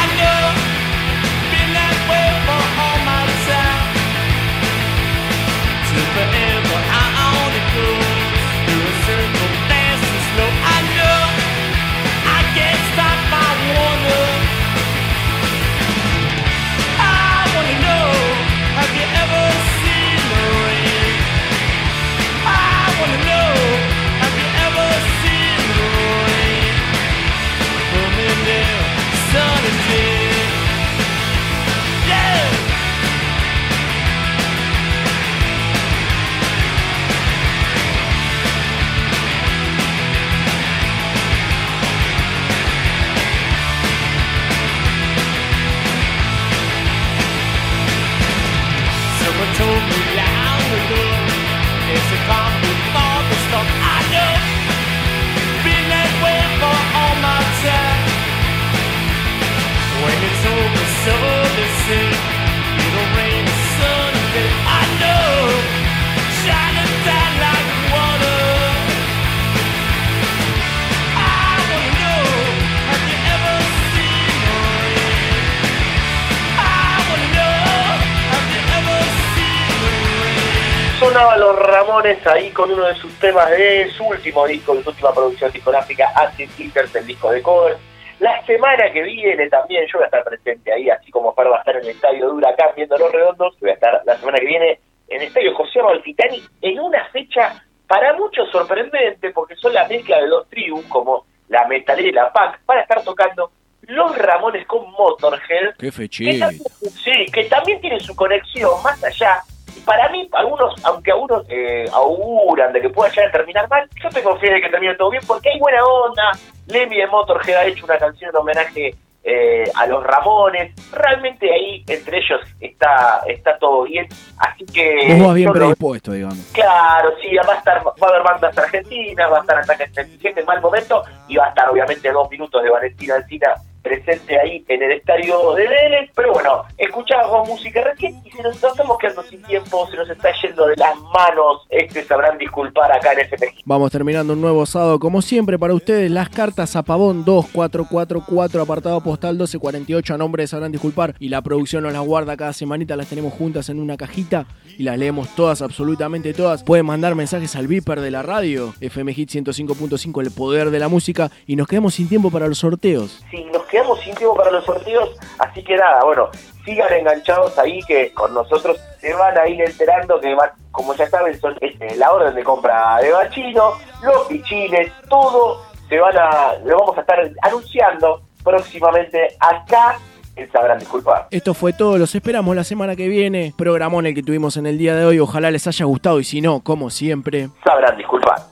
Sonaba 80.98 81.36
los 81.36 81.58
Ramones 81.58 82.26
ahí 82.26 82.50
con 82.50 82.70
uno 82.70 82.84
de 82.86 82.94
sus 82.94 83.12
temas 83.14 83.50
de 83.50 83.90
su 83.96 84.04
último 84.04 84.46
disco, 84.46 84.74
de 84.74 84.82
su 84.82 84.90
última 84.90 85.12
producción 85.12 85.50
discográfica, 85.52 86.08
Acid 86.14 86.48
Seekers, 86.56 86.94
el 86.94 87.06
disco 87.06 87.30
de 87.30 87.42
cover. 87.42 87.91
La 88.22 88.40
semana 88.46 88.90
que 88.92 89.02
viene 89.02 89.48
también 89.48 89.84
yo 89.86 89.98
voy 89.98 90.04
a 90.04 90.06
estar 90.06 90.22
presente 90.22 90.72
ahí, 90.72 90.88
así 90.88 91.10
como 91.10 91.34
Fer 91.34 91.50
va 91.50 91.56
a 91.56 91.58
estar 91.58 91.74
en 91.76 91.82
el 91.82 91.88
estadio 91.88 92.26
de 92.28 92.32
Huracán 92.34 92.68
viendo 92.76 92.96
los 92.96 93.10
redondos, 93.10 93.58
voy 93.60 93.70
a 93.70 93.74
estar 93.74 94.00
la 94.04 94.16
semana 94.16 94.38
que 94.38 94.46
viene 94.46 94.78
en 95.08 95.20
el 95.22 95.26
estadio 95.26 95.52
José 95.56 95.80
Amalfitani 95.80 96.40
en 96.60 96.78
una 96.78 97.04
fecha 97.06 97.60
para 97.88 98.12
muchos 98.14 98.48
sorprendente, 98.50 99.30
porque 99.32 99.56
son 99.56 99.74
la 99.74 99.88
mezcla 99.88 100.20
de 100.20 100.28
dos 100.28 100.48
tribus, 100.48 100.84
como 100.86 101.26
la 101.48 101.66
metalera 101.66 102.08
y 102.08 102.12
la 102.12 102.32
punk, 102.32 102.58
para 102.64 102.82
estar 102.82 103.02
tocando 103.02 103.50
los 103.88 104.16
Ramones 104.16 104.66
con 104.68 104.88
Motorhead. 104.92 105.74
Qué 105.76 105.90
que 105.90 106.38
también- 106.38 106.62
sí, 107.02 107.26
que 107.32 107.44
también 107.46 107.80
tiene 107.80 107.98
su 107.98 108.14
conexión 108.14 108.70
más 108.84 109.02
allá. 109.02 109.42
Para 109.84 110.08
mí, 110.10 110.28
algunos, 110.32 110.72
aunque 110.84 111.10
algunos 111.10 111.44
eh, 111.48 111.86
auguran 111.92 112.72
de 112.72 112.80
que 112.82 112.88
pueda 112.88 113.10
llegar 113.10 113.30
a 113.30 113.32
terminar 113.32 113.68
mal, 113.68 113.88
yo 114.00 114.08
tengo 114.10 114.36
fe 114.38 114.52
de 114.52 114.60
que 114.60 114.68
termine 114.70 114.94
todo 114.94 115.10
bien 115.10 115.24
porque 115.26 115.50
hay 115.50 115.58
buena 115.58 115.84
onda. 115.84 116.30
Lemmy 116.72 116.96
de 116.96 117.06
Motorhead 117.06 117.56
ha 117.56 117.64
hecho 117.66 117.84
una 117.84 117.98
canción 117.98 118.30
en 118.30 118.36
homenaje 118.36 118.94
eh, 119.24 119.64
a 119.76 119.86
los 119.86 120.02
Ramones. 120.02 120.72
Realmente 120.92 121.52
ahí 121.52 121.84
entre 121.86 122.18
ellos 122.18 122.40
está 122.60 123.20
está 123.28 123.56
todo 123.58 123.82
bien. 123.84 124.08
Así 124.38 124.64
que. 124.66 125.14
Vos 125.16 125.26
vas 125.28 125.34
bien 125.36 125.46
lo- 125.48 125.52
predispuesto, 125.54 126.12
digamos. 126.12 126.38
Claro, 126.52 127.10
sí, 127.20 127.28
va 127.36 127.52
a 127.54 127.56
estar, 127.58 127.86
va 127.86 127.92
a 128.00 128.08
haber 128.10 128.22
bandas 128.22 128.58
argentinas, 128.58 129.30
va 129.30 129.38
a 129.38 129.40
estar 129.42 129.58
Ataque 129.58 129.86
77 129.86 130.40
en 130.40 130.46
mal 130.46 130.60
momento 130.60 131.02
y 131.28 131.36
va 131.36 131.46
a 131.46 131.48
estar 131.50 131.68
obviamente 131.70 132.10
dos 132.10 132.28
minutos 132.30 132.62
de 132.62 132.70
Valentina 132.70 133.14
Alcina 133.16 133.54
presente 133.82 134.38
ahí 134.38 134.64
en 134.68 134.82
el 134.82 134.92
estadio 134.92 135.54
de 135.54 135.66
Vélez, 135.66 136.10
pero 136.14 136.32
bueno, 136.32 136.62
escuchábamos 136.78 137.48
música 137.48 137.82
recién 137.82 138.20
y 138.24 138.30
se 138.30 138.42
nos, 138.42 138.60
nos 138.62 138.72
estamos 138.72 138.98
quedando 138.98 139.22
sin 139.24 139.42
tiempo, 139.42 139.86
se 139.90 139.96
nos 139.96 140.08
está 140.08 140.30
yendo 140.42 140.66
de 140.66 140.76
las 140.76 140.96
manos, 141.00 141.66
este 141.68 142.04
sabrán 142.04 142.38
disculpar 142.38 142.92
acá 142.92 143.12
en 143.12 143.26
FMG. 143.28 143.62
Vamos 143.64 143.90
terminando 143.90 144.32
un 144.32 144.40
nuevo 144.40 144.64
sábado, 144.66 144.98
como 144.98 145.22
siempre, 145.22 145.58
para 145.58 145.74
ustedes, 145.74 146.10
las 146.10 146.28
cartas 146.28 146.76
a 146.76 146.82
Pavón 146.82 147.24
2444, 147.24 148.62
apartado 148.62 149.00
postal 149.00 149.34
1248, 149.34 150.14
a 150.14 150.18
nombre 150.18 150.42
de 150.42 150.46
Sabrán 150.46 150.72
Disculpar, 150.72 151.14
y 151.18 151.28
la 151.28 151.42
producción 151.42 151.82
nos 151.82 151.92
las 151.92 152.02
guarda 152.02 152.36
cada 152.36 152.52
semanita, 152.52 152.96
las 152.96 153.08
tenemos 153.08 153.32
juntas 153.32 153.68
en 153.68 153.80
una 153.80 153.96
cajita 153.96 154.46
y 154.78 154.84
las 154.84 154.98
leemos 154.98 155.34
todas, 155.34 155.62
absolutamente 155.62 156.32
todas. 156.32 156.62
Pueden 156.62 156.86
mandar 156.86 157.14
mensajes 157.14 157.56
al 157.56 157.66
Viper 157.66 158.00
de 158.00 158.10
la 158.10 158.22
radio, 158.22 158.74
FM 158.80 159.12
Hit 159.14 159.30
105.5, 159.30 160.22
el 160.22 160.30
poder 160.30 160.70
de 160.70 160.78
la 160.78 160.88
música, 160.88 161.30
y 161.46 161.56
nos 161.56 161.68
quedamos 161.68 161.94
sin 161.94 162.08
tiempo 162.08 162.30
para 162.30 162.48
los 162.48 162.58
sorteos. 162.58 163.22
Sí, 163.30 163.44
nos 163.52 163.64
quedamos 163.72 163.98
sin 164.00 164.14
tiempo 164.14 164.36
para 164.36 164.50
los 164.50 164.64
sorteos, 164.66 165.18
así 165.38 165.64
que 165.64 165.76
nada, 165.76 166.04
bueno, 166.04 166.28
sigan 166.62 166.92
enganchados 166.92 167.58
ahí 167.58 167.80
que 167.88 168.12
con 168.12 168.32
nosotros 168.34 168.78
se 169.00 169.14
van 169.14 169.36
a 169.36 169.48
ir 169.48 169.62
enterando 169.62 170.20
que 170.20 170.34
van, 170.34 170.50
como 170.70 170.94
ya 170.94 171.08
saben, 171.08 171.40
son 171.40 171.56
este, 171.60 171.96
la 171.96 172.12
orden 172.12 172.34
de 172.34 172.44
compra 172.44 172.98
de 173.00 173.10
Bachino, 173.10 173.72
los 174.02 174.26
pichines, 174.26 174.92
todo 175.08 175.62
se 175.88 175.98
van 175.98 176.16
a, 176.18 176.54
lo 176.64 176.78
vamos 176.80 176.98
a 176.98 177.00
estar 177.00 177.18
anunciando 177.40 178.20
próximamente 178.44 179.36
acá 179.40 179.98
en 180.36 180.52
Sabrán 180.52 180.78
Disculpar. 180.78 181.28
Esto 181.30 181.54
fue 181.54 181.72
todo, 181.72 181.96
los 181.96 182.14
esperamos 182.14 182.54
la 182.54 182.64
semana 182.64 182.94
que 182.94 183.08
viene. 183.08 183.54
Programón 183.56 184.04
el 184.04 184.14
que 184.14 184.22
tuvimos 184.22 184.58
en 184.58 184.66
el 184.66 184.76
día 184.76 184.94
de 184.94 185.06
hoy, 185.06 185.18
ojalá 185.18 185.50
les 185.50 185.66
haya 185.66 185.86
gustado 185.86 186.20
y 186.20 186.24
si 186.24 186.42
no, 186.42 186.60
como 186.60 186.90
siempre. 186.90 187.48
Sabrán 187.64 187.96
Disculpar. 187.96 188.51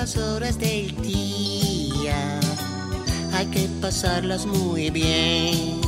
las 0.00 0.16
horas 0.16 0.56
del 0.60 0.94
día 1.02 2.38
hay 3.32 3.46
que 3.46 3.68
pasarlas 3.80 4.46
muy 4.46 4.90
bien. 4.90 5.80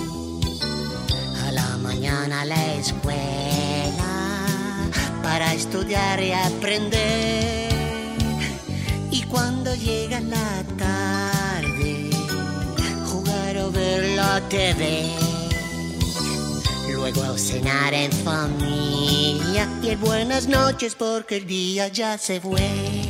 A 1.47 1.53
la 1.53 1.77
mañana 1.77 2.41
a 2.41 2.45
la 2.45 2.75
escuela 2.75 4.11
para 5.23 5.55
estudiar 5.55 6.21
y 6.21 6.33
aprender. 6.33 7.71
Y 9.13 9.23
cuando 9.31 9.73
llega 9.77 10.19
la 10.19 10.65
tarde, 10.77 12.11
jugar 13.07 13.59
o 13.59 13.71
ver 13.71 14.17
la 14.17 14.41
TV. 14.49 15.09
Luego 16.93 17.39
cenar 17.39 17.95
en 17.95 18.11
familia 18.11 19.69
y 19.81 19.95
buenas 19.95 20.49
noches 20.49 20.97
porque 20.97 21.37
el 21.37 21.47
día 21.47 21.87
ya 21.87 22.19
se 22.19 22.41
fue. 22.41 23.10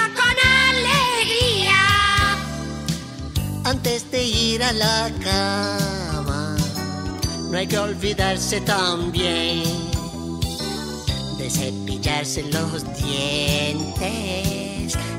Antes 3.63 4.09
de 4.11 4.23
ir 4.23 4.63
a 4.63 4.73
la 4.73 5.11
cama, 5.23 6.57
no 7.49 7.57
hay 7.57 7.67
que 7.67 7.77
olvidarse 7.77 8.59
también 8.61 9.63
de 11.37 11.49
cepillarse 11.49 12.43
los 12.43 12.83
dientes 13.01 14.01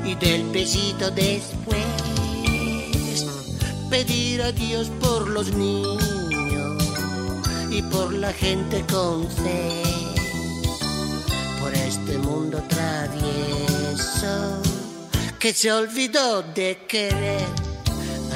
y 0.05 0.15
del 0.15 0.49
besito 0.51 1.09
después. 1.11 1.83
Pedir 3.89 4.41
a 4.41 4.51
Dios 4.51 4.89
por 4.99 5.29
los 5.29 5.53
niños 5.53 6.03
y 7.69 7.81
por 7.83 8.13
la 8.13 8.33
gente 8.33 8.85
con 8.91 9.27
fe. 9.29 9.83
Por 11.59 11.73
este 11.73 12.17
mundo 12.17 12.61
travieso 12.67 14.61
que 15.39 15.53
se 15.53 15.71
olvidó 15.71 16.41
de 16.41 16.77
querer. 16.87 17.62